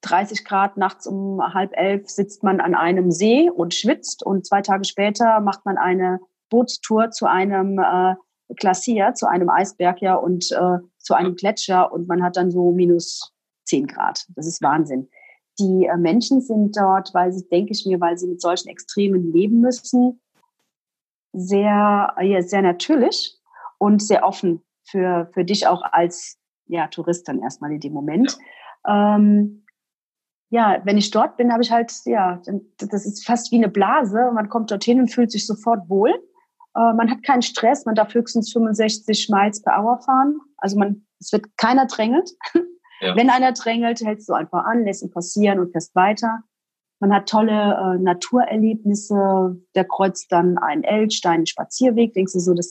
30 0.01 0.45
Grad 0.45 0.77
nachts 0.77 1.05
um 1.05 1.41
halb 1.53 1.71
elf 1.75 2.07
sitzt 2.09 2.43
man 2.43 2.61
an 2.61 2.75
einem 2.75 3.11
See 3.11 3.49
und 3.49 3.73
schwitzt 3.73 4.23
und 4.23 4.45
zwei 4.45 4.61
Tage 4.61 4.85
später 4.85 5.41
macht 5.41 5.65
man 5.65 5.77
eine 5.77 6.19
Bootstour 6.49 7.11
zu 7.11 7.25
einem 7.25 7.79
äh, 7.79 8.15
Glacier, 8.55 9.15
zu 9.15 9.27
einem 9.27 9.49
Eisberg 9.49 10.01
ja 10.01 10.15
und 10.15 10.51
äh, 10.51 10.77
zu 11.05 11.13
einem 11.13 11.35
Gletscher 11.35 11.91
und 11.91 12.07
man 12.07 12.23
hat 12.23 12.35
dann 12.35 12.51
so 12.51 12.71
minus 12.71 13.31
10 13.65 13.87
Grad. 13.87 14.25
Das 14.35 14.47
ist 14.47 14.61
Wahnsinn. 14.61 15.07
Die 15.59 15.85
äh, 15.85 15.97
Menschen 15.97 16.41
sind 16.41 16.75
dort, 16.75 17.13
weil 17.13 17.31
sie, 17.31 17.47
denke 17.47 17.71
ich 17.71 17.85
mir, 17.85 18.01
weil 18.01 18.17
sie 18.17 18.27
mit 18.27 18.41
solchen 18.41 18.69
Extremen 18.69 19.31
leben 19.31 19.61
müssen, 19.61 20.19
sehr, 21.31 22.15
ja, 22.19 22.41
sehr 22.41 22.61
natürlich 22.61 23.37
und 23.77 24.01
sehr 24.01 24.25
offen 24.25 24.61
für, 24.83 25.29
für 25.33 25.45
dich 25.45 25.67
auch 25.67 25.83
als 25.83 26.37
ja, 26.67 26.87
Tourist 26.87 27.27
dann 27.27 27.41
erstmal 27.41 27.71
in 27.71 27.79
dem 27.79 27.93
Moment. 27.93 28.37
Ja. 28.85 29.15
Ähm, 29.15 29.65
ja, 30.49 30.81
wenn 30.83 30.97
ich 30.97 31.11
dort 31.11 31.37
bin, 31.37 31.51
habe 31.51 31.63
ich 31.63 31.71
halt, 31.71 31.91
ja, 32.05 32.41
das 32.77 33.05
ist 33.05 33.25
fast 33.25 33.51
wie 33.51 33.57
eine 33.57 33.69
Blase. 33.69 34.31
Man 34.33 34.49
kommt 34.49 34.71
dorthin 34.71 34.99
und 34.99 35.09
fühlt 35.09 35.31
sich 35.31 35.45
sofort 35.45 35.89
wohl. 35.89 36.13
Äh, 36.75 36.93
man 36.93 37.09
hat 37.09 37.23
keinen 37.23 37.41
Stress, 37.41 37.85
man 37.85 37.95
darf 37.95 38.13
höchstens 38.13 38.51
65 38.51 39.29
Miles 39.29 39.61
per 39.61 39.81
Hour 39.81 39.99
fahren. 39.99 40.39
Also 40.57 40.77
man, 40.77 41.05
es 41.19 41.31
wird 41.31 41.45
keiner 41.57 41.87
drängelt. 41.87 42.31
Ja. 43.01 43.13
Wenn 43.17 43.29
einer 43.29 43.51
drängelt, 43.51 43.99
hältst 43.99 44.29
du 44.29 44.33
einfach 44.33 44.63
an, 44.63 44.85
lässt 44.85 45.03
ihn 45.03 45.11
passieren 45.11 45.59
und 45.59 45.73
fährst 45.73 45.93
weiter. 45.95 46.43
Man 47.01 47.13
hat 47.13 47.27
tolle 47.27 47.51
äh, 47.51 48.01
Naturerlebnisse. 48.01 49.57
Der 49.75 49.83
kreuzt 49.83 50.31
dann 50.31 50.57
einen 50.57 50.83
Elch, 50.83 51.21
einen 51.25 51.45
Spazierweg. 51.45 52.13
Denkst 52.13 52.31
du 52.31 52.39
so, 52.39 52.53
das, 52.53 52.69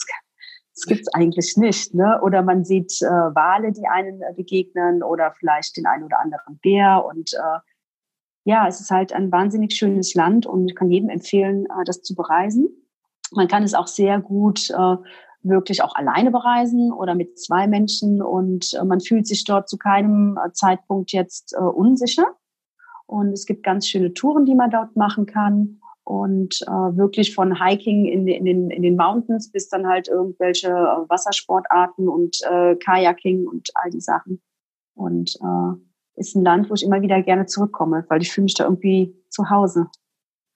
das 0.75 0.87
gibt's 0.87 1.13
eigentlich 1.13 1.59
nicht. 1.59 1.93
Ne? 1.93 2.21
Oder 2.23 2.43
man 2.43 2.65
sieht 2.65 3.03
äh, 3.03 3.07
Wale, 3.07 3.73
die 3.73 3.87
einen 3.87 4.23
äh, 4.23 4.33
begegnen 4.35 5.03
oder 5.03 5.33
vielleicht 5.33 5.77
den 5.77 5.85
einen 5.85 6.05
oder 6.05 6.21
anderen 6.21 6.59
Bär. 6.59 7.05
Und 7.05 7.35
äh, 7.35 7.59
ja, 8.45 8.67
es 8.67 8.81
ist 8.81 8.91
halt 8.91 9.13
ein 9.13 9.31
wahnsinnig 9.31 9.75
schönes 9.75 10.15
Land 10.15 10.47
und 10.47 10.69
ich 10.69 10.75
kann 10.75 10.91
jedem 10.91 11.11
empfehlen, 11.11 11.67
äh, 11.67 11.85
das 11.85 12.01
zu 12.01 12.15
bereisen. 12.15 12.84
Man 13.35 13.49
kann 13.49 13.63
es 13.63 13.75
auch 13.75 13.87
sehr 13.87 14.21
gut 14.21 14.71
äh, 14.71 14.97
wirklich 15.43 15.83
auch 15.83 15.95
alleine 15.95 16.31
bereisen 16.31 16.93
oder 16.93 17.15
mit 17.15 17.39
zwei 17.39 17.67
Menschen 17.67 18.23
und 18.23 18.73
äh, 18.75 18.85
man 18.85 19.01
fühlt 19.01 19.27
sich 19.27 19.45
dort 19.45 19.69
zu 19.69 19.77
keinem 19.77 20.39
äh, 20.45 20.53
Zeitpunkt 20.53 21.13
jetzt 21.13 21.55
äh, 21.55 21.63
unsicher. 21.63 22.27
Und 23.07 23.33
es 23.33 23.45
gibt 23.45 23.63
ganz 23.63 23.87
schöne 23.87 24.15
Touren, 24.15 24.47
die 24.47 24.55
man 24.55 24.71
dort 24.71 24.97
machen 24.97 25.27
kann 25.27 25.81
und 26.05 26.61
äh, 26.63 26.97
wirklich 26.97 27.35
von 27.35 27.63
Hiking 27.63 28.07
in, 28.07 28.27
in, 28.27 28.45
den, 28.45 28.71
in 28.71 28.83
den 28.83 28.97
Mountains 28.97 29.51
bis 29.51 29.69
dann 29.69 29.87
halt 29.87 30.09
irgendwelche 30.09 30.69
äh, 30.69 31.09
Wassersportarten 31.09 32.09
und 32.09 32.39
äh, 32.51 32.77
Kajaking 32.77 33.47
und 33.47 33.69
all 33.75 33.91
die 33.91 34.01
Sachen. 34.01 34.43
Und 34.95 35.37
äh, 35.37 36.21
ist 36.21 36.37
ein 36.37 36.45
Land, 36.45 36.71
wo 36.71 36.75
ich 36.75 36.85
immer 36.85 37.03
wieder 37.03 37.21
gerne 37.23 37.47
zurückkomme, 37.47 38.05
weil 38.09 38.23
ich 38.23 38.33
fühle 38.33 38.45
mich 38.45 38.55
da 38.55 38.65
irgendwie 38.65 39.15
zu 39.29 39.51
Hause. 39.51 39.89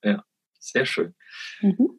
Ja, 0.03 0.23
sehr 0.59 0.85
schön. 0.85 1.13
Mhm. 1.61 1.98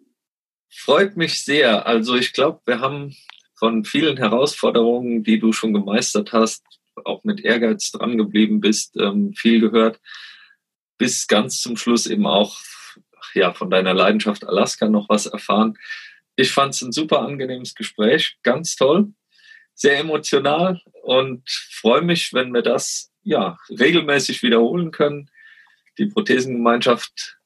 Freut 0.70 1.16
mich 1.16 1.44
sehr. 1.44 1.86
Also 1.86 2.14
ich 2.14 2.32
glaube, 2.32 2.60
wir 2.64 2.80
haben 2.80 3.16
von 3.54 3.84
vielen 3.84 4.16
Herausforderungen, 4.16 5.22
die 5.22 5.38
du 5.38 5.52
schon 5.52 5.74
gemeistert 5.74 6.32
hast, 6.32 6.64
auch 7.04 7.24
mit 7.24 7.40
Ehrgeiz 7.40 7.90
dran 7.90 8.16
geblieben 8.16 8.60
bist, 8.60 8.96
ähm, 8.96 9.34
viel 9.34 9.60
gehört, 9.60 10.00
bis 10.96 11.26
ganz 11.26 11.60
zum 11.60 11.76
Schluss 11.76 12.06
eben 12.06 12.26
auch 12.26 12.58
ja, 13.34 13.52
von 13.52 13.70
deiner 13.70 13.94
Leidenschaft 13.94 14.46
Alaska 14.46 14.88
noch 14.88 15.08
was 15.08 15.26
erfahren. 15.26 15.76
Ich 16.36 16.52
fand 16.52 16.74
es 16.74 16.82
ein 16.82 16.92
super 16.92 17.20
angenehmes 17.20 17.74
Gespräch, 17.74 18.38
ganz 18.42 18.76
toll, 18.76 19.12
sehr 19.74 19.98
emotional 19.98 20.80
und 21.02 21.48
freue 21.48 22.02
mich, 22.02 22.32
wenn 22.32 22.52
wir 22.54 22.62
das 22.62 23.12
ja 23.22 23.58
regelmäßig 23.68 24.42
wiederholen 24.42 24.90
können. 24.90 25.30
Die 25.98 26.06
Prothesengemeinschaft 26.06 27.38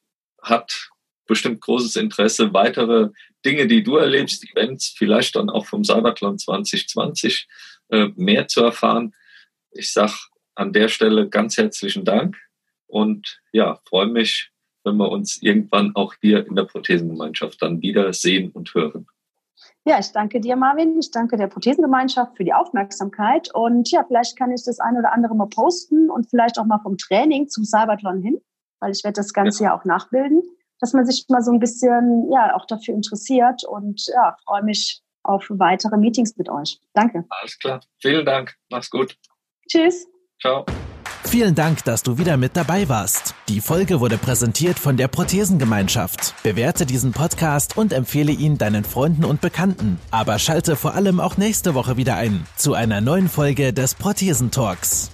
hat 0.43 0.91
bestimmt 1.27 1.61
großes 1.61 1.97
Interesse, 1.97 2.53
weitere 2.53 3.11
Dinge, 3.45 3.66
die 3.66 3.83
du 3.83 3.97
erlebst, 3.97 4.45
Events, 4.51 4.95
vielleicht 4.97 5.37
dann 5.37 5.51
auch 5.51 5.66
vom 5.66 5.85
Cyberclan 5.85 6.39
2020 6.39 7.47
äh, 7.91 8.09
mehr 8.16 8.49
zu 8.49 8.62
erfahren. 8.62 9.14
Ich 9.70 9.93
sage 9.93 10.14
an 10.55 10.72
der 10.72 10.89
Stelle 10.89 11.29
ganz 11.29 11.57
herzlichen 11.57 12.05
Dank 12.05 12.37
und 12.87 13.41
ja, 13.53 13.81
freue 13.89 14.07
mich, 14.07 14.51
wenn 14.85 14.97
wir 14.97 15.11
uns 15.11 15.41
irgendwann 15.43 15.95
auch 15.97 16.14
hier 16.20 16.47
in 16.47 16.57
der 16.57 16.64
Prothesengemeinschaft 16.64 17.61
dann 17.61 17.81
wieder 17.83 18.12
sehen 18.12 18.51
und 18.53 18.75
hören. 18.75 19.07
Ja, 19.87 19.99
ich 19.99 20.12
danke 20.12 20.41
dir, 20.41 20.57
Marvin. 20.57 20.99
Ich 20.99 21.11
danke 21.11 21.37
der 21.37 21.47
Prothesengemeinschaft 21.47 22.37
für 22.37 22.45
die 22.45 22.55
Aufmerksamkeit. 22.55 23.55
Und 23.55 23.91
ja, 23.91 24.05
vielleicht 24.07 24.37
kann 24.39 24.51
ich 24.51 24.64
das 24.64 24.81
eine 24.81 25.01
oder 25.01 25.12
andere 25.12 25.35
mal 25.35 25.49
posten 25.49 26.11
und 26.11 26.29
vielleicht 26.31 26.59
auch 26.59 26.64
mal 26.64 26.79
vom 26.79 26.97
Training 26.97 27.49
zum 27.49 27.64
Cybertron 27.64 28.22
hin, 28.22 28.41
weil 28.81 28.93
ich 28.93 29.05
werde 29.05 29.16
das 29.16 29.35
Ganze 29.35 29.64
ja, 29.64 29.70
ja 29.70 29.79
auch 29.79 29.85
nachbilden 29.85 30.43
dass 30.85 30.93
man 30.93 31.07
sich 31.07 31.24
mal 31.30 31.41
so 31.41 31.51
ein 31.51 31.61
bisschen 31.61 32.30
ja 32.30 32.55
auch 32.55 32.66
dafür 32.66 32.93
interessiert 32.93 33.64
und 33.64 34.07
ja, 34.09 34.37
freue 34.45 34.62
mich 34.62 35.01
auf 35.22 35.47
weitere 35.49 35.97
Meetings 35.97 36.37
mit 36.37 36.51
euch. 36.51 36.78
Danke. 36.93 37.24
Alles 37.30 37.59
klar. 37.59 37.80
Vielen 38.03 38.26
Dank. 38.26 38.55
Mach's 38.70 38.91
gut. 38.91 39.16
Tschüss. 39.66 40.07
Ciao. 40.43 40.66
Vielen 41.24 41.55
Dank, 41.55 41.85
dass 41.85 42.03
du 42.03 42.18
wieder 42.18 42.37
mit 42.37 42.55
dabei 42.55 42.87
warst. 42.91 43.35
Die 43.49 43.62
Folge 43.62 43.99
wurde 44.01 44.18
präsentiert 44.18 44.78
von 44.78 44.99
der 44.99 45.09
Prothesengemeinschaft. 45.09 46.35
Bewerte 46.43 46.85
diesen 46.85 47.12
Podcast 47.12 47.78
und 47.78 47.95
empfehle 47.95 48.32
ihn 48.32 48.59
deinen 48.59 48.85
Freunden 48.85 49.24
und 49.24 49.41
Bekannten. 49.41 49.99
Aber 50.11 50.39
schalte 50.39 50.76
vor 50.76 50.93
allem 50.93 51.18
auch 51.18 51.39
nächste 51.39 51.74
Woche 51.74 51.97
wieder 51.97 52.16
ein 52.16 52.47
zu 52.57 52.74
einer 52.74 53.01
neuen 53.01 53.30
Folge 53.30 53.72
des 53.72 53.95
Prothesentalks. 53.95 55.14